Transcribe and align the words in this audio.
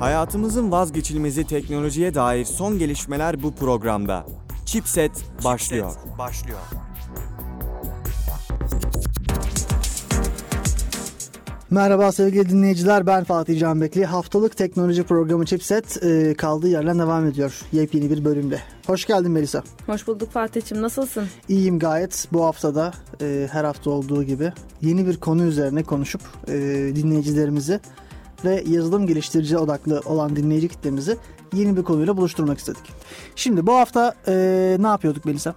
Hayatımızın 0.00 0.70
vazgeçilmezi 0.70 1.46
teknolojiye 1.46 2.14
dair 2.14 2.44
son 2.44 2.78
gelişmeler 2.78 3.42
bu 3.42 3.54
programda. 3.54 4.26
Chipset 4.66 5.10
başlıyor. 5.44 5.92
başlıyor. 6.18 6.58
Merhaba 11.70 12.12
sevgili 12.12 12.48
dinleyiciler 12.48 13.06
ben 13.06 13.24
Fatih 13.24 13.60
Canbekli. 13.60 14.04
Haftalık 14.04 14.56
teknoloji 14.56 15.02
programı 15.02 15.46
Chipset 15.46 16.04
e, 16.04 16.34
kaldığı 16.34 16.68
yerden 16.68 16.98
devam 16.98 17.26
ediyor 17.26 17.60
yepyeni 17.72 18.10
bir 18.10 18.24
bölümde. 18.24 18.60
Hoş 18.86 19.06
geldin 19.06 19.30
Melisa. 19.30 19.62
Hoş 19.86 20.06
bulduk 20.06 20.30
Fatih'im 20.30 20.82
nasılsın? 20.82 21.28
İyiyim 21.48 21.78
gayet. 21.78 22.28
Bu 22.32 22.44
haftada 22.44 22.92
e, 23.22 23.48
her 23.52 23.64
hafta 23.64 23.90
olduğu 23.90 24.24
gibi 24.24 24.52
yeni 24.82 25.06
bir 25.06 25.16
konu 25.16 25.44
üzerine 25.44 25.82
konuşup 25.82 26.20
e, 26.48 26.52
dinleyicilerimizi 26.94 27.80
ve 28.44 28.64
yazılım 28.68 29.06
geliştirici 29.06 29.58
odaklı 29.58 30.00
olan 30.04 30.36
dinleyici 30.36 30.68
kitlemizi 30.68 31.16
yeni 31.54 31.76
bir 31.76 31.82
konuyla 31.82 32.16
buluşturmak 32.16 32.58
istedik. 32.58 32.92
Şimdi 33.36 33.66
bu 33.66 33.72
hafta 33.72 34.14
e, 34.28 34.76
ne 34.80 34.86
yapıyorduk 34.86 35.24
Melisa? 35.24 35.54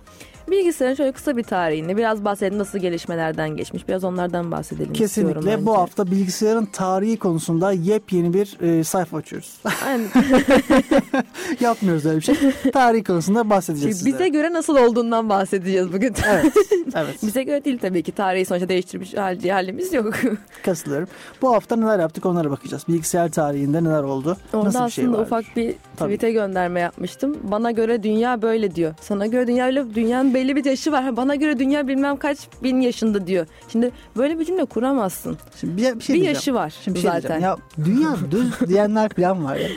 Bilgisayarın 0.51 0.95
şöyle 0.95 1.11
kısa 1.11 1.37
bir 1.37 1.43
tarihini 1.43 1.97
biraz 1.97 2.25
bahsedelim 2.25 2.59
nasıl 2.59 2.79
gelişmelerden 2.79 3.49
geçmiş 3.49 3.87
biraz 3.87 4.03
onlardan 4.03 4.51
bahsedelim 4.51 4.93
Kesinlikle 4.93 5.65
bu 5.65 5.77
hafta 5.77 6.11
bilgisayarın 6.11 6.65
tarihi 6.65 7.17
konusunda 7.17 7.71
yepyeni 7.71 8.33
bir 8.33 8.57
e, 8.61 8.83
sayfa 8.83 9.17
açıyoruz. 9.17 9.57
Aynen. 9.87 10.07
Yapmıyoruz 11.59 12.05
öyle 12.05 12.17
bir 12.17 12.21
şey. 12.21 12.35
Tarih 12.71 13.03
konusunda 13.03 13.49
bahsedeceğiz 13.49 13.97
Bize 14.05 14.09
sizlere. 14.11 14.29
göre 14.29 14.53
nasıl 14.53 14.77
olduğundan 14.77 15.29
bahsedeceğiz 15.29 15.93
bugün. 15.93 16.13
Evet, 16.29 16.53
evet. 16.95 17.15
Bize 17.23 17.43
göre 17.43 17.65
değil 17.65 17.79
tabii 17.81 18.03
ki 18.03 18.11
tarihi 18.11 18.45
sonuçta 18.45 18.69
değiştirmiş 18.69 19.13
hal- 19.13 19.49
halimiz 19.49 19.93
yok. 19.93 20.13
Katılıyorum. 20.65 21.07
Bu 21.41 21.53
hafta 21.53 21.75
neler 21.75 21.99
yaptık 21.99 22.25
onlara 22.25 22.51
bakacağız. 22.51 22.83
Bilgisayar 22.87 23.31
tarihinde 23.31 23.83
neler 23.83 24.03
oldu? 24.03 24.37
Orada 24.53 24.65
Nasıl 24.67 24.79
bir 24.79 24.83
aslında 24.85 24.89
şey 24.89 25.11
var? 25.11 25.19
ufak 25.19 25.45
bir 25.55 25.75
Tabii. 25.97 26.13
tweet'e 26.15 26.31
gönderme 26.31 26.79
yapmıştım. 26.79 27.37
Bana 27.43 27.71
göre 27.71 28.03
dünya 28.03 28.41
böyle 28.41 28.75
diyor. 28.75 28.93
Sana 29.01 29.25
göre 29.27 29.47
dünya 29.47 29.65
öyle 29.65 29.95
dünyanın 29.95 30.33
belli 30.43 30.55
bir 30.55 30.65
yaşı 30.65 30.91
var. 30.91 31.17
Bana 31.17 31.35
göre 31.35 31.59
dünya 31.59 31.87
bilmem 31.87 32.17
kaç 32.17 32.37
bin 32.63 32.81
yaşında 32.81 33.27
diyor. 33.27 33.47
Şimdi 33.71 33.91
böyle 34.17 34.39
bir 34.39 34.45
cümle 34.45 34.65
kuramazsın. 34.65 35.37
Şimdi 35.59 35.77
bir, 35.77 35.81
bir 35.81 35.85
şey 35.85 35.95
bir 35.95 36.05
diyeceğim. 36.05 36.33
yaşı 36.35 36.53
var 36.53 36.73
Şimdi 36.83 36.95
bir 36.95 37.01
şey 37.01 37.11
zaten. 37.11 37.29
diyeceğim. 37.29 37.57
Ya 37.79 37.85
dünya 37.85 38.31
düz 38.31 38.69
diyenler 38.69 39.09
falan 39.09 39.45
var 39.45 39.55
ya. 39.55 39.69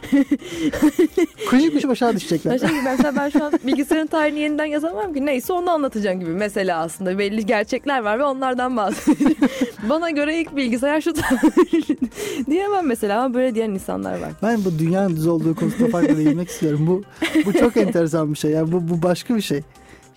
Kuşu 1.51 1.73
kuşu 1.73 1.91
aşağı 1.91 2.17
düşecekler. 2.17 2.53
Ya 2.53 2.59
şey 2.59 2.69
gibi, 2.69 2.83
mesela 2.85 3.17
ben 3.17 3.29
şu 3.29 3.45
an 3.45 3.53
bilgisayarın 3.67 4.07
tarihini 4.07 4.41
yeniden 4.41 4.65
yazamam 4.65 5.15
ki. 5.15 5.27
Neyse 5.27 5.53
onu 5.53 5.71
anlatacağım 5.71 6.21
gibi. 6.21 6.31
Mesela 6.31 6.81
aslında 6.81 7.19
belli 7.19 7.47
gerçekler 7.47 8.01
var 8.01 8.19
ve 8.19 8.25
onlardan 8.25 8.77
bahsedeceğim. 8.77 9.37
Bana 9.89 10.11
göre 10.11 10.41
ilk 10.41 10.57
bilgisayar 10.57 11.01
şu 11.01 11.15
diyemem 12.51 12.87
mesela 12.87 13.23
ama 13.25 13.35
böyle 13.35 13.55
diyen 13.55 13.71
insanlar 13.71 14.13
var. 14.21 14.31
Ben 14.43 14.65
bu 14.65 14.79
dünyanın 14.79 15.17
düz 15.17 15.27
olduğu 15.27 15.55
konusunda 15.55 15.91
farklı 15.91 16.17
değinmek 16.17 16.49
istiyorum. 16.49 16.87
Bu 16.87 17.03
bu 17.47 17.53
çok 17.53 17.77
enteresan 17.77 18.33
bir 18.33 18.39
şey. 18.39 18.51
Ya 18.51 18.73
bu 18.73 18.89
bu 18.89 19.03
başka 19.03 19.37
bir 19.37 19.43
şey. 19.43 19.63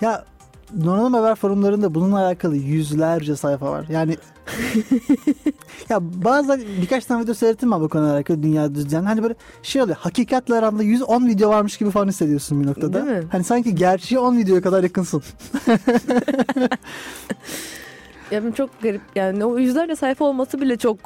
Ya 0.02 0.26
Donanım 0.86 1.14
Haber 1.14 1.36
forumlarında 1.36 1.96
bununla 1.96 2.26
alakalı 2.26 2.56
yüzlerce 2.56 3.36
sayfa 3.36 3.72
var. 3.72 3.86
Yani 3.90 4.18
ya 5.90 6.00
bazen 6.02 6.62
birkaç 6.82 7.06
tane 7.06 7.24
video 7.24 7.34
seyrettim 7.34 7.72
ben 7.72 7.82
bu 7.82 7.90
konuyla 7.90 8.14
alakalı 8.14 8.44
dünya 8.44 8.76
düz 8.76 8.90
diyen. 8.90 9.04
Hani 9.04 9.24
böyle 9.24 9.36
şey 9.64 9.82
oluyor. 9.82 9.98
Hakikatle 9.98 10.56
aranda 10.56 10.84
110 10.84 11.28
video 11.28 11.50
varmış 11.50 11.78
gibi 11.78 11.92
falan 11.92 12.08
hissediyorsun 12.08 12.62
bir 12.62 12.68
noktada. 12.68 12.94
Değil 12.94 13.18
mi? 13.18 13.28
Hani 13.32 13.44
sanki 13.44 13.76
gerçeği 13.76 14.20
10 14.20 14.38
videoya 14.38 14.62
kadar 14.62 14.84
yakınsın. 14.84 15.24
Ya 18.32 18.42
benim 18.42 18.54
çok 18.54 18.82
garip 18.82 19.02
yani 19.16 19.46
o 19.46 19.58
yüzlerce 19.58 19.96
sayfa 19.96 20.26
olması 20.26 20.62
bile 20.62 20.78
çok 20.78 20.98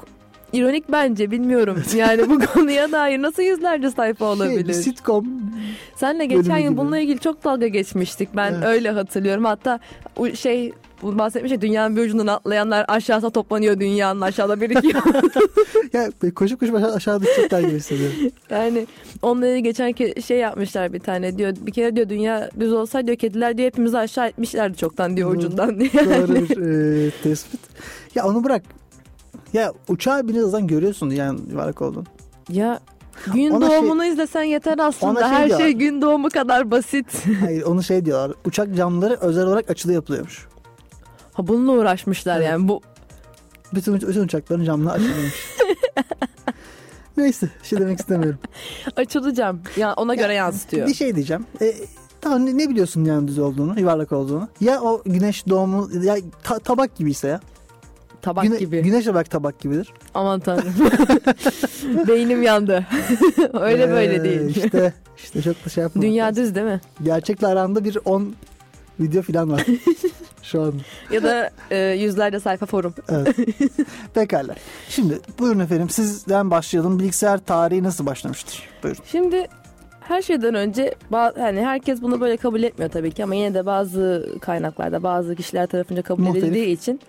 ironik 0.54 0.92
bence 0.92 1.32
bilmiyorum. 1.32 1.84
Yani 1.96 2.30
bu 2.30 2.40
konuya 2.40 2.92
dair 2.92 3.22
nasıl 3.22 3.44
yüzlerce 3.44 3.92
sayfa 3.92 4.26
Şey, 4.36 4.36
bir 4.36 4.42
olabilir? 4.52 4.74
sitcom 4.74 5.26
Senle 5.96 6.26
geçen 6.26 6.58
yıl 6.58 6.70
gibi. 6.70 6.78
bununla 6.78 7.00
ilgili 7.00 7.20
çok 7.20 7.44
dalga 7.44 7.68
geçmiştik. 7.68 8.30
Ben 8.36 8.54
Evet. 8.54 8.66
öyle 8.68 8.90
hatırlıyorum. 8.92 9.46
Hatta 9.46 9.80
şey 10.36 10.72
bahsetmiş 11.04 11.52
ya 11.52 11.62
dünyanın 11.62 11.96
bir 11.98 12.02
ucundan 12.02 12.28
atlayanlar 12.28 12.86
aşağıda 12.88 13.30
toplanıyor 13.30 13.80
dünyanın 13.80 14.22
aşağıda 14.22 14.62
birikiyor. 14.62 15.04
ya 15.94 16.10
koşup 16.36 16.60
koşup 16.60 16.76
aşağı, 16.76 16.94
aşağı 16.94 17.22
düşecekler 17.22 17.60
gibi 17.62 17.72
hissediyorum. 17.76 18.16
yani 18.50 18.88
onunla 19.22 19.48
ilgili 19.48 19.64
geçen 19.64 19.92
ke- 19.92 20.22
şey 20.22 20.38
yapmışlar 20.38 20.94
bir 20.94 21.00
tane 21.00 21.38
diyor. 21.38 21.54
Bir 21.62 21.72
kere 21.72 21.96
diyor 21.96 22.10
dünya 22.10 22.50
düz 22.60 22.74
olsaydı 22.74 23.08
diyor 23.08 23.18
kediler 23.18 23.58
diyor 23.58 23.68
hepimizi 23.68 23.98
aşağı 23.98 24.28
etmişlerdi 24.28 24.78
çoktan 24.78 25.18
diyor 25.18 25.36
ucundan 25.36 25.80
diye. 25.80 25.92
Doğru 25.94 26.36
bir 26.36 26.58
e, 27.08 27.12
tespit. 27.24 27.60
Ya 28.16 28.26
onu 28.28 28.44
bırak. 28.44 28.64
Ya 29.54 29.74
uçağı 29.88 30.28
birazdan 30.28 30.68
görüyorsun 30.68 31.10
yani 31.10 31.40
yuvarlak 31.52 31.82
olduğunu. 31.82 32.04
Ya 32.50 32.80
gün 33.34 33.52
Ona 33.52 33.70
şey- 33.70 33.78
doğumunu 33.78 34.06
izlesen 34.06 34.44
yeter 34.44 34.78
aslında. 34.80 35.20
Şey 35.20 35.30
Her 35.30 35.48
diyorlar. 35.48 35.66
şey 35.66 35.74
gün 35.74 36.02
doğumu 36.02 36.30
kadar 36.30 36.72
basit. 36.72 37.26
Hayır 37.40 37.62
onu 37.64 37.84
şey 37.84 38.06
diyorlar. 38.06 38.32
Uçak 38.46 38.76
camları 38.76 39.18
özel 39.22 39.46
olarak 39.46 39.70
açılı 39.70 39.94
yapılıyormuş. 39.94 40.48
ha 41.34 41.48
bununla 41.48 41.72
uğraşmışlar 41.72 42.38
Evet. 42.38 42.50
yani. 42.50 42.68
Bu 42.68 42.82
Bütün, 43.74 43.94
bütün 43.96 44.24
uçakların 44.24 44.64
camları 44.64 44.94
açılıyormuş. 44.94 45.34
Neyse 47.18 47.50
bir 47.64 47.68
şey 47.68 47.80
demek 47.80 48.00
istemiyorum. 48.00 48.40
açılı 48.96 49.34
cam. 49.34 49.60
Ya 49.78 49.94
ona 49.94 50.16
göre 50.16 50.34
yansıtıyor. 50.34 50.88
Bir 50.88 50.94
şey 50.94 51.16
diyeceğim. 51.16 51.46
E, 51.62 51.74
tamam 52.22 52.46
ne, 52.46 52.58
ne 52.58 52.70
biliyorsun 52.70 53.06
yani 53.06 53.28
düz 53.28 53.40
olduğunu, 53.40 53.80
yuvarlak 53.80 54.12
olduğunu? 54.12 54.48
Ya 54.62 54.82
o 54.82 55.02
güneş 55.06 55.48
doğumu 55.50 55.90
ya 56.04 56.16
ta- 56.44 56.60
tabak 56.60 56.96
gibiyse 56.96 57.28
ya. 57.28 57.40
Tabak 58.24 58.44
Güne- 58.44 58.58
gibi. 58.60 58.82
Güneşe 58.82 59.14
bak 59.14 59.30
tabak 59.30 59.60
gibidir. 59.60 59.94
Aman 60.14 60.40
tanrım. 60.40 60.74
Beynim 62.08 62.44
yandı. 62.44 62.86
Öyle 63.54 63.90
böyle 63.90 64.16
Ee, 64.16 64.24
değil. 64.24 64.42
İşte 64.64 64.94
işte 65.18 65.42
çok 65.42 65.66
da 65.66 65.70
şey 65.70 65.82
yapma. 65.82 66.02
Dünya 66.02 66.36
düz 66.36 66.56
değil 66.56 66.66
mi? 66.68 66.82
Gerçekle 67.04 67.48
aranda 67.48 67.84
bir 67.84 67.98
10 68.06 68.36
video 69.00 69.22
falan 69.22 69.52
var. 69.52 69.66
Şu 70.44 70.62
an. 70.62 70.74
Ya 71.12 71.24
da 71.24 71.50
e, 71.72 71.78
yüzlerce 71.78 72.40
sayfa 72.40 72.66
forum. 72.66 72.94
Evet. 73.10 73.36
Pekala. 74.14 74.56
Şimdi 74.90 75.20
buyurun 75.40 75.60
efendim 75.60 75.90
sizden 75.90 76.52
başlayalım. 76.52 77.00
Bilgisayar 77.00 77.38
tarihi 77.38 77.84
nasıl 77.84 78.06
başlamıştır? 78.06 78.64
Buyurun. 78.84 79.02
Şimdi 79.06 79.48
her 80.02 80.22
şeyden 80.22 80.56
önce 80.56 80.96
hani 81.12 81.62
herkes 81.66 82.02
bunu 82.02 82.22
böyle 82.22 82.38
kabul 82.38 82.64
etmiyor 82.64 82.92
tabii 82.92 83.12
ki 83.12 83.24
ama 83.24 83.36
yine 83.36 83.54
de 83.54 83.66
bazı 83.66 84.30
kaynaklarda 84.42 85.04
bazı 85.04 85.36
kişiler 85.36 85.68
tarafınca 85.68 86.02
kabul 86.02 86.24
Muhtelif. 86.24 86.44
edildiği 86.44 86.68
için 86.78 87.00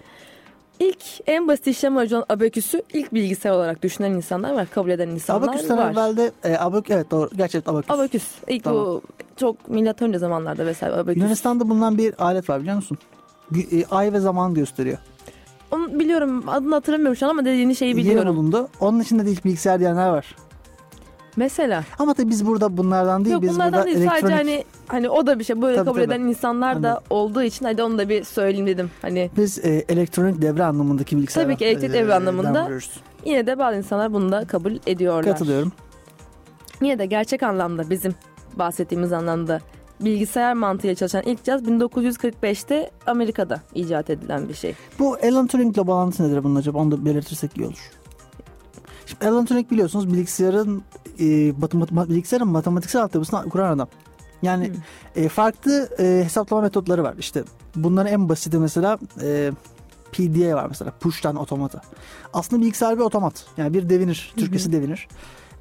ilk 0.81 0.99
en 1.27 1.49
basit 1.49 1.67
işlem 1.67 1.97
aracı 1.97 2.17
olan 2.17 2.27
abaküsü 2.29 2.83
ilk 2.93 3.15
bilgisayar 3.15 3.51
olarak 3.51 3.83
düşünen 3.83 4.11
insanlar 4.11 4.55
var, 4.55 4.67
kabul 4.75 4.91
eden 4.91 5.09
insanlar 5.09 5.49
Abaküs'ten 5.49 5.79
var. 5.79 5.93
evvelde 5.93 6.33
e, 6.45 6.57
abak 6.59 6.91
evet 6.91 7.11
doğru 7.11 7.31
gerçekten 7.37 7.73
abaküs. 7.73 7.91
Abaküs. 7.91 8.25
İlk 8.49 8.65
Tamam. 8.65 8.84
bu 8.84 9.03
çok 9.37 9.69
milattan 9.69 10.09
önce 10.09 10.19
zamanlarda 10.19 10.67
vesaire 10.67 10.95
abaküs. 10.95 11.17
Yunanistan'da 11.17 11.69
bulunan 11.69 11.99
bir 11.99 12.15
alet 12.25 12.51
var 12.51 12.61
biliyor 12.61 12.77
musun? 12.77 12.99
Gü- 13.53 13.81
e, 13.83 13.87
Ay 13.91 14.13
ve 14.13 14.21
zaman 14.21 14.55
gösteriyor. 14.55 14.99
Onu 15.71 15.99
biliyorum 15.99 16.45
adını 16.49 16.75
hatırlamıyorum 16.75 17.17
şu 17.17 17.27
an 17.27 17.31
ama 17.31 17.45
dediğini 17.45 17.77
şeyi 17.77 17.89
Yeni 17.89 17.99
biliyorum. 17.99 18.37
bulundu. 18.37 18.69
Onun 18.81 19.01
içinde 19.01 19.27
de 19.27 19.31
ilk 19.31 19.45
bilgisayar 19.45 19.81
diyenler 19.81 20.09
var. 20.09 20.37
Mesela. 21.37 21.84
Ama 21.99 22.15
tabii 22.15 22.31
biz 22.31 22.47
burada 22.47 22.77
bunlardan 22.77 23.25
değil. 23.25 23.33
Yok 23.34 23.43
biz 23.43 23.55
bunlardan 23.55 23.84
değil 23.84 23.97
elektronik... 23.97 24.21
sadece 24.21 24.34
hani 24.37 24.65
hani 24.89 25.09
o 25.09 25.27
da 25.27 25.39
bir 25.39 25.45
şey 25.45 25.62
böyle 25.62 25.77
Tabii, 25.77 25.84
kabul 25.84 26.00
tabii. 26.00 26.12
eden 26.12 26.21
insanlar 26.21 26.83
da 26.83 26.89
Anladım. 26.89 27.05
olduğu 27.11 27.43
için 27.43 27.65
hadi 27.65 27.83
onu 27.83 27.99
da 27.99 28.09
bir 28.09 28.25
söyleyeyim 28.25 28.67
dedim. 28.67 28.91
Hani 29.03 29.31
Biz 29.37 29.59
e, 29.65 29.84
elektronik 29.89 30.43
devre 30.43 30.65
anlamındaki 30.65 31.17
bilgisayar. 31.17 31.43
Tabii 31.45 31.56
ki 31.56 31.65
elektrik 31.65 31.93
devre 31.93 32.15
anlamında. 32.15 32.55
den 32.55 32.65
vuruyoruz. 32.65 32.91
yine 33.25 33.47
de 33.47 33.59
bazı 33.59 33.77
insanlar 33.78 34.12
bunu 34.12 34.33
da 34.33 34.45
kabul 34.45 34.72
ediyorlar. 34.87 35.25
Katılıyorum. 35.25 35.72
Yine 36.83 36.99
de 36.99 37.06
gerçek 37.06 37.43
anlamda 37.43 37.91
bizim 37.91 38.15
bahsettiğimiz 38.56 39.12
anlamda 39.12 39.61
bilgisayar 40.01 40.55
mantığıyla 40.55 40.95
çalışan 40.95 41.22
ilk 41.27 41.45
cihaz 41.45 41.62
1945'te 41.62 42.91
Amerika'da 43.06 43.61
icat 43.75 44.11
edilen 44.11 44.49
bir 44.49 44.55
şey. 44.55 44.75
Bu 44.99 45.16
Alan 45.22 45.47
Turing'le 45.47 45.87
bağlantısı 45.87 46.28
nedir 46.28 46.45
bunun 46.45 46.54
acaba? 46.57 46.78
Onu 46.78 46.91
da 46.91 47.04
belirtirsek 47.04 47.57
iyi 47.59 47.66
olur. 47.66 47.91
Alan 49.24 49.44
Turing 49.44 49.71
biliyorsunuz 49.71 50.12
bilgisayarın 50.12 50.82
e, 51.21 51.53
matematik, 51.53 52.10
bilgisayarın 52.10 52.48
matematiksel 52.48 53.03
altyapısını 53.03 53.48
kuran 53.48 53.72
adam. 53.76 53.88
Yani 54.42 54.72
e, 55.16 55.28
farklı 55.28 55.88
e, 55.98 56.24
hesaplama 56.24 56.62
metotları 56.62 57.03
var. 57.03 57.15
İşte 57.18 57.44
bunların 57.76 58.12
en 58.12 58.28
basiti 58.28 58.59
mesela 58.59 58.98
e, 59.22 59.53
PDA 60.12 60.56
var 60.56 60.66
mesela. 60.68 60.92
Push 61.00 61.24
Down 61.24 61.36
Automata. 61.36 61.80
Aslında 62.32 62.62
bilgisayar 62.62 62.97
bir 62.97 63.03
otomat. 63.03 63.47
Yani 63.56 63.74
bir 63.74 63.88
devinir. 63.88 64.32
Türkçesi 64.36 64.72
devinir. 64.72 65.09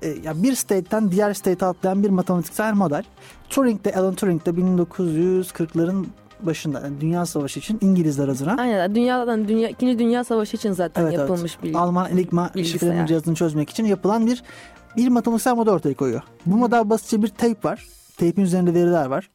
E, 0.02 0.08
ya 0.08 0.44
bir 0.44 0.56
state'ten 0.56 1.12
diğer 1.12 1.34
state'e 1.34 1.68
atlayan 1.68 2.04
bir 2.04 2.10
matematiksel 2.10 2.74
model. 2.74 3.04
Turing 3.50 3.86
de 3.86 3.94
Alan 3.94 4.16
Turing 4.16 4.46
de 4.46 4.50
1940'ların 4.50 6.06
başında 6.46 6.80
yani 6.80 7.02
Dünya 7.02 7.26
Savaşı 7.26 7.60
için 7.60 7.78
İngilizler 7.82 8.28
adına 8.28 8.56
Aynen 8.60 8.96
dünyadan 8.96 9.48
dünya 9.48 9.70
ikinci 9.70 10.00
dünya 10.00 10.24
savaşı 10.24 10.58
için 10.58 10.72
zaten 10.72 11.02
Evet, 11.02 11.14
evet. 11.14 11.30
yapılmış 11.30 11.64
bir 11.64 11.74
Alman 11.74 12.12
Enigma 12.12 12.52
şifreleme 12.56 13.08
cihazını 13.08 13.36
çözmek 13.36 13.70
için 13.70 13.86
yapılan 13.86 14.28
bir 14.28 14.44
bir 14.98 15.08
matematiksel 15.08 15.56
model 15.56 15.74
ortaya 15.74 15.94
koyuyor. 15.94 16.22
Bu 16.46 16.56
model 16.56 16.90
basitçe 16.90 17.22
bir 17.24 17.28
tape 17.28 17.70
var. 17.70 17.88
Tape'in 18.18 18.46
üzerinde 18.46 18.74
veriler 18.74 19.06
var. 19.06 19.30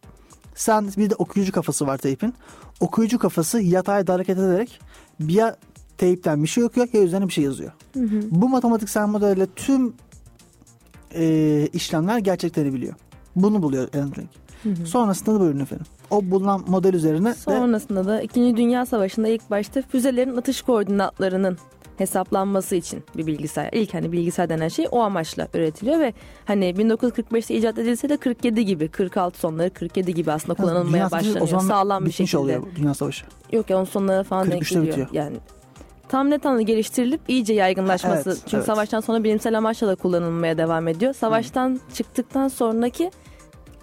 Sen 0.54 0.88
bir 0.96 1.10
de 1.10 1.14
okuyucu 1.14 1.52
kafası 1.52 1.86
var 1.86 1.98
tape'in. 1.98 2.34
Okuyucu 2.80 3.18
kafası 3.18 3.60
yatayda 3.60 4.14
hareket 4.14 4.38
ederek 4.38 4.80
ya 5.28 5.56
tape'ten 5.98 6.42
bir 6.42 6.48
şey 6.48 6.64
okuyor 6.64 6.88
ya 6.92 7.00
üzerine 7.02 7.28
bir 7.28 7.32
şey 7.32 7.44
yazıyor. 7.44 7.72
Bu 8.30 8.48
matematiksel 8.48 9.06
modelle 9.06 9.46
tüm 9.56 9.94
e, 11.14 11.68
işlemler 11.72 12.18
gerçeklenebiliyor. 12.18 12.94
Bunu 13.36 13.62
buluyor 13.62 13.88
Alan 13.94 14.10
Turing. 14.10 14.28
Sonrasında 14.86 15.34
da 15.34 15.40
buyurun 15.40 15.60
efendim. 15.60 15.86
O 16.10 16.30
bulunan 16.30 16.64
model 16.66 16.94
üzerine 16.94 17.28
de 17.30 17.34
Sonrasında 17.34 18.06
da 18.06 18.20
2. 18.22 18.56
Dünya 18.56 18.86
Savaşı'nda 18.86 19.28
ilk 19.28 19.50
başta 19.50 19.82
füzelerin 19.82 20.36
atış 20.36 20.62
koordinatlarının 20.62 21.58
hesaplanması 21.98 22.74
için 22.76 23.04
bir 23.16 23.26
bilgisayar. 23.26 23.68
İlk 23.72 23.94
hani 23.94 24.12
bilgisayar 24.12 24.48
denen 24.48 24.68
şey 24.68 24.86
o 24.90 25.00
amaçla 25.00 25.48
üretiliyor 25.54 26.00
ve 26.00 26.12
hani 26.44 26.64
1945'te 26.64 27.54
icat 27.54 27.78
edilse 27.78 28.08
de 28.08 28.16
47 28.16 28.64
gibi 28.64 28.88
46 28.88 29.38
sonları 29.38 29.70
47 29.70 30.14
gibi 30.14 30.32
aslında 30.32 30.54
kullanılmaya 30.54 31.08
Savaşı 31.08 31.26
başlanıyor. 31.26 31.44
o 31.44 31.46
zaman 31.46 31.68
Sağlam 31.68 32.06
bir 32.06 32.10
şekilde. 32.10 32.38
oluyor 32.38 32.62
Dünya 32.76 32.94
Savaşı. 32.94 33.24
Yok 33.52 33.70
ya 33.70 33.76
onun 33.76 33.84
sonlara 33.84 34.22
falan 34.22 34.50
denk 34.50 34.62
43'te 34.62 34.74
geliyor. 34.74 34.96
bitiyor. 34.96 35.08
Yani 35.12 35.36
tam 36.08 36.30
net 36.30 36.46
anlamda 36.46 36.62
geliştirilip 36.62 37.20
iyice 37.28 37.54
yaygınlaşması. 37.54 38.30
Evet, 38.30 38.38
Çünkü 38.44 38.56
evet. 38.56 38.66
savaştan 38.66 39.00
sonra 39.00 39.24
bilimsel 39.24 39.58
amaçla 39.58 39.86
da 39.86 39.94
kullanılmaya 39.94 40.58
devam 40.58 40.88
ediyor. 40.88 41.12
Savaştan 41.14 41.80
çıktıktan 41.94 42.48
sonraki 42.48 43.10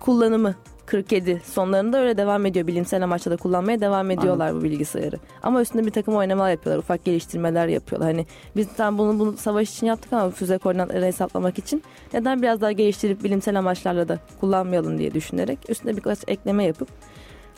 kullanımı 0.06 0.56
47 0.86 1.42
sonlarında 1.46 2.00
öyle 2.00 2.18
devam 2.18 2.46
ediyor. 2.46 2.68
Bilimsel 2.68 3.04
amaçla 3.04 3.31
da 3.31 3.38
kullanmaya 3.38 3.81
devam 3.81 4.12
ediyorlar 4.12 4.56
bu 4.56 4.63
bilgisayarı. 4.63 5.16
Ama 5.44 5.62
üstünde 5.62 5.86
bir 5.86 5.92
takım 5.92 6.16
oynamalar 6.16 6.52
yapıyorlar. 6.52 6.84
Ufak 6.84 7.06
geliştirmeler 7.06 7.68
yapıyorlar. 7.68 8.12
Hani 8.12 8.25
biz 8.56 8.68
tam 8.78 8.98
bunu, 8.98 9.19
bunu 9.19 9.38
savaş 9.38 9.72
için 9.72 9.88
yaptık 9.88 10.13
ama 10.13 10.30
füze 10.30 10.57
koordinatları 10.57 11.06
hesaplamak 11.06 11.60
için 11.60 11.84
neden 12.13 12.42
biraz 12.42 12.62
daha 12.62 12.72
geliştirip 12.72 13.24
bilimsel 13.24 13.60
amaçlarla 13.60 14.07
da 14.07 14.19
kullanmayalım 14.40 14.98
diye 14.98 15.13
düşünerek 15.13 15.60
üstüne 15.69 15.98
birkaç 15.98 16.19
ekleme 16.28 16.63
yapıp 16.63 16.88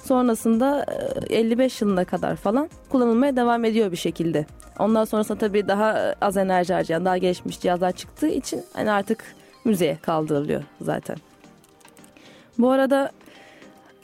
sonrasında 0.04 0.86
e, 1.30 1.36
55 1.36 1.82
yılına 1.82 2.06
kadar 2.06 2.36
falan 2.36 2.70
kullanılmaya 2.90 3.36
devam 3.36 3.66
ediyor 3.66 3.92
bir 3.92 3.98
şekilde. 3.98 4.46
Ondan 4.80 5.06
sonrasında 5.06 5.38
tabii 5.38 5.68
daha 5.68 6.16
az 6.22 6.38
enerji 6.38 6.74
harcayan, 6.74 7.06
daha 7.06 7.18
gelişmiş 7.18 7.60
cihazlar 7.60 7.92
çıktığı 7.92 8.28
için 8.28 8.64
hani 8.74 8.92
artık 8.92 9.24
müzeye 9.66 9.98
kaldırılıyor 10.02 10.64
zaten. 10.82 11.18
Bu 12.60 12.72
arada 12.72 13.12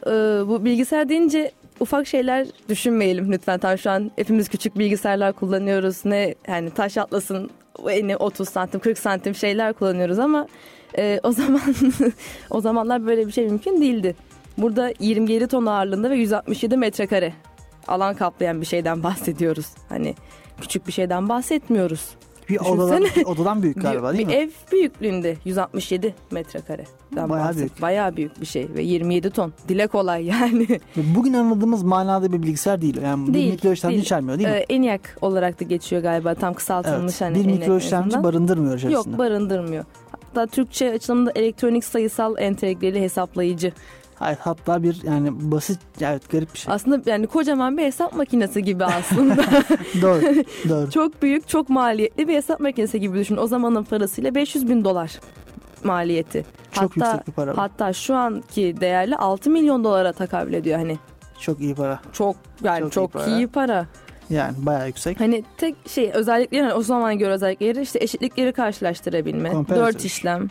e, 0.06 0.12
bu 0.48 0.66
bilgisayar 0.66 1.10
deyince 1.10 1.52
ufak 1.80 2.08
şeyler 2.08 2.48
düşünmeyelim 2.70 3.32
lütfen. 3.32 3.60
Tam 3.60 3.78
şu 3.78 3.92
an 3.92 4.12
hepimiz 4.16 4.50
küçük 4.50 4.78
bilgisayarlar 4.78 5.34
kullanıyoruz. 5.34 6.06
Ne 6.06 6.36
yani 6.48 6.72
taş 6.72 6.98
atlasın 6.98 7.50
eni 7.90 8.18
30 8.18 8.50
santim 8.50 8.80
40 8.80 8.98
santim 8.98 9.36
şeyler 9.36 9.74
kullanıyoruz 9.74 10.20
ama 10.20 10.48
e, 10.98 11.20
o 11.24 11.32
zaman 11.32 11.62
o 12.50 12.62
zamanlar 12.62 13.06
böyle 13.06 13.28
bir 13.28 13.32
şey 13.32 13.46
mümkün 13.46 13.82
değildi. 13.82 14.16
Burada 14.58 14.94
27 15.00 15.48
ton 15.48 15.66
ağırlığında 15.66 16.10
ve 16.10 16.16
167 16.16 16.78
metrekare 16.78 17.34
alan 17.88 18.16
kaplayan 18.16 18.62
bir 18.62 18.66
şeyden 18.66 19.04
bahsediyoruz. 19.04 19.68
Hani 19.90 20.16
küçük 20.62 20.88
bir 20.88 20.92
şeyden 20.92 21.30
bahsetmiyoruz. 21.30 22.10
Bir 22.50 22.60
odadan, 22.60 23.04
bir 23.16 23.26
odadan 23.26 23.64
büyük 23.64 23.82
galiba 23.82 24.14
değil 24.14 24.28
bir 24.28 24.34
mi? 24.34 24.40
ev 24.40 24.50
büyüklüğünde 24.72 25.38
167 25.46 26.16
metrekare. 26.32 26.86
Bayağı 27.16 27.56
büyük. 27.56 27.82
Bayağı 27.82 28.16
büyük 28.16 28.42
bir 28.42 28.46
şey 28.46 28.68
ve 28.76 28.84
27 28.84 29.30
ton. 29.30 29.54
Dile 29.70 29.88
kolay 29.88 30.26
yani. 30.26 30.68
Bugün 30.96 31.34
anladığımız 31.34 31.84
manada 31.84 32.34
bir 32.34 32.44
bilgisayar 32.44 32.82
değil. 32.82 33.02
Yani 33.02 33.28
bir 33.28 33.34
Değil, 33.34 33.52
mikro 33.52 33.72
işlemci 33.72 33.94
değil. 33.94 34.04
içermiyor 34.04 34.38
değil 34.38 34.50
mi? 34.50 34.56
Ee, 34.56 34.66
ENIAC 34.70 35.02
olarak 35.22 35.60
da 35.60 35.64
geçiyor 35.66 36.02
galiba 36.02 36.36
tam 36.36 36.54
kısaltılmış 36.54 37.22
evet. 37.22 37.36
hani. 37.36 37.48
bir 37.48 37.52
mikro 37.52 37.78
işlemci 37.78 38.24
barındırmıyor 38.24 38.78
içerisinde. 38.78 39.10
Yok 39.10 39.18
barındırmıyor. 39.20 39.86
Hatta 40.12 40.48
Türkçe 40.48 40.92
açılımda 40.92 41.32
elektronik 41.36 41.84
sayısal 41.84 42.36
entegreli 42.38 43.02
hesaplayıcı. 43.02 43.72
Hayır, 44.24 44.38
hatta 44.42 44.84
bir 44.84 45.04
yani 45.04 45.52
basit 45.52 45.80
evet 46.02 46.30
garip 46.30 46.54
bir 46.54 46.60
şey. 46.60 46.74
Aslında 46.74 47.10
yani 47.12 47.28
kocaman 47.28 47.78
bir 47.78 47.84
hesap 47.84 48.16
makinesi 48.16 48.64
gibi 48.64 48.86
aslında. 48.86 49.36
doğru. 50.02 50.22
Doğru. 50.70 50.92
çok 50.92 51.22
büyük, 51.22 51.48
çok 51.48 51.70
maliyetli 51.70 52.28
bir 52.28 52.34
hesap 52.34 52.60
makinesi 52.60 53.00
gibi 53.00 53.18
düşün. 53.18 53.38
O 53.38 53.48
zamanın 53.48 53.84
parasıyla 53.84 54.36
500 54.36 54.70
bin 54.70 54.84
dolar 54.84 55.20
maliyeti. 55.84 56.46
Çok 56.72 56.98
hatta, 56.98 57.06
yüksek 57.06 57.28
bir 57.28 57.32
para. 57.32 57.58
Hatta 57.58 57.94
şu 57.94 58.16
anki 58.16 58.76
değerli 58.82 59.16
6 59.16 59.50
milyon 59.50 59.84
dolara 59.84 60.14
tekabül 60.14 60.54
ediyor 60.54 60.80
hani. 60.80 61.00
Çok 61.40 61.60
iyi 61.60 61.76
para. 61.76 62.00
Çok 62.14 62.36
yani 62.64 62.92
Çok 62.92 62.92
çok, 63.14 63.28
iyi 63.28 63.38
iyi, 63.38 63.48
para. 63.48 63.68
para. 63.68 63.88
Yani 64.30 64.54
bayağı 64.58 64.88
yüksek. 64.88 65.20
Hani 65.20 65.44
tek 65.58 65.76
şey 65.88 66.12
özellikleri 66.14 66.62
yani 66.62 66.74
o 66.74 66.82
zaman 66.82 67.18
göre 67.18 67.34
özellikleri 67.34 67.82
işte 67.82 68.00
eşitlikleri 68.02 68.54
karşılaştırabilme, 68.54 69.52
dört 69.52 70.06
işlem, 70.06 70.48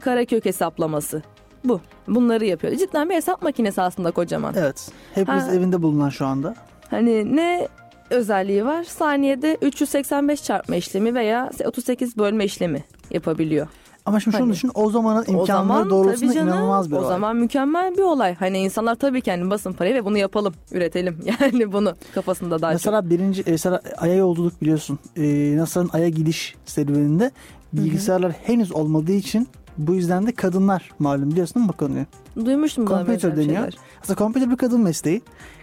karekök 0.00 0.44
hesaplaması. 0.44 1.22
Bu. 1.64 1.80
Bunları 2.08 2.44
yapıyor. 2.44 2.76
Cidden 2.76 3.08
bir 3.10 3.14
hesap 3.14 3.42
makinesi 3.42 3.82
aslında 3.82 4.10
kocaman. 4.10 4.54
Evet. 4.58 4.90
Hepimiz 5.14 5.44
Ha. 5.44 5.54
evinde 5.54 5.82
bulunan 5.82 6.08
şu 6.08 6.26
anda. 6.26 6.54
Hani 6.90 7.36
ne 7.36 7.68
özelliği 8.10 8.64
var? 8.64 8.84
Saniyede 8.84 9.58
385 9.62 10.44
çarpma 10.44 10.76
işlemi 10.76 11.14
veya 11.14 11.50
38 11.66 12.16
bölme 12.18 12.44
işlemi 12.44 12.84
yapabiliyor. 13.10 13.66
Ama 14.06 14.20
şimdi 14.20 14.36
şunu 14.36 14.46
Hani- 14.46 14.52
düşün 14.52 14.70
o 14.74 14.90
zamanın 14.90 15.18
o 15.18 15.20
imkanları 15.24 15.46
zaman 15.46 15.90
doğrultusunda 15.90 16.32
canım, 16.34 16.48
inanılmaz 16.48 16.90
bir 16.90 16.96
O 16.96 16.98
olay. 16.98 17.08
zaman 17.08 17.36
mükemmel 17.36 17.96
bir 17.96 18.02
olay. 18.02 18.34
Hani 18.34 18.58
insanlar 18.58 18.94
tabii 18.94 19.20
ki 19.20 19.30
hani 19.30 19.50
basın 19.50 19.72
parayı 19.72 19.94
ve 19.94 20.04
bunu 20.04 20.18
yapalım, 20.18 20.54
üretelim. 20.72 21.18
Yani 21.40 21.72
bunu 21.72 21.94
kafasında 22.14 22.62
daha 22.62 22.70
çok. 22.72 22.80
Mesela 22.80 23.10
birinci 23.10 23.44
mesela 23.46 23.80
Ay'a 23.98 24.14
yolculuk 24.14 24.62
biliyorsun. 24.62 24.98
Ee, 25.16 25.56
NASA'nın 25.56 25.90
Ay'a 25.92 26.08
gidiş 26.08 26.54
serüveninde 26.64 27.30
bilgisayarlar 27.72 28.32
henüz 28.32 28.72
olmadığı 28.72 29.12
için 29.12 29.48
bu 29.86 29.94
yüzden 29.94 30.26
de 30.26 30.32
kadınlar 30.32 30.90
malum 30.98 31.30
biliyorsun 31.30 31.54
değil 31.54 31.66
mi 31.66 31.72
bu 31.72 31.76
konuyu? 31.76 32.04
Duymuştum 32.46 32.86
buna 32.86 32.96
Computer 33.04 33.36
deniyor. 33.36 33.54
şeyler. 33.54 33.76
Aslında 34.02 34.18
computer 34.18 34.50
bir 34.50 34.56
kadın 34.56 34.80
mesleği. 34.80 35.22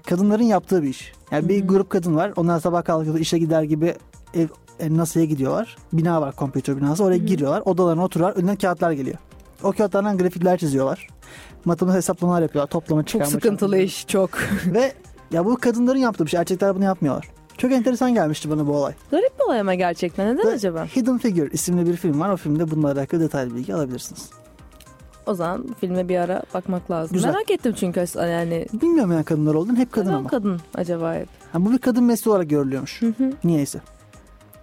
Kadınların 0.09 0.43
yaptığı 0.43 0.83
bir 0.83 0.87
iş. 0.87 1.13
Yani 1.31 1.49
bir 1.49 1.67
grup 1.67 1.89
kadın 1.89 2.15
var. 2.15 2.33
Onlar 2.35 2.59
sabah 2.59 2.83
kalkıyor 2.83 3.19
işe 3.19 3.37
gider 3.37 3.63
gibi 3.63 3.95
ev 4.33 4.47
e, 4.79 4.97
NASA'ya 4.97 5.25
gidiyorlar. 5.25 5.77
Bina 5.93 6.21
var 6.21 6.33
computer 6.37 6.77
binası. 6.77 7.03
Oraya 7.03 7.17
giriyorlar. 7.17 7.61
Odalarına 7.65 8.03
oturuyorlar. 8.03 8.37
Önüne 8.41 8.55
kağıtlar 8.55 8.91
geliyor. 8.91 9.17
O 9.63 9.71
kağıtlardan 9.71 10.17
grafikler 10.17 10.57
çiziyorlar. 10.57 11.07
Matematik 11.65 11.97
hesaplamalar 11.97 12.41
yapıyorlar. 12.41 12.69
Toplama 12.69 13.01
Çok 13.01 13.07
çıkarma. 13.09 13.31
sıkıntılı 13.31 13.69
çarpma. 13.71 13.83
iş, 13.85 14.07
çok. 14.07 14.29
Ve 14.65 14.93
ya 15.31 15.45
bu 15.45 15.57
kadınların 15.57 15.99
yaptığı 15.99 16.25
bir 16.25 16.29
şey. 16.29 16.39
Erkekler 16.39 16.75
bunu 16.75 16.83
yapmıyorlar. 16.83 17.27
Çok 17.57 17.71
enteresan 17.71 18.13
gelmişti 18.13 18.49
bana 18.49 18.67
bu 18.67 18.71
olay. 18.75 18.93
Garip 19.11 19.39
bir 19.39 19.43
olay 19.45 19.59
ama 19.59 19.73
gerçekten. 19.73 20.27
Neden 20.33 20.41
The 20.43 20.49
acaba? 20.49 20.85
Hidden 20.95 21.17
Figure 21.17 21.49
isimli 21.51 21.85
bir 21.87 21.95
film 21.95 22.19
var. 22.19 22.29
O 22.29 22.37
filmde 22.37 22.71
bununla 22.71 22.91
alakalı 22.91 23.21
detaylı 23.21 23.55
bilgi 23.55 23.75
alabilirsiniz. 23.75 24.29
O 25.25 25.33
zaman 25.33 25.65
filme 25.81 26.09
bir 26.09 26.17
ara 26.17 26.43
bakmak 26.53 26.91
lazım. 26.91 27.13
Güzel. 27.13 27.29
Merak 27.29 27.51
ettim 27.51 27.73
çünkü 27.79 28.05
yani. 28.15 28.65
Bilmiyorum 28.73 29.11
yani 29.11 29.23
kadınlar 29.23 29.53
olduğunu. 29.53 29.77
Hep 29.77 29.91
kadın 29.91 30.07
Neden 30.09 30.17
ama. 30.17 30.29
kadın 30.29 30.59
acaba 30.75 31.13
hep? 31.15 31.27
Ha, 31.53 31.65
bu 31.65 31.71
bir 31.71 31.77
kadın 31.77 32.03
mesleği 32.03 32.33
olarak 32.33 32.49
görülüyormuş. 32.49 33.01
Hı 33.01 33.07
hı. 33.17 33.31
Niyeyse. 33.43 33.79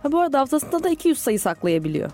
Ha, 0.03 0.13
bu 0.13 0.21
arada 0.21 0.41
hafızasında 0.41 0.83
da 0.85 0.89
200 0.89 1.19
sayı 1.19 1.41
saklayabiliyor. 1.41 2.11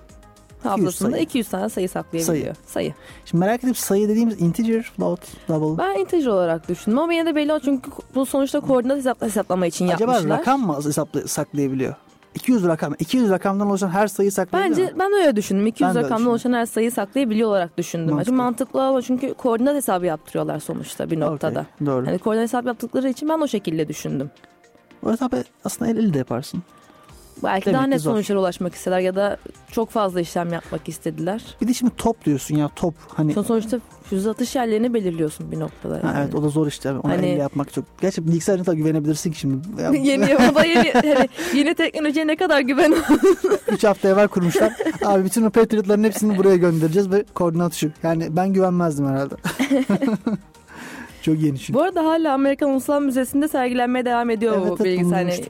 200 0.60 0.72
Hafızasında 0.72 1.10
sayı. 1.10 1.22
200 1.22 1.48
tane 1.48 1.68
sayı 1.68 1.88
saklayabiliyor. 1.88 2.56
Sayı. 2.66 2.94
Şimdi 3.24 3.44
merak 3.44 3.64
edip 3.64 3.76
sayı 3.76 4.08
dediğimiz 4.08 4.40
integer, 4.42 4.82
float, 4.82 5.20
double. 5.48 5.82
Ben 5.84 5.98
integer 6.00 6.26
olarak 6.26 6.68
düşündüm 6.68 6.98
ama 6.98 7.12
yine 7.12 7.26
de 7.26 7.34
belli 7.34 7.60
çünkü 7.64 7.90
bu 8.14 8.26
sonuçta 8.26 8.60
koordinat 8.60 8.96
hesapla, 8.96 9.26
hesaplama 9.26 9.66
için 9.66 9.88
Acaba 9.88 10.12
yapmışlar. 10.12 10.38
rakam 10.38 10.60
mı 10.66 10.76
hesapla, 10.84 11.28
saklayabiliyor? 11.28 11.94
200 12.34 12.66
rakam. 12.66 12.94
200 12.98 13.30
rakamdan 13.30 13.68
oluşan 13.70 13.88
her 13.88 14.06
sayıyı 14.06 14.32
saklayabiliyor 14.32 14.88
Bence 14.88 14.98
ben 14.98 15.12
öyle 15.12 15.36
düşündüm. 15.36 15.66
200 15.66 15.88
Ben 15.88 15.94
de 15.94 15.98
öyle 15.98 16.08
rakamdan 16.08 16.30
oluşan 16.30 16.52
her 16.52 16.66
sayıyı 16.66 16.92
saklayabiliyor 16.92 17.48
olarak 17.48 17.78
düşündüm. 17.78 18.14
Mantıklı. 18.14 18.32
Mantıklı. 18.32 18.78
mantıklı 18.78 18.82
ama 18.88 19.02
çünkü 19.02 19.34
koordinat 19.34 19.74
hesabı 19.74 20.06
yaptırıyorlar 20.06 20.58
sonuçta 20.60 21.10
bir 21.10 21.16
mu? 21.16 21.24
noktada. 21.26 21.66
Okey, 21.74 21.86
doğru. 21.86 22.06
Hani 22.06 22.18
koordinat 22.18 22.42
hesabı 22.42 22.68
yaptıkları 22.68 23.08
için 23.08 23.28
ben 23.28 23.38
o 23.38 23.48
şekilde 23.48 23.88
düşündüm. 23.88 24.30
O 25.06 25.12
hesabı 25.12 25.44
aslında 25.64 25.90
el 25.90 25.96
ele 25.96 26.14
de 26.14 26.18
yaparsın. 26.18 26.62
Belki 27.44 27.66
Demek 27.66 27.78
daha 27.78 27.86
net 27.86 28.00
zor. 28.00 28.10
sonuçlara 28.12 28.38
ulaşmak 28.40 28.74
istediler 28.74 29.00
ya 29.00 29.14
da 29.16 29.36
çok 29.72 29.90
fazla 29.90 30.20
işlem 30.20 30.52
yapmak 30.52 30.88
istediler. 30.88 31.42
Bir 31.62 31.68
de 31.68 31.74
şimdi 31.74 31.92
top 31.96 32.24
diyorsun 32.24 32.56
ya 32.56 32.68
top. 32.76 32.94
Hani 33.14 33.32
Son 33.32 33.42
sonuçta 33.42 33.78
füze 34.04 34.30
atış 34.30 34.56
yerlerini 34.56 34.94
belirliyorsun 34.94 35.52
bir 35.52 35.60
noktada. 35.60 35.94
Ha, 35.94 36.00
Yani. 36.04 36.18
evet 36.24 36.34
o 36.34 36.42
da 36.42 36.48
zor 36.48 36.66
işte. 36.66 36.90
Onu 36.92 37.02
Hani- 37.12 37.26
elle 37.26 37.40
yapmak 37.42 37.72
çok. 37.72 37.84
Gerçi 38.00 38.26
bilgisayarına 38.26 38.66
da 38.66 38.74
güvenebilirsin 38.74 39.32
ki 39.32 39.38
şimdi. 39.38 39.68
Yeni 40.02 40.24
o 40.36 40.54
da 40.54 40.64
yeni 40.64 40.92
hani 41.14 41.28
yeni 41.54 41.74
teknolojiye 41.74 42.26
ne 42.26 42.36
kadar 42.36 42.60
güven 42.60 42.94
3 43.72 43.84
hafta 43.84 44.08
evvel 44.08 44.28
kurmuşlar. 44.28 44.72
Abi 45.04 45.24
bütün 45.24 45.42
o 45.44 45.50
Patriot'ların 45.50 46.04
hepsini 46.04 46.38
buraya 46.38 46.56
göndereceğiz 46.56 47.10
ve 47.10 47.24
koordinat 47.34 47.74
şu. 47.74 47.90
Yani 48.02 48.36
ben 48.36 48.52
güvenmezdim 48.52 49.06
herhalde. 49.08 49.34
çok 51.22 51.40
yeni 51.40 51.58
çünkü. 51.58 51.74
Bu 51.74 51.82
arada 51.82 52.04
hala 52.04 52.32
Amerikan 52.34 52.70
Ulusal 52.70 53.00
Müzesi'nde 53.02 53.48
sergilenmeye 53.48 54.04
devam 54.04 54.30
ediyor 54.30 54.54
Evet, 54.58 54.70
bu 54.70 54.76
evet, 54.76 54.84
bilgisayar. 54.84 55.40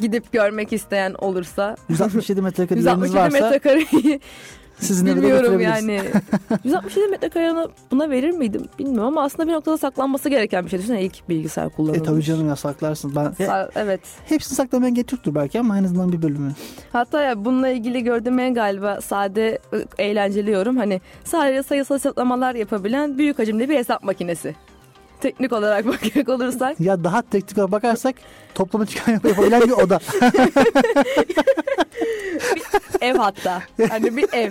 Gidip 0.00 0.32
görmek 0.32 0.72
isteyen 0.72 1.14
olursa 1.18 1.76
167 1.88 2.42
metrekare 2.42 2.80
yeriniz 2.80 3.02
167 3.12 3.16
varsa 3.34 3.44
metrekareyi 3.50 4.20
sizin 4.78 5.06
bilmiyorum 5.06 5.60
yani. 5.60 6.00
167 6.64 7.06
metrekareyi 7.10 7.54
buna 7.90 8.10
verir 8.10 8.30
miydim 8.30 8.62
bilmiyorum 8.78 9.08
ama 9.08 9.22
aslında 9.22 9.48
bir 9.48 9.52
noktada 9.52 9.78
saklanması 9.78 10.28
gereken 10.28 10.64
bir 10.64 10.70
şey. 10.70 10.78
Düşünsene 10.78 11.02
ilk 11.02 11.28
bilgisayar 11.28 11.66
E 11.66 11.68
kullanılmış. 11.68 12.08
tabii 12.08 12.22
canım 12.22 12.48
ya 12.48 12.56
saklarsın. 12.56 13.12
Ben, 13.16 13.44
ya, 13.44 13.70
Evet. 13.76 14.00
hepsini 14.28 14.56
saklamaya 14.56 14.90
gerek 14.90 15.12
yoktur 15.12 15.34
belki 15.34 15.60
ama 15.60 15.78
en 15.78 15.84
azından 15.84 16.12
bir 16.12 16.22
bölümü. 16.22 16.52
Hatta 16.92 17.22
ya 17.22 17.44
bununla 17.44 17.68
ilgili 17.68 18.02
gördüğüm 18.04 18.38
en 18.38 18.54
galiba 18.54 19.00
sade 19.00 19.58
ı, 19.74 19.84
eğlenceli 19.98 20.50
yorum 20.50 20.76
hani 20.76 21.00
sadece 21.24 21.62
sayısal 21.62 21.94
hesaplamalar 21.94 22.54
yapabilen 22.54 23.18
büyük 23.18 23.38
hacimli 23.38 23.68
bir 23.68 23.76
hesap 23.76 24.02
makinesi. 24.04 24.54
Teknik 25.26 25.52
olarak 25.52 25.86
bakacak 25.92 26.28
olursak 26.28 26.80
Ya 26.80 27.04
daha 27.04 27.22
teknik 27.22 27.58
olarak 27.58 27.72
bakarsak 27.72 28.14
toplama 28.54 28.86
çıkan 28.86 29.12
yapabilen 29.24 29.62
bir 29.62 29.70
oda. 29.70 29.98
ev 33.00 33.16
hatta. 33.16 33.62
Hani 33.88 34.16
bir 34.16 34.28
ev. 34.32 34.50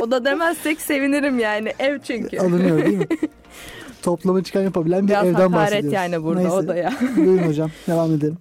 o 0.00 0.10
da 0.10 0.24
demezsek 0.24 0.80
sevinirim 0.80 1.38
yani. 1.38 1.72
Ev 1.78 1.98
çünkü. 1.98 2.38
Alınıyor 2.38 2.84
değil 2.84 2.98
mi? 2.98 3.06
Toplama 4.02 4.42
çıkan 4.42 4.62
yapabilen 4.62 5.02
bir 5.02 5.08
Biraz 5.08 5.26
evden 5.26 5.52
bahsediyoruz. 5.52 5.92
yani 5.92 6.22
burada 6.22 6.40
Neyse. 6.40 6.54
o 6.54 6.68
da 6.68 6.76
ya. 6.76 6.92
Buyurun 7.16 7.38
hocam 7.48 7.70
devam 7.88 8.14
edelim. 8.14 8.38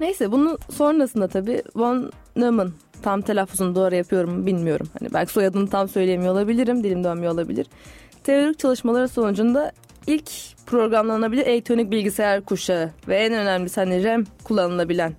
Neyse 0.00 0.32
bunun 0.32 0.58
sonrasında 0.70 1.28
tabii 1.28 1.62
Von 1.76 2.12
Neumann 2.36 2.72
tam 3.02 3.20
telaffuzunu 3.22 3.74
doğru 3.74 3.94
yapıyorum 3.94 4.46
bilmiyorum. 4.46 4.86
Hani 5.00 5.12
belki 5.14 5.32
soyadını 5.32 5.68
tam 5.68 5.88
söyleyemiyor 5.88 6.32
olabilirim, 6.32 6.84
dilim 6.84 7.04
dönmüyor 7.04 7.32
olabilir. 7.32 7.66
Teorik 8.24 8.58
çalışmaları 8.58 9.08
sonucunda 9.08 9.72
ilk 10.06 10.30
programlanabilir 10.66 11.46
elektronik 11.46 11.90
bilgisayar 11.90 12.44
kuşağı 12.44 12.90
ve 13.08 13.16
en 13.16 13.32
önemlisi 13.32 13.80
hani 13.80 14.04
RAM 14.04 14.24
kullanılabilen 14.44 15.12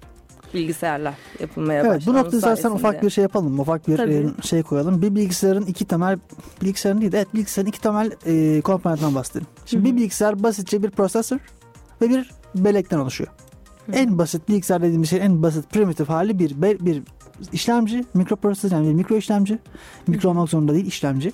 bilgisayarlar 0.54 1.14
yapılmaya 1.40 1.82
Evet 1.82 1.86
bu 1.92 1.96
başlanmış 1.96 2.24
noktada 2.24 2.38
istersen 2.38 2.72
ufak 2.72 3.04
bir 3.04 3.10
şey 3.10 3.22
yapalım. 3.22 3.60
Ufak 3.60 3.88
bir 3.88 3.98
Tabii. 3.98 4.14
e, 4.14 4.48
şey 4.48 4.64
koyalım. 4.64 5.02
Bir 5.02 5.16
bilgisayarın 5.16 5.66
iki 5.66 5.86
temel 5.86 6.20
bilgisayarın 6.62 7.02
değil 7.02 7.12
de 7.12 7.18
evet 7.18 7.34
bilgisayarın 7.34 7.70
iki 7.70 7.82
temel 7.82 8.12
e, 8.26 8.62
komponentinden 8.62 9.16
bahsedelim. 9.16 9.48
Şimdi 9.66 9.88
Hı 9.88 9.92
hı. 9.92 9.96
bir 9.96 10.02
bilgisayar 10.02 10.44
basitçe 10.44 10.84
bir 10.84 10.90
prosesör 10.90 11.40
ve 12.02 12.10
bir 12.10 12.32
bellekten 12.56 13.00
oluşuyor. 13.00 13.30
Hı. 13.86 13.92
En 13.92 14.18
basit 14.18 14.50
bilgisayar 14.50 14.82
dediğimiz 14.82 15.10
şey 15.10 15.20
en 15.20 15.44
basit 15.44 15.70
primitif 15.70 16.10
hali 16.10 16.40
bir 16.40 16.62
be- 16.62 16.86
bir 16.86 17.04
işlemci, 17.52 18.06
mikroprosesör 18.14 18.76
yani 18.78 18.88
bir 18.90 18.94
mikro 18.94 19.16
işlemci. 19.16 19.60
Mikro 20.08 20.30
olmak 20.30 20.50
zorunda 20.50 20.74
değil 20.74 20.86
işlemci. 20.86 21.34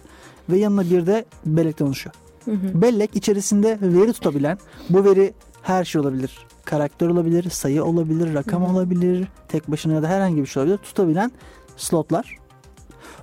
Ve 0.50 0.58
yanına 0.58 0.90
bir 0.90 1.06
de 1.06 1.26
bellekten 1.46 1.86
oluşuyor. 1.86 2.16
Hı 2.46 2.52
hı. 2.52 2.82
Bellek 2.82 3.16
içerisinde 3.16 3.78
veri 3.82 4.14
tutabilen, 4.14 4.58
bu 4.90 5.06
veri 5.06 5.34
her 5.62 5.86
şey 5.86 6.02
olabilir. 6.02 6.38
Karakter 6.66 7.08
olabilir, 7.08 7.50
sayı 7.50 7.84
olabilir, 7.84 8.34
rakam 8.34 8.64
Hı 8.64 8.68
hı. 8.68 8.72
olabilir, 8.72 9.28
tek 9.48 9.72
başına 9.72 9.94
ya 9.94 10.04
da 10.04 10.08
herhangi 10.08 10.42
bir 10.42 10.46
şey 10.46 10.64
olabilir. 10.64 10.78
Tutabilen 10.78 11.32
slotlar. 11.78 12.38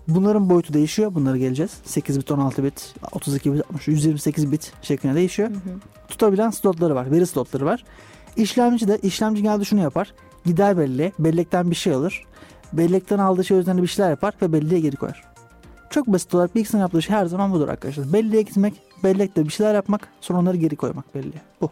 Bunların 0.09 0.51
boyutu 0.51 0.75
değişiyor. 0.75 1.15
Bunlara 1.15 1.37
geleceğiz. 1.37 1.71
8 1.85 2.19
bit, 2.19 2.31
16 2.31 2.65
bit, 2.65 2.95
32 3.13 3.55
bit, 3.55 3.63
63, 3.71 3.89
128 3.89 4.53
bit 4.53 4.73
şeklinde 4.83 5.15
değişiyor. 5.15 5.49
Hı 5.51 5.55
hı. 5.55 5.79
Tutabilen 6.09 6.51
slotları 6.51 6.95
var. 6.95 7.11
Veri 7.11 7.27
slotları 7.27 7.65
var. 7.65 7.85
İşlemci 8.37 8.89
de 8.89 8.99
işlemci 9.03 9.43
genelde 9.43 9.65
şunu 9.65 9.81
yapar. 9.81 10.15
Gider 10.45 10.79
belleğe, 10.79 11.13
bellekten 11.19 11.71
bir 11.71 11.77
şey 11.77 11.93
alır. 11.93 12.25
Bellekten 12.73 13.19
aldığı 13.19 13.45
şey 13.45 13.59
üzerine 13.59 13.83
bir 13.83 13.87
şeyler 13.87 14.11
yapar 14.11 14.35
ve 14.43 14.53
belleğe 14.53 14.81
geri 14.81 14.97
koyar. 14.97 15.30
Çok 15.91 16.07
basit 16.07 16.35
olarak 16.35 16.55
bilgisayarın 16.55 16.85
yaptığı 16.85 17.03
şey 17.03 17.17
her 17.17 17.27
zaman 17.27 17.53
budur 17.53 17.69
arkadaşlar. 17.69 18.13
Belleğe 18.13 18.43
gitmek, 18.43 18.75
bellekte 19.05 19.45
bir 19.45 19.51
şeyler 19.51 19.75
yapmak, 19.75 20.09
sonra 20.21 20.39
onları 20.39 20.57
geri 20.57 20.77
koymak 20.77 21.15
belleğe. 21.15 21.43
Bu. 21.61 21.71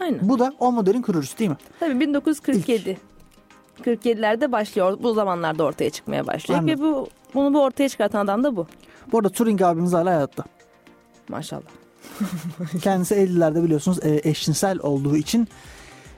Aynen. 0.00 0.28
Bu 0.28 0.38
da 0.38 0.54
o 0.58 0.72
modelin 0.72 1.02
kurucusu 1.02 1.38
değil 1.38 1.50
mi? 1.50 1.56
Tabii 1.80 2.00
1947. 2.00 2.98
47'lerde 3.84 4.52
başlıyor. 4.52 4.98
Bu 5.02 5.14
zamanlarda 5.14 5.64
ortaya 5.64 5.90
çıkmaya 5.90 6.26
başlıyor. 6.26 6.60
Anladım. 6.60 6.80
Ve 6.80 6.82
bu 6.82 7.08
bunu 7.34 7.54
bu 7.54 7.62
ortaya 7.62 7.88
çıkartan 7.88 8.24
adam 8.24 8.44
da 8.44 8.56
bu. 8.56 8.66
Bu 9.12 9.18
arada 9.18 9.28
Turing 9.28 9.62
abimiz 9.62 9.92
hala 9.92 10.10
hayatta. 10.10 10.44
Maşallah. 11.28 11.62
Kendisi 12.82 13.14
50'lerde 13.14 13.64
biliyorsunuz 13.64 13.98
e, 14.02 14.20
eşcinsel 14.24 14.78
olduğu 14.78 15.16
için 15.16 15.48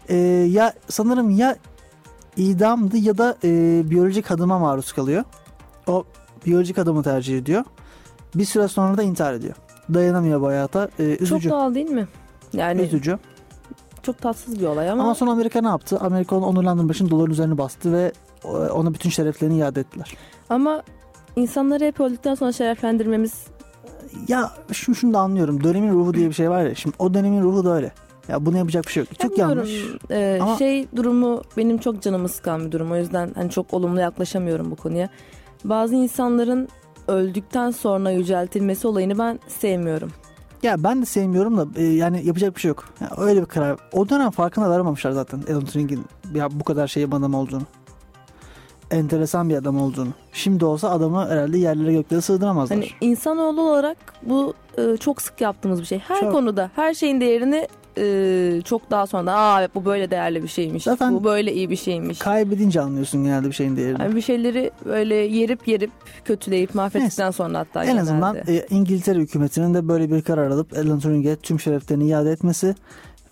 e, 0.08 0.16
ya 0.50 0.72
sanırım 0.88 1.30
ya 1.30 1.56
idamdı 2.36 2.96
ya 2.96 3.18
da 3.18 3.36
e, 3.44 3.82
biyolojik 3.90 4.30
adıma 4.30 4.58
maruz 4.58 4.92
kalıyor. 4.92 5.24
O 5.86 6.04
biyolojik 6.46 6.78
adımı 6.78 7.02
tercih 7.02 7.38
ediyor. 7.38 7.64
Bir 8.34 8.44
süre 8.44 8.68
sonra 8.68 8.96
da 8.96 9.02
intihar 9.02 9.34
ediyor. 9.34 9.54
Dayanamıyor 9.94 10.40
bu 10.40 10.46
hayata. 10.46 10.88
E, 10.98 11.02
üzücü. 11.02 11.26
Çok 11.48 11.52
doğal 11.52 11.74
değil 11.74 11.90
mi? 11.90 12.08
Yani 12.52 12.82
Üzücü. 12.82 13.18
çok 14.02 14.18
tatsız 14.18 14.60
bir 14.60 14.66
olay 14.66 14.90
ama, 14.90 15.02
Ama 15.02 15.14
sonra 15.14 15.30
Amerika 15.30 15.60
ne 15.60 15.68
yaptı? 15.68 15.98
Amerika 16.00 16.36
onu 16.36 16.46
onurlandırmak 16.46 16.94
için 16.94 17.10
doların 17.10 17.30
üzerine 17.32 17.58
bastı 17.58 17.92
ve 17.92 18.12
e, 18.44 18.48
ona 18.48 18.94
bütün 18.94 19.10
şereflerini 19.10 19.58
iade 19.58 19.80
ettiler. 19.80 20.14
ama 20.48 20.82
insanları 21.36 21.84
hep 21.84 22.00
öldükten 22.00 22.34
sonra 22.34 22.52
şereflendirmemiz 22.52 23.44
Ya 24.28 24.50
şu 24.72 24.94
şunu 24.94 25.14
da 25.14 25.18
anlıyorum. 25.18 25.64
Dönemin 25.64 25.92
ruhu 25.92 26.14
diye 26.14 26.28
bir 26.28 26.34
şey 26.34 26.50
var 26.50 26.64
ya. 26.64 26.74
Şimdi 26.74 26.96
o 26.98 27.14
dönemin 27.14 27.42
ruhu 27.42 27.64
da 27.64 27.74
öyle. 27.74 27.92
Ya 28.28 28.46
buna 28.46 28.58
yapacak 28.58 28.86
bir 28.86 28.92
şey 28.92 29.00
yok. 29.02 29.18
Çok 29.18 29.30
Bilmiyorum. 29.30 29.56
yanlış. 29.58 29.84
Ee, 30.10 30.38
Ama- 30.42 30.56
Şey 30.58 30.86
durumu 30.96 31.42
benim 31.56 31.78
çok 31.78 32.02
canımı 32.02 32.28
sıkan 32.28 32.66
bir 32.66 32.72
durum. 32.72 32.92
O 32.92 32.96
yüzden 32.96 33.30
hani 33.34 33.50
çok 33.50 33.74
olumlu 33.74 34.00
yaklaşamıyorum 34.00 34.70
bu 34.70 34.76
konuya. 34.76 35.08
Bazı 35.64 35.94
insanların 35.94 36.68
öldükten 37.08 37.70
sonra 37.70 38.10
yüceltilmesi 38.10 38.88
olayını 38.88 39.18
ben 39.18 39.38
sevmiyorum. 39.48 40.12
Ya 40.62 40.84
ben 40.84 41.02
de 41.02 41.06
sevmiyorum 41.06 41.58
da 41.58 41.66
e, 41.76 41.84
yani 41.84 42.26
yapacak 42.26 42.56
bir 42.56 42.60
şey 42.60 42.68
yok. 42.68 42.88
Ya 43.00 43.10
öyle 43.18 43.40
bir 43.40 43.46
karar. 43.46 43.78
O 43.92 44.08
dönem 44.08 44.30
farkına 44.30 44.70
varamamışlar 44.70 45.10
zaten 45.10 45.42
Alan 45.50 45.64
Turing'in 45.64 46.04
ya 46.34 46.48
bu 46.50 46.64
kadar 46.64 46.88
şey 46.88 47.04
adam 47.04 47.34
olduğunu. 47.34 47.62
Enteresan 48.90 49.48
bir 49.48 49.54
adam 49.56 49.82
olduğunu. 49.82 50.08
Şimdi 50.32 50.64
olsa 50.64 50.90
adamı 50.90 51.28
herhalde 51.28 51.58
yerlere 51.58 51.92
göklere 51.92 52.20
sığdıramazlar. 52.20 52.78
Hani 52.78 52.88
insanoğlu 53.00 53.60
olarak 53.60 53.96
bu 54.22 54.54
e, 54.78 54.96
çok 54.96 55.22
sık 55.22 55.40
yaptığımız 55.40 55.80
bir 55.80 55.86
şey. 55.86 55.98
Her 55.98 56.20
Çok. 56.20 56.32
konuda 56.32 56.70
her 56.76 56.94
şeyin 56.94 57.20
değerini 57.20 57.68
e, 58.00 58.62
çok 58.64 58.90
daha 58.90 59.06
sonra 59.06 59.32
aa 59.34 59.68
bu 59.74 59.84
böyle 59.84 60.10
değerli 60.10 60.42
bir 60.42 60.48
şeymiş. 60.48 60.82
Zaten- 60.84 61.14
bu 61.14 61.24
böyle 61.24 61.52
iyi 61.54 61.70
bir 61.70 61.76
şeymiş. 61.76 62.18
Kaybedince 62.18 62.80
anlıyorsun 62.80 63.24
genelde 63.24 63.48
bir 63.48 63.52
şeyin 63.52 63.76
değerini. 63.76 64.02
Yani 64.02 64.16
bir 64.16 64.20
şeyleri 64.22 64.70
böyle 64.84 65.14
yerip 65.14 65.68
yerip 65.68 65.90
kötüleyip 66.24 66.74
mahvettikten 66.74 67.30
sonra 67.30 67.58
hatta 67.58 67.80
en 67.84 67.86
genelde. 67.86 68.02
azından 68.02 68.36
e, 68.36 68.66
İngiltere 68.70 69.18
hükümetinin 69.18 69.74
de 69.74 69.88
böyle 69.88 70.10
bir 70.10 70.22
karar 70.22 70.50
alıp 70.50 70.72
Alan 70.78 71.00
Turing'e 71.00 71.36
tüm 71.36 71.60
şereflerini 71.60 72.08
iade 72.08 72.30
etmesi 72.30 72.74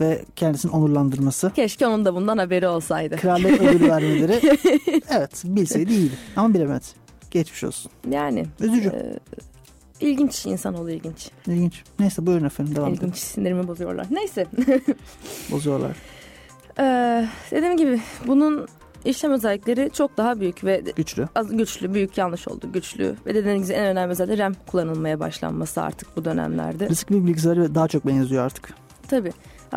ve 0.01 0.23
kendisini 0.37 0.73
onurlandırması. 0.73 1.51
Keşke 1.57 1.87
onun 1.87 2.05
da 2.05 2.15
bundan 2.15 2.39
haberi 2.39 2.69
olsaydı. 2.69 3.17
Kraliyet 3.17 3.61
ödülü 3.63 3.89
vermeleri. 3.91 4.41
evet 5.11 5.43
bilseydi 5.45 5.93
iyiydi 5.93 6.13
ama 6.37 6.55
bilemedi. 6.55 6.85
Geçmiş 7.31 7.65
olsun. 7.65 7.91
Yani 8.11 8.47
Üzücü. 8.61 8.89
e, 8.89 9.17
ilginç 10.01 10.47
insanoğlu 10.47 10.91
ilginç. 10.91 11.31
İlginç. 11.47 11.83
Neyse 11.99 12.27
buyurun 12.27 12.45
efendim 12.45 12.77
devam 12.77 12.89
edelim. 12.89 13.03
İlginç 13.05 13.17
sinirimi 13.19 13.69
bozuyorlar. 13.69 14.07
Neyse. 14.11 14.47
Bozuyorlar. 15.51 15.97
Ee, 16.79 17.29
dediğim 17.51 17.77
gibi 17.77 18.01
bunun 18.27 18.69
işlem 19.05 19.33
özellikleri 19.33 19.91
çok 19.93 20.17
daha 20.17 20.41
büyük 20.41 20.65
ve 20.65 20.83
Güçlü. 20.97 21.29
az 21.35 21.57
güçlü, 21.57 21.95
büyük 21.95 22.19
yanlış 22.19 22.49
oldu. 22.49 22.73
Güçlü 22.73 23.15
ve 23.27 23.35
dediğiniz 23.35 23.71
en 23.71 23.85
önemli 23.87 24.13
özelliği 24.13 24.39
RAM 24.39 24.55
kullanılmaya 24.67 25.21
başlanması 25.21 25.83
artık 25.83 26.17
bu 26.17 26.25
dönemlerde. 26.25 26.89
Riskli 26.89 27.27
bilgisayarı 27.27 27.75
daha 27.75 27.89
çok 27.89 28.07
benziyor 28.07 28.45
artık. 28.45 28.75
Tabii. 29.09 29.33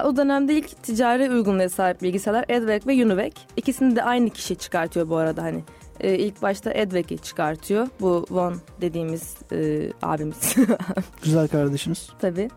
O 0.06 0.18
dönemde 0.18 0.54
ilk 0.54 0.84
ticari 0.84 1.30
uygunluğa 1.32 1.70
sahip 1.70 2.02
bilgisayarlar 2.02 2.46
Edvec 2.50 2.88
ve 2.88 3.06
Univec. 3.06 3.34
İkisini 3.58 3.96
de 3.96 4.04
aynı 4.04 4.30
kişi 4.30 4.56
çıkartıyor 4.56 5.10
bu 5.10 5.16
arada 5.16 5.44
hani. 5.44 5.64
Ee, 6.02 6.16
ilk 6.18 6.42
başta 6.42 6.72
Edvec'i 6.74 7.18
çıkartıyor. 7.18 7.88
Bu 8.02 8.26
Von 8.30 8.56
dediğimiz 8.82 9.36
e, 9.52 9.90
abimiz 10.02 10.56
Güzel 11.24 11.48
kardeşiniz. 11.48 12.10
tabii. 12.22 12.50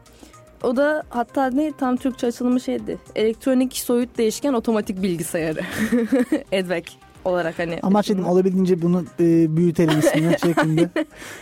O 0.62 0.76
da 0.76 1.02
hatta 1.08 1.46
ne 1.50 1.72
tam 1.78 1.96
Türkçe 1.96 2.26
açılımı 2.26 2.60
şeydi. 2.60 2.98
Elektronik 3.16 3.76
soyut 3.76 4.18
değişken 4.18 4.52
otomatik 4.52 5.02
bilgisayarı. 5.02 5.60
Edvec 6.52 6.84
olarak 7.24 7.58
hani. 7.58 7.78
Amaç 7.82 8.08
dedim 8.08 8.26
olabildiğince 8.26 8.82
bunu 8.82 9.04
e, 9.20 9.56
büyütelim 9.56 9.98
ismini 9.98 10.36
şeklinde. 10.42 10.90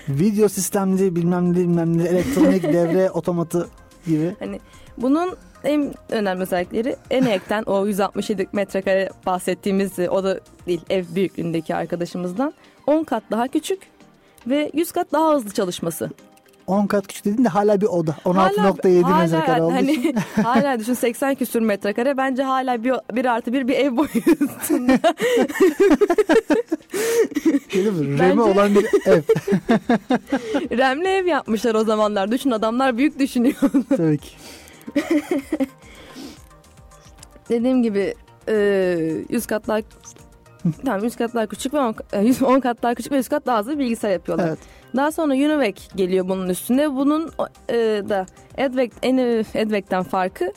Video 0.09 0.49
sistemli 0.49 1.17
bilmem 1.17 1.53
ne 1.53 1.57
bilmem 1.57 1.99
ne 1.99 2.03
elektronik 2.05 2.63
devre 2.63 3.11
otomatı 3.11 3.69
gibi. 4.07 4.37
Hani 4.39 4.61
bunun 4.99 5.37
en 5.65 5.95
önemli 6.11 6.43
özellikleri 6.43 6.97
Enac'ten 7.11 7.63
o 7.63 7.87
167 7.87 8.47
metrekare 8.53 9.09
bahsettiğimiz 9.27 9.99
e, 9.99 10.11
o 10.11 10.25
da 10.25 10.41
değil 10.67 10.81
ev 10.91 11.05
büyüklüğündeki 11.15 11.75
arkadaşımızdan 11.75 12.55
10 12.87 13.05
kat 13.05 13.23
daha 13.31 13.49
küçük 13.49 13.81
ve 14.47 14.71
100 14.75 14.93
kat 14.93 15.13
daha 15.13 15.35
hızlı 15.35 15.51
çalışması. 15.51 16.11
10 16.67 16.87
kat 16.87 17.07
küçük 17.07 17.25
dedin 17.25 17.45
de 17.45 17.49
hala 17.49 17.81
bir 17.81 17.87
oda. 17.87 18.17
Hala- 18.25 18.49
16.7 18.49 19.03
hala 19.03 19.23
metrekare 19.23 19.63
olduğu 19.63 19.75
hani, 19.75 19.93
için. 19.93 20.15
hala 20.43 20.79
düşün 20.79 20.95
80 20.95 21.35
küsür 21.35 21.61
metrekare 21.61 22.17
bence 22.17 22.43
hala 22.43 22.85
bir, 22.85 22.95
bir 23.13 23.25
artı 23.25 23.53
bir 23.53 23.69
bir 23.69 23.75
ev 23.75 23.97
boyutunda. 23.97 24.99
Bence- 27.75 28.19
Remi 28.19 28.43
olan 28.43 28.75
bir 28.75 28.87
ev. 29.07 29.23
Remli 30.79 31.09
ev 31.09 31.27
yapmışlar 31.27 31.75
o 31.75 31.85
zamanlar. 31.85 32.33
Düşün 32.33 32.51
adamlar 32.51 32.99
büyük 32.99 33.19
düşünüyor. 33.19 33.57
Tabii 33.97 34.19
ki. 34.19 34.31
Dediğim 37.49 37.83
gibi 37.83 38.15
e, 38.49 39.25
100 39.29 39.47
kat 39.47 39.69
daha 39.69 39.79
tamam 40.85 41.05
100 41.05 41.17
kat 41.17 41.35
daha 41.35 41.47
küçük 41.47 41.75
ve 41.75 41.81
10, 41.81 41.95
10 42.45 42.61
kat 42.61 42.83
daha 42.83 42.95
küçük 42.95 43.13
ve 43.13 43.17
100 43.17 43.29
kat 43.29 43.47
daha 43.47 43.69
bir 43.69 43.79
bilgisayar 43.79 44.13
yapıyorlar. 44.13 44.49
Evet. 44.49 44.59
Daha 44.97 45.13
sonra 45.13 45.35
Univec 45.35 45.81
geliyor 45.97 46.29
bunun 46.29 46.49
üstüne. 46.49 46.97
Bunun 46.97 47.31
e, 47.69 47.75
da 48.09 48.27
Edvec, 48.57 48.93
en 49.03 49.17
Edvec'ten 49.55 50.03
farkı 50.03 50.53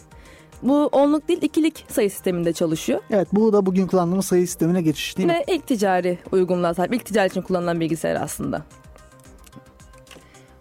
bu 0.64 0.90
onluk 0.92 1.28
değil 1.28 1.42
ikilik 1.42 1.86
sayı 1.88 2.12
sisteminde 2.12 2.54
çalışıyor. 2.54 3.00
Evet 3.12 3.28
bu 3.34 3.54
da 3.54 3.66
bugün 3.66 3.88
kullandığımız 3.88 4.26
sayı 4.26 4.48
sistemine 4.48 4.82
geçiş 4.82 5.18
değil 5.18 5.28
mi? 5.30 5.34
Ve 5.34 5.54
ilk 5.54 5.68
ticari 5.68 6.18
uygunluğa 6.32 6.74
sahip, 6.74 6.94
ilk 6.94 7.06
ticari 7.06 7.28
için 7.28 7.42
kullanılan 7.42 7.80
bilgisayar 7.80 8.16
aslında. 8.22 8.62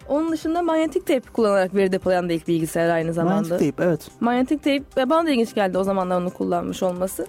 Onun 0.09 0.33
dışında 0.33 0.63
manyetik 0.63 1.07
tape 1.07 1.31
kullanarak 1.33 1.75
veri 1.75 1.93
depolayan 1.93 2.29
da 2.29 2.33
ilk 2.33 2.49
bilgisayar 2.49 2.89
aynı 2.89 3.13
zamanda. 3.13 3.35
Manyetik 3.35 3.77
tape 3.77 3.89
evet. 3.89 4.01
Manyetik 4.21 4.67
ve 4.97 5.11
bana 5.11 5.27
da 5.27 5.31
ilginç 5.31 5.55
geldi 5.55 5.79
o 5.79 5.85
zamanlar 5.85 6.21
onu 6.21 6.31
kullanmış 6.31 6.83
olması. 6.83 7.27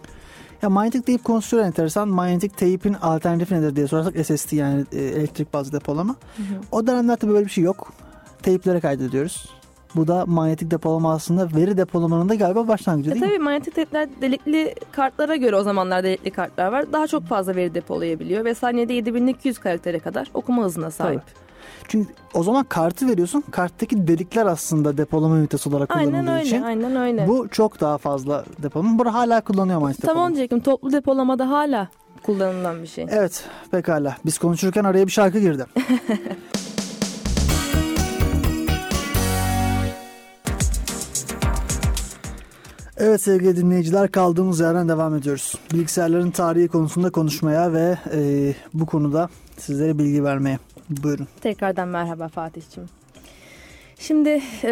Ya 0.65 0.69
manyetik 0.69 1.23
konusu 1.23 1.49
şöyle 1.49 1.63
enteresan. 1.63 2.07
Manyetik 2.07 2.57
tape'in 2.57 2.93
alternatifi 2.93 3.55
nedir 3.55 3.75
diye 3.75 3.87
sorarsak 3.87 4.25
SSD 4.25 4.51
yani 4.51 4.85
e, 4.91 5.01
elektrik 5.03 5.53
bazlı 5.53 5.71
depolama. 5.79 6.15
O 6.71 6.87
dönemler 6.87 7.15
tabii 7.15 7.31
böyle 7.31 7.45
bir 7.45 7.51
şey 7.51 7.63
yok. 7.63 7.93
Tape'lere 8.43 8.79
kaydediyoruz. 8.79 9.49
Bu 9.95 10.07
da 10.07 10.25
manyetik 10.25 10.71
depolama 10.71 11.13
aslında 11.13 11.49
veri 11.55 11.77
depolamanın 11.77 12.29
da 12.29 12.35
galiba 12.35 12.67
başlangıcı 12.67 13.09
E 13.09 13.13
değil 13.13 13.25
mi? 13.25 13.29
tabii 13.29 13.39
manyetik 13.43 13.75
tape'ler 13.75 14.09
delikli 14.21 14.75
kartlara 14.91 15.35
göre 15.35 15.55
o 15.55 15.63
zamanlar 15.63 16.03
delikli 16.03 16.31
kartlar 16.31 16.71
var. 16.71 16.93
Daha 16.93 17.07
çok 17.07 17.23
fazla 17.23 17.55
veri 17.55 17.73
depolayabiliyor 17.75 18.45
ve 18.45 18.53
saniyede 18.53 18.93
7200 18.93 19.57
karaktere 19.57 19.99
kadar 19.99 20.27
okuma 20.33 20.63
hızına 20.63 20.91
sahip. 20.91 21.21
Çünkü 21.87 22.13
o 22.33 22.43
zaman 22.43 22.63
kartı 22.63 23.07
veriyorsun. 23.07 23.43
Karttaki 23.51 24.07
delikler 24.07 24.45
aslında 24.45 24.97
depolama 24.97 25.37
ünitesi 25.37 25.69
olarak 25.69 25.95
Aynen 25.95 26.11
kullanıldığı 26.11 26.31
öyle, 26.31 26.45
için. 26.45 26.61
aynen 26.61 26.95
öyle. 26.95 27.27
Bu 27.27 27.47
çok 27.47 27.81
daha 27.81 27.97
fazla 27.97 28.45
depolama. 28.63 28.99
Bu 29.05 29.13
hala 29.13 29.41
kullanıyor 29.41 29.81
onu 29.81 29.89
depolama. 29.93 30.27
diyecektim. 30.27 30.59
Toplu 30.59 30.91
depolamada 30.91 31.49
hala 31.49 31.87
kullanılan 32.23 32.81
bir 32.81 32.87
şey. 32.87 33.05
Evet 33.09 33.43
pekala. 33.71 34.17
Biz 34.25 34.37
konuşurken 34.37 34.83
araya 34.83 35.07
bir 35.07 35.11
şarkı 35.11 35.39
girdi. 35.39 35.65
Evet 42.97 43.21
sevgili 43.21 43.57
dinleyiciler 43.57 44.11
kaldığımız 44.11 44.59
yerden 44.59 44.89
devam 44.89 45.15
ediyoruz. 45.15 45.55
Bilgisayarların 45.73 46.31
tarihi 46.31 46.67
konusunda 46.67 47.09
konuşmaya 47.09 47.73
ve 47.73 47.97
e, 48.13 48.53
bu 48.73 48.85
konuda 48.85 49.29
sizlere 49.57 49.97
bilgi 49.99 50.23
vermeye. 50.23 50.59
Buyurun. 50.89 51.27
Tekrardan 51.41 51.87
merhaba 51.87 52.27
Fatih'ciğim. 52.27 52.89
Şimdi 53.99 54.41
e, 54.63 54.71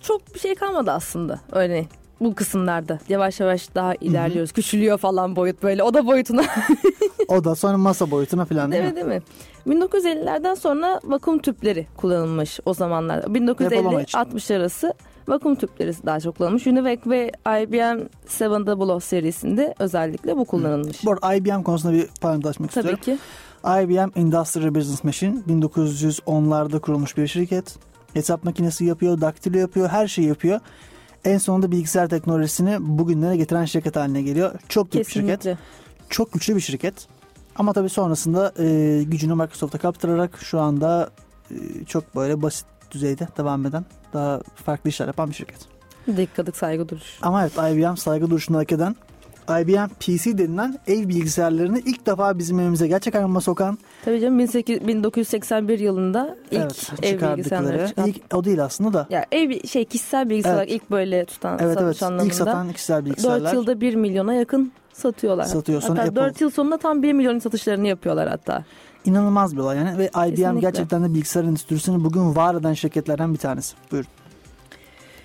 çok 0.00 0.34
bir 0.34 0.38
şey 0.40 0.54
kalmadı 0.54 0.90
aslında 0.90 1.40
öyle 1.52 1.86
bu 2.20 2.34
kısımlarda. 2.34 2.98
Yavaş 3.08 3.40
yavaş 3.40 3.74
daha 3.74 3.94
ilerliyoruz. 3.94 4.52
Küçülüyor 4.52 4.98
falan 4.98 5.36
boyut 5.36 5.62
böyle. 5.62 5.82
O 5.82 5.94
da 5.94 6.06
boyutuna. 6.06 6.44
O 7.28 7.44
da 7.44 7.54
sonra 7.54 7.78
masa 7.78 8.10
boyutuna 8.10 8.44
falan 8.44 8.72
değil 8.72 8.82
değil 8.82 9.06
mi? 9.06 9.22
Değil 9.66 9.76
mi? 9.76 9.84
1950'lerden 9.84 10.54
sonra 10.54 11.00
vakum 11.04 11.38
tüpleri 11.38 11.86
kullanılmış 11.96 12.60
o 12.64 12.74
zamanlar. 12.74 13.22
Depolama 13.34 14.02
için. 14.02 14.18
1950-60 14.18 14.56
arası 14.56 14.94
vakum 15.28 15.54
tüpleri 15.54 15.92
daha 16.06 16.20
çok 16.20 16.36
kullanılmış. 16.36 16.66
Univac 16.66 16.98
ve 17.06 17.30
IBM 17.46 18.00
700 18.40 19.04
serisinde 19.04 19.74
özellikle 19.78 20.36
bu 20.36 20.44
kullanılmış. 20.44 21.04
Bu 21.04 21.12
arada 21.12 21.34
IBM 21.34 21.62
konusunda 21.62 21.94
bir 21.94 22.08
parantez 22.20 22.50
açmak 22.50 22.72
Tabii 22.72 22.92
istiyorum. 22.92 23.22
ki. 23.22 23.24
IBM 23.64 24.20
Industrial 24.20 24.74
Business 24.74 25.04
Machine 25.04 25.36
1910'larda 25.48 26.80
kurulmuş 26.80 27.16
bir 27.16 27.26
şirket. 27.26 27.76
Hesap 28.14 28.44
makinesi 28.44 28.84
yapıyor, 28.84 29.20
daktilo 29.20 29.58
yapıyor, 29.58 29.88
her 29.88 30.08
şeyi 30.08 30.28
yapıyor. 30.28 30.60
En 31.24 31.38
sonunda 31.38 31.70
bilgisayar 31.72 32.08
teknolojisini 32.08 32.76
bugünlere 32.80 33.36
getiren 33.36 33.64
şirket 33.64 33.96
haline 33.96 34.22
geliyor. 34.22 34.52
Çok 34.68 34.92
büyük 34.92 35.06
bir 35.06 35.12
şirket. 35.12 35.58
Çok 36.08 36.32
güçlü 36.32 36.56
bir 36.56 36.60
şirket. 36.60 37.08
Ama 37.56 37.72
tabii 37.72 37.88
sonrasında 37.88 38.52
e, 38.58 39.02
gücünü 39.02 39.34
Microsoft'a 39.34 39.78
kaptırarak 39.78 40.38
şu 40.42 40.60
anda 40.60 41.10
e, 41.50 41.84
çok 41.84 42.16
böyle 42.16 42.42
basit 42.42 42.66
düzeyde 42.90 43.28
devam 43.38 43.66
eden 43.66 43.84
daha 44.12 44.40
farklı 44.54 44.90
işler 44.90 45.06
yapan 45.06 45.30
bir 45.30 45.34
şirket. 45.34 45.58
Dikkatık 46.16 46.56
saygı 46.56 46.88
duruş. 46.88 47.18
Ama 47.22 47.42
evet 47.42 47.52
IBM 47.52 47.96
saygı 47.96 48.30
duruşunu 48.30 48.58
hak 48.58 48.72
eden 48.72 48.96
IBM 49.48 49.88
PC 50.00 50.38
denilen 50.38 50.78
ev 50.86 51.08
bilgisayarlarını 51.08 51.78
ilk 51.78 52.06
defa 52.06 52.38
bizim 52.38 52.60
evimize 52.60 52.88
gerçek 52.88 53.14
anlamda 53.14 53.40
sokan 53.40 53.78
Tabii 54.04 54.20
canım 54.20 54.40
18 54.40 54.86
1981 54.88 55.78
yılında 55.78 56.36
ilk 56.50 56.60
evet, 56.60 56.90
ev 57.02 57.20
bilgisayarları 57.36 57.88
çıkan. 57.88 58.06
İlk, 58.06 58.34
o 58.34 58.44
değil 58.44 58.64
aslında 58.64 58.92
da. 58.92 59.06
Ya 59.10 59.26
ev 59.32 59.66
şey 59.68 59.84
kişisel 59.84 60.30
bilgisayar 60.30 60.56
Evet. 60.58 60.70
ilk 60.70 60.90
böyle 60.90 61.24
tutan 61.24 61.58
Evet 61.60 61.74
satış 61.74 61.84
evet 61.84 62.02
anlamında. 62.02 62.26
ilk 62.26 62.34
satan 62.34 62.72
kişisel 62.72 63.04
bilgisayarlar. 63.04 63.44
4 63.44 63.54
yılda 63.54 63.80
1 63.80 63.94
milyona 63.94 64.34
yakın 64.34 64.72
satıyorlar. 64.92 65.44
Satıyor. 65.44 65.80
Sonra 65.82 66.00
hatta 66.02 66.10
Apple- 66.12 66.16
4 66.16 66.40
yıl 66.40 66.50
sonunda 66.50 66.78
tam 66.78 67.02
1 67.02 67.12
milyon 67.12 67.38
satışlarını 67.38 67.86
yapıyorlar 67.88 68.28
hatta. 68.28 68.64
İnanılmaz 69.04 69.52
bir 69.56 69.60
olay 69.60 69.76
yani 69.76 69.98
ve 69.98 70.06
IBM 70.08 70.30
Kesinlikle. 70.30 70.60
gerçekten 70.60 71.04
de 71.04 71.14
bilgisayar 71.14 71.44
endüstrisini 71.44 72.04
bugün 72.04 72.36
var 72.36 72.54
eden 72.54 72.72
şirketlerden 72.72 73.32
bir 73.32 73.38
tanesi. 73.38 73.74
Buyurun. 73.92 74.08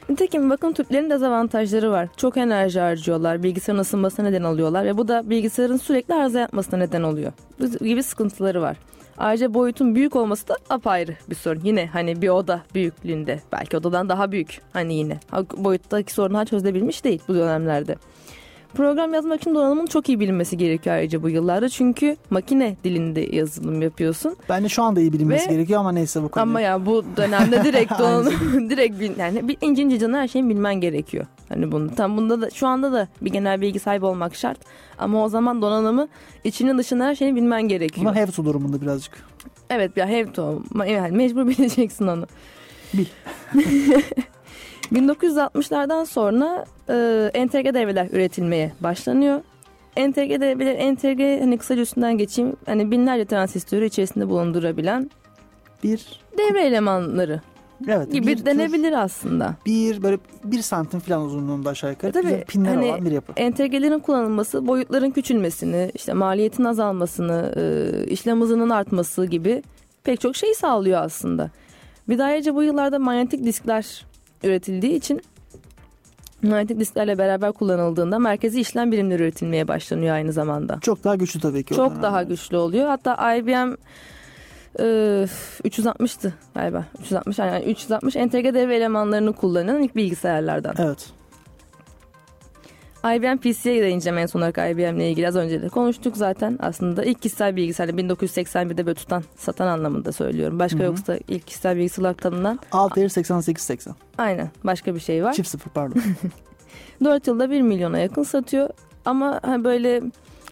Nitekim 0.10 0.50
bakım 0.50 0.74
tüplerinin 0.74 1.10
dezavantajları 1.10 1.91
var. 1.91 2.10
Çok 2.17 2.38
enerji 2.38 2.80
harcıyorlar, 2.80 3.43
bilgisayarın 3.43 3.82
ısınmasına 3.82 4.26
neden 4.26 4.43
oluyorlar 4.43 4.86
ve 4.86 4.98
bu 4.98 5.08
da 5.08 5.30
bilgisayarın 5.30 5.78
sürekli 5.78 6.13
arıza 6.13 6.39
yapmasına 6.39 6.80
neden 6.80 7.04
oluyor. 7.04 7.32
Bu 7.60 7.86
gibi 7.86 8.04
sıkıntıları 8.04 8.62
var. 8.62 8.78
Ayrıca 9.17 9.54
boyutun 9.54 9.95
büyük 9.95 10.15
olması 10.15 10.48
da 10.48 10.56
apayrı 10.69 11.15
bir 11.30 11.36
sorun. 11.36 11.62
Yine 11.63 11.86
hani 11.88 12.22
bir 12.22 12.30
oda 12.30 12.62
büyüklüğünde 12.76 13.39
belki 13.52 13.78
odadan 13.78 14.10
daha 14.10 14.32
büyük 14.32 14.62
hani 14.74 14.93
yine. 14.93 15.19
Boyuttaki 15.58 16.13
sorunlar 16.13 16.45
çözülebilmiş 16.45 17.04
değil 17.04 17.22
bu 17.28 17.36
dönemlerde. 17.36 17.95
Program 18.73 19.13
yazmak 19.13 19.41
için 19.41 19.55
donanımın 19.55 19.86
çok 19.86 20.10
iyi 20.10 20.19
bilinmesi 20.19 20.58
gerekiyor 20.58 20.95
ayrıca 20.95 21.23
bu 21.23 21.29
yıllarda. 21.29 21.69
Çünkü 21.69 22.17
makine 22.29 22.75
dilinde 22.84 23.36
yazılım 23.36 23.82
yapıyorsun. 23.82 24.36
Bence 24.49 24.69
şu 24.69 24.84
anda 24.84 24.99
iyi 25.01 25.13
bilinmesi 25.13 25.49
Ve- 25.49 25.53
gerekiyor 25.53 25.79
ama 25.79 25.91
neyse 25.91 26.23
bu 26.23 26.29
konu. 26.29 26.41
Ama 26.43 26.62
ya 26.62 26.86
bu 26.86 27.05
dönemde 27.17 27.63
direkt 27.63 27.99
donanım 27.99 28.69
direkt 28.69 28.99
bil, 28.99 29.17
yani 29.17 29.47
bir 29.47 29.58
ince 29.62 29.82
ince 29.84 29.99
canı 29.99 30.17
her 30.17 30.27
şeyin 30.27 30.49
bilmen 30.49 30.75
gerekiyor. 30.75 31.25
Hani 31.49 31.71
bunu 31.71 31.95
tam 31.95 32.17
bunda 32.17 32.41
da 32.41 32.49
şu 32.49 32.67
anda 32.67 32.91
da 32.91 33.08
bir 33.21 33.32
genel 33.32 33.62
bilgi 33.62 33.79
sahibi 33.79 34.05
olmak 34.05 34.36
şart. 34.36 34.60
Ama 34.97 35.23
o 35.25 35.29
zaman 35.29 35.62
donanımı 35.62 36.08
içinin 36.43 36.77
dışında 36.77 37.05
her 37.05 37.15
şeyini 37.15 37.36
bilmen 37.36 37.67
gerekiyor. 37.67 38.15
Have 38.15 38.32
to 38.32 38.45
durumunda 38.45 38.82
birazcık. 38.82 39.13
Evet 39.69 39.97
ya. 39.97 40.05
Ma- 40.08 40.89
Yani 40.91 41.17
mecbur 41.17 41.47
bileceksin 41.47 42.08
onu. 42.08 42.25
Bil. 42.93 43.05
1960'lardan 44.91 46.06
sonra 46.06 46.65
e, 46.89 47.30
entegre 47.34 47.73
devreler 47.73 48.08
üretilmeye 48.12 48.71
başlanıyor. 48.80 49.41
Entegre 49.95 50.41
devreler, 50.41 50.75
entegre 50.75 51.39
hani 51.39 51.58
kısaca 51.58 51.82
üstünden 51.82 52.17
geçeyim. 52.17 52.56
Hani 52.65 52.91
binlerce 52.91 53.25
transistörü 53.25 53.86
içerisinde 53.86 54.30
bulundurabilen 54.30 55.10
Bir 55.84 56.19
devre 56.38 56.62
elemanları 56.65 57.41
evet 57.88 58.12
gibi 58.12 58.28
bir 58.28 58.38
tür- 58.38 58.45
denebilir 58.45 58.93
aslında. 59.04 59.56
bir 59.65 60.02
böyle 60.04 60.17
bir 60.43 60.62
santim 60.62 60.99
falan 60.99 61.21
uzunluğunda 61.21 61.69
aşağı 61.69 61.91
yukarı. 61.91 62.10
E 62.10 62.13
tabii, 62.13 62.23
Güzel 62.23 62.43
pinler 62.45 62.75
hani- 62.75 62.86
olan 62.86 63.06
bir 63.06 63.12
yapı. 63.12 63.34
Entegrelerin 63.38 63.99
kullanılması 63.99 64.67
boyutların 64.67 65.12
küçülmesini, 65.12 65.91
işte 65.95 66.13
maliyetin 66.13 66.63
azalmasını, 66.63 67.54
e, 67.58 68.04
işlem 68.08 68.41
hızının 68.41 68.69
artması 68.69 69.25
gibi 69.25 69.63
pek 70.04 70.21
çok 70.21 70.36
şey 70.36 70.54
sağlıyor 70.54 71.02
aslında. 71.04 71.49
Bir 72.10 72.17
de 72.17 72.23
ayrıca 72.23 72.56
bu 72.56 72.63
yıllarda 72.63 72.99
manyetik 72.99 73.43
diskler 73.43 74.06
üretildiği 74.43 74.93
için 74.93 75.21
manyetik 76.43 76.80
disklerle 76.80 77.17
beraber 77.17 77.52
kullanıldığında 77.52 78.19
merkezi 78.19 78.62
işlem 78.62 78.91
birimleri 78.91 79.23
üretilmeye 79.23 79.67
başlanıyor 79.67 80.15
aynı 80.15 80.34
zamanda. 80.34 80.80
Çok 80.82 81.04
daha 81.04 81.15
güçlü 81.15 81.39
tabii 81.39 81.63
ki. 81.63 81.75
Çok 81.75 82.02
daha 82.02 82.23
güçlü 82.23 82.58
oluyor. 82.58 82.88
Hatta 82.88 83.36
IBM 83.36 83.75
e, 84.80 84.84
360'tı 85.63 86.34
galiba. 86.56 86.86
360 87.02 87.39
yani 87.39 87.65
360 87.65 88.15
entegre 88.15 88.54
devre 88.54 88.75
elemanlarını 88.75 89.34
kullanan 89.34 89.84
ilk 89.84 89.95
bilgisayarlardan. 89.95 90.75
Evet. 90.78 91.18
IBM 93.03 93.38
PC'ye 93.38 93.81
değineceğim 93.83 94.17
en 94.17 94.25
son 94.25 94.39
olarak 94.39 94.57
IBM 94.57 94.97
ile 94.97 95.09
ilgili 95.12 95.27
az 95.27 95.35
önce 95.35 95.62
de 95.62 95.69
konuştuk 95.69 96.17
zaten. 96.17 96.57
Aslında 96.62 97.03
ilk 97.03 97.21
kişisel 97.21 97.55
bilgisayarla 97.55 98.01
1981'de 98.01 98.85
böyle 98.85 98.95
tutan, 98.95 99.23
satan 99.38 99.67
anlamında 99.67 100.12
söylüyorum. 100.12 100.59
Başka 100.59 100.77
Hı 100.79 100.83
hı. 100.83 100.85
yoksa 100.88 101.17
ilk 101.27 101.47
kişisel 101.47 101.75
bilgisayar 101.77 102.01
olarak 102.03 102.21
tanınan 102.21 102.59
Altair 102.71 103.09
8880. 103.09 103.95
aynen 104.17 104.49
başka 104.63 104.95
bir 104.95 104.99
şey 104.99 105.23
var. 105.23 105.33
Çift 105.33 105.49
sıfır 105.49 105.71
pardon. 105.71 106.01
4 107.03 107.27
yılda 107.27 107.51
1 107.51 107.62
milyona 107.62 107.99
yakın 107.99 108.23
satıyor. 108.23 108.69
Ama 109.05 109.39
ha 109.43 109.63
böyle 109.63 110.01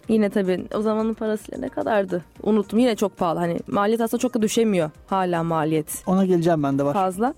yine 0.08 0.30
tabii 0.30 0.64
o 0.74 0.82
zamanın 0.82 1.14
parasıyla 1.14 1.60
ne 1.60 1.68
kadardı? 1.68 2.24
Unuttum 2.42 2.78
yine 2.78 2.96
çok 2.96 3.16
pahalı. 3.16 3.38
Hani 3.38 3.58
maliyet 3.66 4.00
aslında 4.00 4.20
çok 4.20 4.34
da 4.34 4.42
düşemiyor 4.42 4.90
hala 5.06 5.42
maliyet 5.42 6.02
Ona 6.06 6.24
geleceğim 6.26 6.62
ben 6.62 6.78
de 6.78 6.84
var. 6.84 6.94
fazla. 6.94 7.34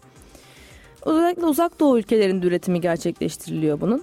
Özellikle 1.06 1.44
uzak 1.46 1.80
doğu 1.80 1.98
ülkelerinde 1.98 2.46
üretimi 2.46 2.80
gerçekleştiriliyor 2.80 3.80
bunun. 3.80 4.02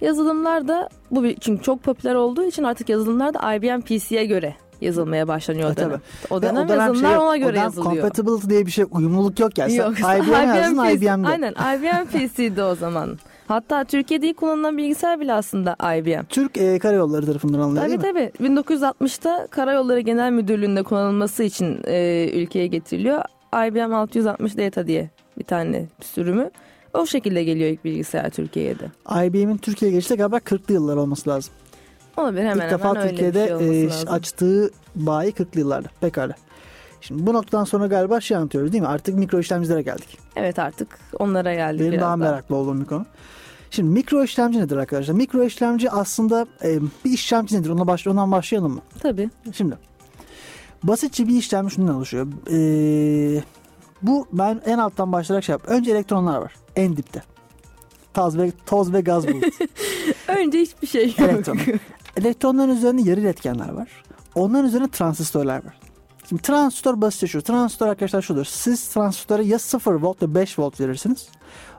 Yazılımlar 0.00 0.68
da 0.68 0.88
bu 1.10 1.24
çünkü 1.40 1.62
çok 1.62 1.82
popüler 1.82 2.14
olduğu 2.14 2.44
için 2.44 2.62
artık 2.62 2.88
yazılımlar 2.88 3.34
da 3.34 3.54
IBM 3.54 3.80
PC'ye 3.80 4.24
göre 4.26 4.54
yazılmaya 4.80 5.28
başlanıyor 5.28 5.68
E, 5.68 5.72
o 5.72 5.76
dönem. 5.76 5.90
tabii. 5.90 6.00
O 6.30 6.36
Ve 6.36 6.42
dönem 6.42 6.68
yazılımlar 6.68 7.08
şey- 7.08 7.18
ona 7.18 7.30
o 7.30 7.36
göre 7.36 7.48
dönem 7.52 7.62
yazılıyor. 7.62 7.94
Compatibility 7.94 8.48
diye 8.48 8.66
bir 8.66 8.70
şey 8.70 8.84
uyumluluk 8.90 9.40
yok 9.40 9.58
ya. 9.58 9.66
Yok, 9.66 9.98
IBM 10.00 10.56
yazdın 10.56 10.84
PC 10.84 10.92
IBM'de. 10.92 11.28
Aynen 11.28 11.52
IBM 11.52 12.04
PC'di 12.28 12.62
o 12.62 12.74
zaman. 12.74 13.18
Hatta 13.48 13.84
Türkiye'de 13.84 14.28
ilk 14.28 14.36
kullanılan 14.36 14.76
bilgisayar 14.76 15.20
bile 15.20 15.32
aslında 15.32 15.76
IBM. 15.98 16.24
Türk 16.28 16.58
e, 16.58 16.78
Karayolları 16.78 17.26
tarafından 17.26 17.58
alınıyor 17.60 17.84
Tabii 17.88 18.02
değil 18.02 18.14
mi? 18.14 18.30
tabii. 18.38 18.48
1960'ta 18.48 19.46
Karayolları 19.50 20.00
Genel 20.00 20.32
Müdürlüğü'nde 20.32 20.82
kullanılması 20.82 21.42
için 21.42 21.80
e, 21.84 22.30
ülkeye 22.34 22.66
getiriliyor. 22.66 23.22
IBM 23.68 23.94
660 23.94 24.56
Data 24.56 24.86
diye 24.86 25.10
bir 25.38 25.44
tane 25.44 25.86
sürümü. 26.00 26.50
O 26.96 27.06
şekilde 27.06 27.44
geliyor 27.44 27.70
ilk 27.70 27.84
bilgisayar 27.84 28.30
Türkiye'ye 28.30 28.78
de. 28.78 28.84
IBM'in 29.26 29.56
Türkiye'ye 29.56 29.92
gelişte 29.92 30.16
galiba 30.16 30.36
40'lı 30.36 30.74
yıllar 30.74 30.96
olması 30.96 31.30
lazım. 31.30 31.54
Olabilir 32.16 32.44
hemen 32.44 32.64
İlk 32.64 32.72
defa 32.72 32.88
hemen 32.88 33.02
öyle 33.02 33.10
Türkiye'de 33.10 33.44
bir 33.60 33.68
şey 33.68 33.82
e, 33.82 33.86
lazım. 33.86 34.08
açtığı 34.12 34.70
bayi 34.94 35.32
40'lı 35.32 35.60
yıllarda. 35.60 35.88
Pekala. 36.00 36.34
Şimdi 37.00 37.26
bu 37.26 37.34
noktadan 37.34 37.64
sonra 37.64 37.86
galiba 37.86 38.20
şey 38.20 38.36
anlatıyoruz 38.36 38.72
değil 38.72 38.82
mi? 38.82 38.88
Artık 38.88 39.14
mikro 39.14 39.40
işlemcilere 39.40 39.82
geldik. 39.82 40.18
Evet 40.36 40.58
artık 40.58 40.88
onlara 41.18 41.54
geldik 41.54 41.80
Benim 41.80 41.92
biraz 41.92 42.02
daha 42.02 42.16
meraklı 42.16 42.56
olduğum 42.56 42.80
bir 42.80 42.84
konu. 42.84 43.06
Şimdi 43.70 43.90
mikro 43.90 44.24
işlemci 44.24 44.60
nedir 44.60 44.76
arkadaşlar? 44.76 45.14
Mikro 45.14 45.44
işlemci 45.44 45.90
aslında 45.90 46.46
e, 46.64 46.80
bir 47.04 47.10
işlemci 47.10 47.60
nedir? 47.60 47.70
Ona 47.70 47.86
baş, 47.86 48.06
ondan 48.06 48.32
başlayalım 48.32 48.72
mı? 48.72 48.80
Tabii. 49.00 49.30
Şimdi 49.52 49.76
basitçe 50.82 51.28
bir 51.28 51.36
işlemci 51.36 51.74
şundan 51.74 51.94
oluşuyor. 51.94 52.26
E, 52.50 53.42
bu 54.02 54.26
ben 54.32 54.60
en 54.66 54.78
alttan 54.78 55.12
başlayarak 55.12 55.44
şey 55.44 55.52
yap. 55.52 55.62
Önce 55.66 55.90
elektronlar 55.90 56.38
var. 56.38 56.54
En 56.76 56.96
dipte. 56.96 57.22
Toz 58.14 58.38
ve, 58.38 58.52
toz 58.66 58.92
ve 58.92 59.00
gaz 59.00 59.28
bulut. 59.28 59.44
Önce 60.28 60.58
hiçbir 60.58 60.86
şey 60.86 61.06
yok. 61.06 61.20
Elektron. 61.20 61.58
Elektronların 62.16 62.76
üzerinde 62.76 63.10
yarı 63.10 63.20
iletkenler 63.20 63.68
var. 63.68 63.88
Onların 64.34 64.66
üzerinde 64.66 64.88
transistörler 64.88 65.64
var. 65.64 65.80
Şimdi 66.28 66.42
transistör 66.42 67.00
basitçe 67.00 67.26
şu. 67.26 67.42
Transistör 67.42 67.88
arkadaşlar 67.88 68.22
şudur. 68.22 68.44
Siz 68.44 68.88
transistöre 68.88 69.44
ya 69.44 69.58
0 69.58 69.94
volt 69.94 70.22
ya 70.22 70.34
5 70.34 70.58
volt 70.58 70.80
verirsiniz. 70.80 71.28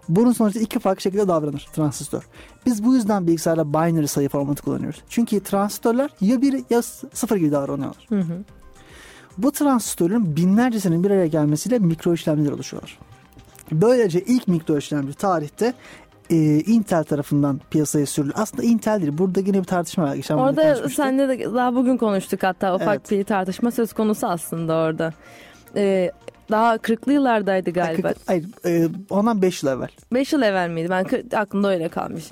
Bunun 0.10 0.31
sonuçta 0.31 0.60
iki 0.60 0.79
farklı 0.79 1.01
şekilde 1.01 1.27
davranır 1.27 1.67
transistör. 1.73 2.27
Biz 2.65 2.83
bu 2.83 2.95
yüzden 2.95 3.27
bilgisayarda 3.27 3.73
binary 3.73 4.07
sayı 4.07 4.29
formatı 4.29 4.63
kullanıyoruz. 4.63 5.01
Çünkü 5.10 5.39
transistörler 5.39 6.10
ya 6.21 6.41
1 6.41 6.63
ya 6.69 6.81
0 6.81 7.38
gibi 7.38 7.51
davranıyorlar. 7.51 8.05
Hı 8.10 8.19
hı. 8.19 8.43
Bu 9.38 9.51
transistörün 9.51 10.36
binlercesinin 10.36 11.03
bir 11.03 11.12
araya 11.12 11.27
gelmesiyle 11.27 11.79
mikro 11.79 12.13
işlemciler 12.13 12.51
oluşuyorlar. 12.51 12.99
Böylece 13.71 14.21
ilk 14.21 14.47
mikro 14.47 14.77
işlemci 14.77 15.13
tarihte 15.13 15.73
e, 16.30 16.36
Intel 16.60 17.03
tarafından 17.03 17.62
piyasaya 17.71 18.06
sürülür. 18.06 18.34
Aslında 18.36 18.63
Intel 18.63 19.01
değil. 19.01 19.17
Burada 19.17 19.39
yine 19.39 19.60
bir 19.60 19.63
tartışma 19.63 20.03
var. 20.03 20.15
Geçen 20.15 20.36
Orada 20.36 20.89
senle 20.89 21.27
de 21.27 21.53
daha 21.53 21.75
bugün 21.75 21.97
konuştuk 21.97 22.43
hatta 22.43 22.75
ufak 22.75 22.88
Evet. 22.88 23.12
bir 23.12 23.23
tartışma 23.23 23.71
söz 23.71 23.93
konusu 23.93 24.27
aslında 24.27 24.75
orada. 24.75 25.13
Ee, 25.75 26.12
daha 26.51 26.75
40'lı 26.77 27.13
yıllardaydı 27.13 27.71
galiba. 27.71 28.13
Hayır, 28.27 28.45
e, 28.65 28.88
ondan 29.10 29.41
5 29.41 29.63
yıl 29.63 29.69
evvel. 29.71 29.88
5 30.13 30.33
yıl 30.33 30.41
evvel 30.41 30.69
miydi? 30.69 30.88
Ben 30.89 31.03
kır- 31.03 31.33
aklımda 31.38 31.69
öyle 31.69 31.89
kalmış. 31.89 32.23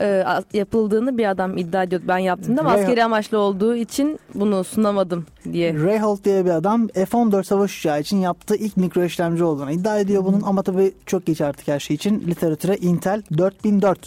A- 0.00 0.42
yapıldığını 0.52 1.18
bir 1.18 1.30
adam 1.30 1.56
iddia 1.58 1.82
ediyordu. 1.82 2.04
Ben 2.08 2.18
yaptım 2.18 2.58
ama 2.58 2.70
Ray- 2.76 2.80
askeri 2.80 3.04
amaçlı 3.04 3.38
olduğu 3.38 3.74
için 3.76 4.18
bunu 4.34 4.64
sunamadım 4.64 5.26
diye. 5.52 5.74
Ray 5.74 5.98
Holt 6.00 6.24
diye 6.24 6.44
bir 6.44 6.50
adam 6.50 6.88
F-14 6.88 7.44
savaş 7.46 7.78
uçağı 7.78 8.00
için 8.00 8.16
yaptığı 8.16 8.56
ilk 8.56 8.76
mikro 8.76 9.04
işlemci 9.04 9.44
olduğunu 9.44 9.70
iddia 9.70 9.98
ediyor 9.98 10.24
bunun 10.24 10.40
ama 10.42 10.62
tabii 10.62 10.92
çok 11.06 11.26
geç 11.26 11.40
artık 11.40 11.68
her 11.68 11.80
şey 11.80 11.96
için 11.96 12.20
literatüre 12.26 12.76
Intel 12.76 13.22
4004 13.38 13.98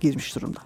girmiş 0.00 0.36
durumda. 0.36 0.58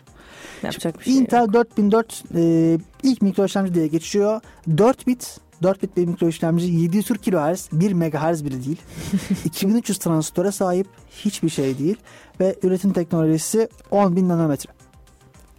Yapacak 0.63 0.99
bir 0.99 1.05
şey 1.05 1.19
Intel 1.19 1.41
yok. 1.41 1.53
4004 1.53 2.23
e, 2.35 2.79
ilk 3.03 3.23
mikro 3.23 3.45
işlemci 3.45 3.75
diye 3.75 3.87
geçiyor. 3.87 4.41
4 4.79 5.07
bit 5.07 5.39
4 5.63 5.83
bit 5.83 5.97
bir 5.97 6.07
mikro 6.07 6.29
işlemci 6.29 6.67
740 6.67 7.25
kHz 7.25 7.69
1 7.73 7.93
MHz 7.93 8.45
bile 8.45 8.65
değil. 8.65 8.81
2300 9.45 9.99
transistöre 9.99 10.53
sahip 10.53 10.87
hiçbir 11.11 11.49
şey 11.49 11.79
değil 11.79 11.97
ve 12.41 12.57
üretim 12.63 12.93
teknolojisi 12.93 13.69
10.000 13.91 14.29
nanometre. 14.29 14.73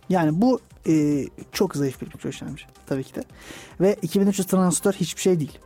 Yani 0.09 0.41
bu 0.41 0.59
e, 0.87 1.25
çok 1.51 1.75
zayıf 1.75 2.01
bir 2.01 2.07
mikro 2.07 2.29
işlemci 2.29 2.63
tabii 2.85 3.03
ki 3.03 3.15
de. 3.15 3.23
Ve 3.81 3.95
2300 4.01 4.47
transistör 4.47 4.93
hiçbir 4.93 5.21
şey 5.21 5.39
değil. 5.39 5.59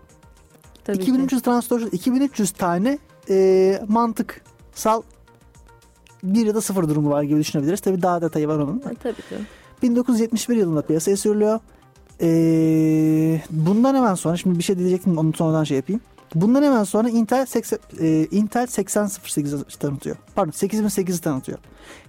Tabii 0.86 0.98
ki. 0.98 1.04
2300 1.04 1.42
transistör 1.42 1.82
2300 1.82 2.52
tane 2.52 2.98
e, 3.30 3.80
mantıksal 3.88 5.02
bir 6.24 6.46
ya 6.46 6.56
da 6.56 6.62
sıfır 6.62 6.90
durumu 6.90 7.10
var 7.10 7.24
gibi 7.24 7.40
düşünebiliriz. 7.40 7.80
Tabii 7.80 8.02
daha 8.02 8.22
detayı 8.22 8.48
var 8.48 8.56
onun. 8.56 8.80
Ha, 8.80 8.92
tabii 9.04 9.16
ki. 9.16 9.36
1971 9.82 10.56
yılında 10.56 10.82
piyasaya 10.82 11.18
sürülüyor. 11.18 11.60
Ee, 12.22 13.42
bundan 13.52 13.96
hemen 13.96 14.16
sonra 14.16 14.38
şimdi 14.38 14.60
bir 14.60 14.64
şey 14.64 14.78
diyecektim 14.78 15.18
onu 15.18 15.34
sonradan 15.34 15.64
şey 15.64 15.78
yapayım. 15.78 16.02
Bundan 16.36 16.64
hemen 16.64 16.84
sonra 16.84 17.10
Intel 17.10 17.46
80, 17.46 17.80
e, 18.00 18.28
Intel 18.32 18.64
8008'i 18.64 19.80
tanıtıyor. 19.80 20.16
Pardon 20.36 20.52
8008'i 20.52 21.22
tanıtıyor. 21.22 21.58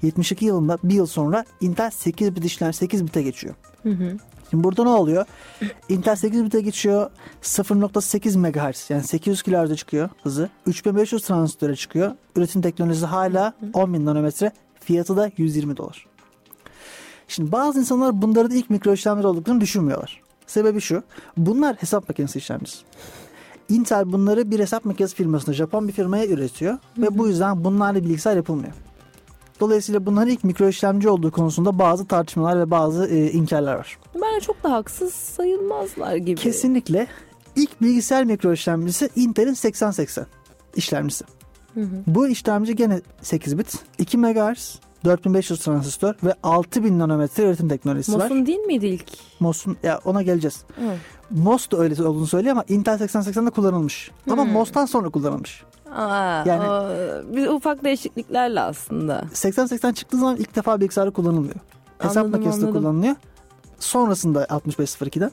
72 0.03 0.45
yılında 0.45 0.79
bir 0.85 0.95
yıl 0.95 1.07
sonra 1.07 1.45
Intel 1.61 1.91
8 1.91 2.37
bit 2.37 2.45
işlem 2.45 2.73
8 2.73 3.05
bite 3.07 3.23
geçiyor. 3.23 3.55
Hı 3.83 3.89
hı. 3.89 4.17
Şimdi 4.51 4.65
burada 4.65 4.83
ne 4.83 4.89
oluyor? 4.89 5.27
Intel 5.89 6.17
8 6.17 6.45
bite 6.45 6.61
geçiyor. 6.61 7.11
0.8 7.43 8.39
MHz 8.39 8.91
yani 8.91 9.03
800 9.03 9.43
kHz'e 9.43 9.77
çıkıyor 9.77 10.09
hızı. 10.23 10.49
3500 10.67 11.23
transistöre 11.23 11.77
çıkıyor. 11.77 12.13
Üretim 12.37 12.63
teknolojisi 12.63 13.07
hala 13.07 13.55
10.000 13.73 14.05
nanometre. 14.05 14.53
Fiyatı 14.81 15.17
da 15.17 15.31
120 15.37 15.77
dolar. 15.77 16.07
Şimdi 17.29 17.53
bazı 17.53 17.81
insanlar 17.81 18.23
bunların 18.23 18.57
ilk 18.57 18.71
mikro 18.71 18.93
işlemler 18.93 19.25
olduklarını 19.25 19.61
düşünmüyorlar. 19.61 20.21
Sebebi 20.47 20.81
şu. 20.81 21.03
Bunlar 21.37 21.77
hesap 21.77 22.09
makinesi 22.09 22.39
işlemcisi. 22.39 22.79
Intel 23.69 24.13
bunları 24.13 24.51
bir 24.51 24.59
hesap 24.59 24.85
makinesi 24.85 25.15
firmasına, 25.15 25.55
Japon 25.55 25.89
bir 25.89 25.93
firmaya 25.93 26.27
üretiyor. 26.27 26.79
Ve 26.99 27.19
bu 27.19 27.29
yüzden 27.29 27.65
bunlarla 27.65 28.05
bilgisayar 28.05 28.37
yapılmıyor. 28.37 28.73
Dolayısıyla 29.61 30.07
bunların 30.07 30.29
ilk 30.29 30.45
mikro 30.45 30.69
işlemci 30.69 31.09
olduğu 31.09 31.31
konusunda 31.31 31.79
bazı 31.79 32.07
tartışmalar 32.07 32.59
ve 32.59 32.71
bazı 32.71 33.07
e, 33.07 33.31
inkarlar 33.31 33.75
var. 33.75 33.99
Bence 34.15 34.47
çok 34.47 34.63
da 34.63 34.73
haksız 34.73 35.15
sayılmazlar 35.15 36.17
gibi. 36.17 36.41
Kesinlikle 36.41 37.07
ilk 37.57 37.81
bilgisayar 37.81 38.25
mikro 38.25 38.53
işlemcisi 38.53 39.11
Intel'in 39.17 39.55
8080 39.55 40.27
işlemcisi. 40.77 41.25
Hı 41.75 41.81
hı. 41.81 42.03
Bu 42.07 42.29
işlemci 42.29 42.77
gene 42.77 43.01
8 43.23 43.59
bit, 43.59 43.79
2 43.99 44.19
MHz, 44.19 44.79
4500 45.05 45.61
transistör 45.61 46.15
ve 46.25 46.35
6000 46.43 46.99
nanometre 46.99 47.43
üretim 47.43 47.69
teknolojisi 47.69 48.13
var. 48.19 48.19
Mosun 48.31 48.47
değil 48.47 48.59
miydi 48.59 48.87
ilk? 48.87 49.05
MOS'un 49.41 49.77
ya 49.83 50.01
ona 50.05 50.23
geleceğiz. 50.23 50.65
Hı. 50.77 50.83
MOS 51.31 51.71
da 51.71 51.77
öyle 51.79 52.03
olduğunu 52.05 52.27
söylüyor 52.27 52.53
ama 52.53 52.65
Intel 52.69 52.99
8080'de 52.99 53.51
kullanılmış. 53.51 54.11
Ama 54.31 54.45
Hmm. 54.45 54.53
MOS'tan 54.53 54.87
sonra 54.87 55.09
kullanılmış. 55.11 55.63
Aa, 55.97 56.43
Yani- 56.47 56.69
o, 56.69 56.89
bir 57.37 57.49
ufak 57.49 57.85
değişikliklerle 57.85 58.61
aslında. 58.61 59.25
8080 59.33 59.93
çıktığı 59.93 60.17
zaman 60.19 60.37
ilk 60.37 60.57
defa 60.57 60.81
bilgisayarda 60.81 61.13
kullanılmıyor. 61.13 61.55
Hesap 61.99 62.17
Anladım, 62.17 62.31
makinesi 62.31 62.61
de 62.61 62.67
anladım. 62.67 62.83
kullanılıyor. 62.83 63.15
Sonrasında 63.79 64.45
6502'den. 64.45 65.31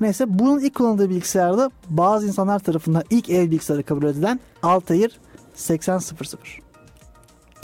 Neyse 0.00 0.24
bunun 0.28 0.58
ilk 0.60 0.74
kullanıldığı 0.74 1.10
bilgisayarda 1.10 1.70
bazı 1.90 2.26
insanlar 2.26 2.58
tarafından 2.58 3.02
ilk 3.10 3.30
ev 3.30 3.50
bilgisayarı 3.50 3.82
kabul 3.82 4.04
edilen 4.04 4.40
Altair 4.62 5.20
8000. 5.54 6.61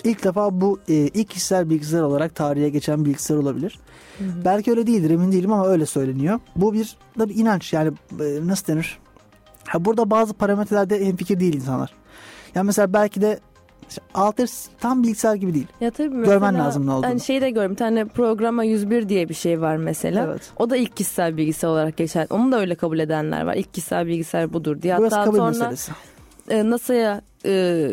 İlk 0.04 0.24
defa 0.24 0.61
bu 0.61 0.80
e, 0.88 0.94
ilk 0.94 1.30
kişisel 1.30 1.70
bilgisayar 1.70 2.02
olarak 2.02 2.34
tarihe 2.34 2.68
geçen 2.68 3.04
bilgisayar 3.04 3.37
olabilir. 3.37 3.78
Belki 4.20 4.70
öyle 4.70 4.87
değildir 4.87 5.11
emin 5.11 5.32
değilim 5.32 5.52
ama 5.52 5.66
öyle 5.66 5.87
söyleniyor. 5.87 6.40
Bu 6.56 6.72
bir 6.72 6.96
da 7.18 7.28
bir 7.28 7.34
inanç 7.34 7.72
yani 7.72 7.92
e, 8.20 8.46
nasıl 8.46 8.66
denir? 8.66 8.98
Ha, 9.66 9.84
burada 9.84 10.11
bazı 10.11 10.34
parametrelerde 10.34 11.06
hemfikir 11.06 11.40
değil 11.40 11.54
insanlar. 11.54 11.94
Yani 12.54 12.66
mesela 12.66 12.92
belki 12.92 13.20
de 13.20 13.40
Altair 14.14 14.50
tam 14.80 15.02
bilgisayar 15.02 15.34
gibi 15.34 15.54
değil. 15.54 15.66
Ya 15.80 15.90
tabii 15.90 16.08
Görmen 16.08 16.52
mesela, 16.52 16.66
lazım 16.66 16.87
ne 16.87 16.90
olduğunu. 16.90 17.06
Hani 17.06 17.20
şeyi 17.20 17.40
de 17.40 17.50
gördüm. 17.50 17.70
Bir 17.70 17.76
tane 17.76 18.04
programa 18.04 18.64
101 18.64 19.08
diye 19.08 19.28
bir 19.28 19.34
şey 19.34 19.61
var 19.61 19.76
mesela. 19.76 20.24
Evet. 20.24 20.52
O 20.56 20.70
da 20.70 20.76
ilk 20.76 20.96
kişisel 20.96 21.37
bilgisayar 21.37 21.68
olarak 21.68 21.96
geçer. 21.96 22.26
Onu 22.30 22.52
da 22.52 22.61
öyle 22.61 22.74
kabul 22.74 22.98
edenler 22.98 23.46
var. 23.46 23.54
İlk 23.54 23.74
kişisel 23.74 24.06
bilgisayar 24.06 24.52
budur 24.52 24.82
diye. 24.82 24.98
Burası 24.98 25.16
Hatta 25.16 25.24
kabul 25.24 25.37
sonra 25.37 25.48
meselesi. 25.48 25.92
E, 26.50 26.70
NASA'ya 26.70 27.20
e, 27.44 27.90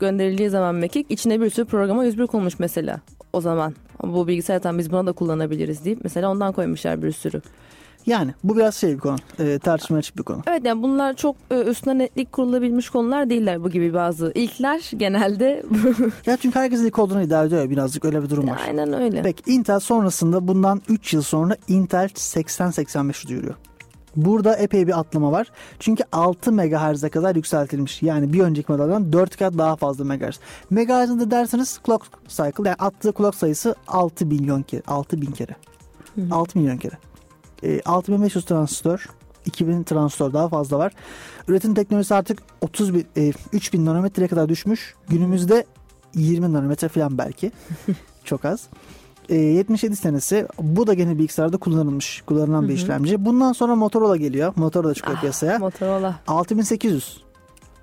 gönderildiği 0.00 0.50
zaman 0.50 0.74
mekik 0.74 1.10
içine 1.10 1.40
bir 1.40 1.50
sürü 1.50 1.64
programa 1.66 2.04
101 2.04 2.26
konmuş 2.26 2.58
mesela 2.58 3.00
o 3.32 3.40
zaman. 3.40 3.74
Bu 4.02 4.26
bilgisayar 4.26 4.58
tam 4.62 4.78
biz 4.78 4.92
buna 4.92 5.06
da 5.06 5.12
kullanabiliriz 5.12 5.84
deyip 5.84 5.98
mesela 6.04 6.30
ondan 6.30 6.52
koymuşlar 6.52 7.02
bir 7.02 7.12
sürü. 7.12 7.42
Yani 8.06 8.34
bu 8.44 8.56
biraz 8.56 8.74
şey 8.76 8.94
bir 8.94 8.98
konu. 8.98 9.16
E, 9.38 9.58
tartışmaya 9.58 9.98
açık 9.98 10.18
bir 10.18 10.22
konu. 10.22 10.42
Evet 10.46 10.64
yani 10.64 10.82
bunlar 10.82 11.14
çok 11.14 11.36
e, 11.50 11.60
üstüne 11.62 11.98
netlik 11.98 12.32
kurulabilmiş 12.32 12.90
konular 12.90 13.30
değiller 13.30 13.64
bu 13.64 13.70
gibi 13.70 13.94
bazı. 13.94 14.32
İlkler 14.34 14.90
genelde 14.96 15.62
Ya 16.26 16.36
çünkü 16.36 16.58
herkes 16.58 16.80
ilk 16.80 16.98
olduğunu 16.98 17.22
iddia 17.22 17.44
ediyor 17.44 17.62
ya 17.62 17.70
birazcık 17.70 18.04
öyle 18.04 18.22
bir 18.22 18.30
durum 18.30 18.48
var. 18.48 18.60
aynen 18.68 18.92
öyle. 18.92 19.22
Peki 19.22 19.52
Intel 19.52 19.80
sonrasında 19.80 20.48
bundan 20.48 20.82
3 20.88 21.14
yıl 21.14 21.22
sonra 21.22 21.56
Intel 21.68 22.08
8085 22.14 23.28
duyuruyor. 23.28 23.54
Burada 24.16 24.56
epey 24.56 24.86
bir 24.86 24.98
atlama 24.98 25.32
var. 25.32 25.52
Çünkü 25.78 26.04
6 26.12 26.52
MHz'e 26.52 27.08
kadar 27.08 27.36
yükseltilmiş. 27.36 28.02
Yani 28.02 28.32
bir 28.32 28.40
önceki 28.40 28.72
modelden 28.72 29.12
4 29.12 29.36
kat 29.36 29.58
daha 29.58 29.76
fazla 29.76 30.04
MHz. 30.04 30.40
MHz'de 30.70 31.20
de 31.20 31.30
derseniz 31.30 31.80
clock 31.86 32.06
cycle 32.28 32.68
yani 32.68 32.76
attığı 32.78 33.12
clock 33.12 33.34
sayısı 33.34 33.74
6 33.88 34.26
milyon 34.26 34.62
kere. 34.62 34.82
6 34.86 35.20
bin 35.20 35.30
kere. 35.30 35.56
6 36.30 36.58
milyon 36.58 36.76
kere. 36.76 36.94
E, 37.62 37.80
6500 37.82 38.44
transistör 38.44 39.06
2000 39.46 39.82
transistör 39.82 40.32
daha 40.32 40.48
fazla 40.48 40.78
var. 40.78 40.92
Üretim 41.48 41.74
teknolojisi 41.74 42.14
artık 42.14 42.42
30 42.60 42.94
bin, 42.94 43.06
e, 43.16 43.32
3000 43.52 43.86
nanometreye 43.86 44.28
kadar 44.28 44.48
düşmüş. 44.48 44.94
Günümüzde 45.08 45.66
20 46.14 46.52
nanometre 46.52 46.88
falan 46.88 47.18
belki. 47.18 47.52
Çok 48.24 48.44
az. 48.44 48.68
E, 49.28 49.34
77 49.34 49.96
senesi 49.96 50.46
bu 50.62 50.86
da 50.86 50.94
gene 50.94 51.18
bilgisayarda 51.18 51.56
kullanılmış, 51.56 52.22
kullanılan 52.26 52.62
bir 52.64 52.68
Hı 52.68 52.72
hı. 52.72 52.76
işlemci. 52.76 53.24
Bundan 53.24 53.52
sonra 53.52 53.74
Motorola 53.76 54.16
geliyor. 54.16 54.52
Motorola 54.56 54.94
çıkıyor 54.94 55.16
Ah, 55.16 55.20
piyasaya. 55.20 55.58
Motorola. 55.58 56.14
6800. 56.26 57.22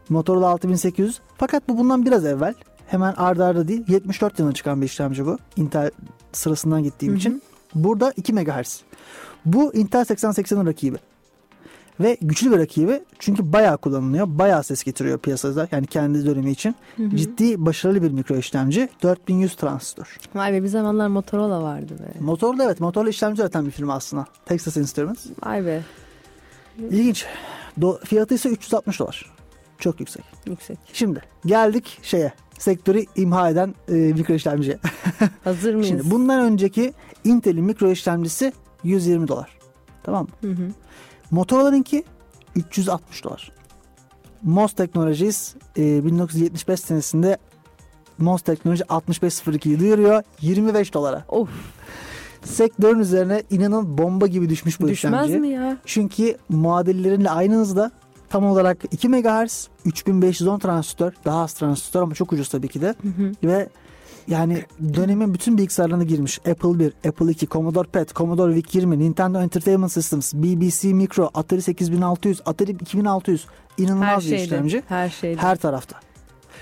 Motorola 0.10 0.48
6800. 0.50 1.20
Fakat 1.38 1.70
bu 1.70 1.78
bundan 1.78 2.06
biraz 2.06 2.26
evvel. 2.26 2.54
Hemen 2.88 3.14
ardarda 3.14 3.46
arda 3.46 3.68
değil. 3.68 3.84
74 3.88 4.40
yılında 4.40 4.54
çıkan 4.54 4.82
bir 4.82 4.86
işlemci 4.86 5.26
bu. 5.26 5.38
Intel 5.56 5.92
sırasından 6.32 6.84
gittiğim 6.84 7.14
Hı 7.14 7.16
hı. 7.16 7.20
için. 7.20 7.42
Burada 7.76 8.14
2 8.18 8.34
MHz. 8.34 8.82
Bu 9.46 9.74
Intel 9.74 10.02
8080'in 10.02 10.66
rakibi. 10.66 10.98
Ve 12.00 12.18
güçlü 12.22 12.52
bir 12.52 12.58
rakibi 12.58 13.04
çünkü 13.20 13.54
bayağı 13.54 13.78
kullanılıyor. 13.78 14.28
Bayağı 14.30 14.64
ses 14.64 14.84
getiriyor 14.84 15.20
piyasada 15.20 15.68
yani 15.72 15.88
kendi 15.88 16.26
dönemi 16.26 16.52
için. 16.52 16.76
Ciddi 17.16 17.66
başarılı 17.66 18.04
bir 18.04 18.12
mikro 18.12 18.36
işlemci. 18.36 18.90
4100 19.04 19.56
transistör. 19.56 20.18
Vay 20.36 20.54
be 20.54 20.64
bir 20.64 20.68
zamanlar 20.68 21.08
Motorola 21.08 21.64
vardı 21.64 21.94
be. 22.00 22.20
Motorlu 22.20 22.64
evet 22.64 22.80
motorlu 22.80 23.10
işlemci 23.10 23.42
üreten 23.42 23.66
bir 23.66 23.72
firma 23.72 23.94
aslında. 23.94 24.26
Texas 24.46 24.78
Instruments. 24.78 25.26
Vay 25.46 25.66
be 25.66 25.82
İlginç. 26.80 27.26
Do- 27.80 28.06
fiyatı 28.06 28.34
ise 28.36 28.50
360 28.50 29.00
dolar. 29.00 29.34
Çok 29.80 30.00
yüksek. 30.00 30.24
yüksek. 30.46 30.80
Şimdi 30.94 31.22
geldik 31.46 32.00
şeye. 32.04 32.34
Sektörü 32.60 33.06
imha 33.16 33.50
eden 33.50 33.76
e, 33.88 33.94
mikro 33.94 34.34
işlemciye. 34.34 34.80
Hazır 35.44 35.74
mıyız? 35.74 35.88
Şimdi 35.88 36.12
bundan 36.12 36.40
önceki 36.40 36.94
Intel'in 37.24 37.64
mikro 37.64 37.92
işlemcisi 37.92 38.54
120 38.84 39.28
dolar. 39.28 39.58
Tamam 40.04 40.24
mı? 40.42 40.50
Hı 40.50 40.54
hı. 40.56 40.68
Motorola'nınki 41.34 42.04
360 42.56 43.24
dolar. 43.24 43.52
MOS 44.44 44.74
Technologies 44.74 45.56
e, 45.78 46.06
1975 46.06 46.80
senesinde 46.80 47.38
MOS 48.18 48.42
Teknoloji 48.42 48.84
6502'yi 48.84 49.80
duyuruyor 49.80 50.24
25 50.42 50.94
dolara. 50.94 51.26
Of 51.30 51.50
Sektörün 52.44 53.00
üzerine 53.00 53.44
inanın 53.50 53.98
bomba 53.98 54.28
gibi 54.28 54.50
düşmüş 54.50 54.80
bu 54.82 54.88
düşmez 54.88 55.26
işlemci. 55.26 55.40
mi 55.40 55.50
ya? 55.50 55.78
Çünkü 55.86 56.38
muadilleriyle 56.50 57.30
aynı 57.30 57.56
hızda 57.56 57.92
tam 58.30 58.46
olarak 58.46 58.78
2 58.92 59.10
MHz 59.10 59.68
3510 59.86 60.60
transistör 60.60 61.14
daha 61.26 61.42
az 61.44 61.54
transistör 61.54 62.02
ama 62.02 62.14
çok 62.14 62.34
ucuz 62.34 62.50
tabii 62.50 62.68
ki 62.68 62.82
de 62.82 62.88
Hı 62.88 63.08
hı. 63.08 63.32
ve 63.44 63.70
yani 64.28 64.64
dönemin 64.94 65.34
bütün 65.34 65.58
bilgisayarlarına 65.58 66.04
girmiş. 66.04 66.40
Apple 66.40 66.80
1, 66.80 66.94
Apple 67.10 67.32
2, 67.32 67.48
Commodore 67.48 67.88
PET, 67.88 68.16
Commodore 68.16 68.54
VIC-20, 68.56 69.00
Nintendo 69.00 69.42
Entertainment 69.42 69.92
Systems, 69.92 70.34
BBC 70.34 70.94
Micro, 70.94 71.30
Atari 71.34 71.62
8600, 71.62 72.42
Atari 72.46 72.72
2600 72.72 73.46
Her 73.78 73.84
inanılmaz 73.84 74.24
bir 74.24 74.30
şeyde. 74.30 74.44
işlemci. 74.44 74.84
Her 74.88 75.10
şeyde. 75.10 75.42
Her 75.42 75.56
tarafta. 75.56 76.00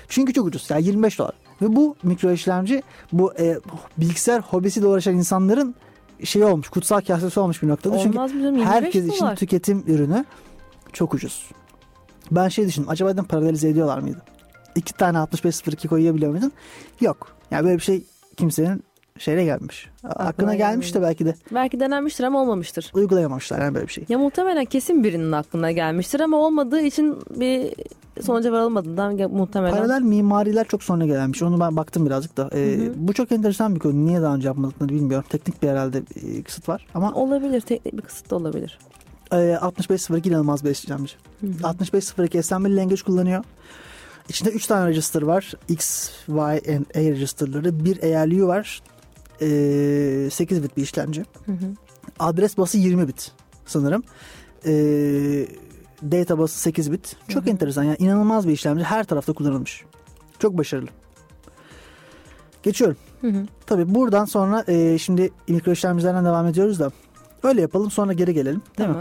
Çünkü 0.08 0.32
çok 0.32 0.46
ucuz. 0.46 0.70
Yani 0.70 0.84
25 0.86 1.18
dolar. 1.18 1.32
Ve 1.62 1.76
bu 1.76 1.96
mikro 2.02 2.30
işlemci 2.32 2.82
bu 3.12 3.34
e, 3.38 3.58
bilgisayar 3.98 4.40
hobisiyle 4.42 4.86
uğraşan 4.86 5.14
insanların 5.14 5.74
şey 6.24 6.44
olmuş, 6.44 6.68
kutsal 6.68 7.00
kasesi 7.00 7.40
olmuş 7.40 7.62
bir 7.62 7.68
noktada. 7.68 7.98
Çünkü 7.98 8.18
Olmaz 8.18 8.32
mı 8.34 8.40
canım? 8.42 8.56
25 8.56 8.74
herkes 8.74 9.06
için 9.06 9.20
dolar. 9.20 9.36
tüketim 9.36 9.84
ürünü 9.86 10.24
çok 10.92 11.14
ucuz. 11.14 11.46
Ben 12.30 12.48
şey 12.48 12.66
düşündüm. 12.66 12.90
Acaba 12.90 13.12
dedim 13.12 13.24
paralelize 13.24 13.68
ediyorlar 13.68 13.98
mıydı? 13.98 14.22
İki 14.76 14.92
tane 14.92 15.18
6502 15.18 15.88
koyabiliyor 15.88 16.30
muydun? 16.32 16.52
Yok. 17.00 17.28
Yani 17.50 17.64
böyle 17.64 17.76
bir 17.76 17.82
şey 17.82 18.04
kimsenin 18.36 18.82
şeyine 19.18 19.44
gelmiş. 19.44 19.90
Aklına 20.04 20.54
gelmiş 20.54 20.94
de 20.94 21.02
belki 21.02 21.26
de 21.26 21.34
Belki 21.54 21.80
denenmiştir 21.80 22.24
ama 22.24 22.42
olmamıştır. 22.42 22.90
uygulayamamışlar 22.94 23.60
yani 23.60 23.74
böyle 23.74 23.86
bir 23.86 23.92
şey. 23.92 24.04
Ya 24.08 24.18
muhtemelen 24.18 24.64
kesin 24.64 25.04
birinin 25.04 25.32
aklına 25.32 25.72
gelmiştir 25.72 26.20
ama 26.20 26.36
olmadığı 26.36 26.80
için 26.80 27.16
bir 27.40 27.72
sonuca 28.22 28.52
varılmadığından 28.52 29.30
muhtemelen. 29.32 29.76
Paralel 29.76 30.00
mimariler 30.02 30.68
çok 30.68 30.82
sonra 30.82 31.06
gelenmiş. 31.06 31.42
Onu 31.42 31.60
ben 31.60 31.76
baktım 31.76 32.06
birazcık 32.06 32.36
da. 32.36 32.50
Ee, 32.52 32.76
Hı 32.78 32.84
hı. 32.86 32.92
Bu 32.96 33.12
çok 33.12 33.32
enteresan 33.32 33.74
bir 33.74 33.80
konu. 33.80 34.06
Niye 34.06 34.22
daha 34.22 34.34
önce 34.34 34.48
yapmadıklarını 34.48 34.92
bilmiyorum. 34.94 35.26
Teknik 35.28 35.62
bir 35.62 35.68
herhalde 35.68 36.02
e, 36.38 36.42
kısıt 36.42 36.68
var. 36.68 36.86
Ama 36.94 37.12
Olabilir. 37.12 37.60
Teknik 37.60 37.96
bir 37.96 38.02
kısıt 38.02 38.30
da 38.30 38.36
olabilir. 38.36 38.78
e, 39.32 39.56
6502 39.60 40.28
inanılmaz 40.28 40.64
bir 40.64 40.70
işlemci. 40.70 41.14
Hı 41.40 41.46
hı. 41.46 41.68
6502 41.68 42.38
assembly 42.38 42.76
language 42.76 43.02
kullanıyor. 43.02 43.44
İçinde 44.28 44.50
3 44.50 44.66
tane 44.66 44.88
register 44.90 45.22
var. 45.22 45.52
X, 45.68 46.10
Y 46.28 46.34
and 46.76 46.84
A 46.94 47.00
registerları. 47.00 47.84
Bir 47.84 48.02
ALU 48.16 48.46
var. 48.46 48.82
Ee, 49.40 50.28
8 50.30 50.62
bit 50.62 50.76
bir 50.76 50.82
işlemci. 50.82 51.24
Hı 51.46 51.52
hı. 51.52 51.66
Adres 52.18 52.58
bası 52.58 52.78
20 52.78 53.08
bit 53.08 53.32
sanırım. 53.66 54.02
Ee, 54.66 55.46
data 56.02 56.38
bası 56.38 56.58
8 56.58 56.92
bit. 56.92 57.16
Çok 57.28 57.42
Hı 57.42 57.46
hı. 57.46 57.50
enteresan. 57.50 57.82
Yani 57.82 57.96
inanılmaz 57.98 58.48
bir 58.48 58.52
işlemci. 58.52 58.84
Her 58.84 59.04
tarafta 59.04 59.32
kullanılmış. 59.32 59.84
Çok 60.38 60.58
başarılı. 60.58 60.88
Geçiyorum. 62.62 62.96
Hı 63.20 63.26
hı. 63.26 63.46
Tabii 63.66 63.94
buradan 63.94 64.24
sonra 64.24 64.64
e, 64.68 64.98
şimdi 64.98 65.30
mikro 65.48 65.72
işlemcilerden 65.72 66.24
devam 66.24 66.46
ediyoruz 66.46 66.80
da 66.80 66.90
öyle 67.42 67.60
yapalım 67.60 67.90
sonra 67.90 68.12
geri 68.12 68.34
gelelim. 68.34 68.62
Değil 68.78 68.90
mi? 68.90 68.96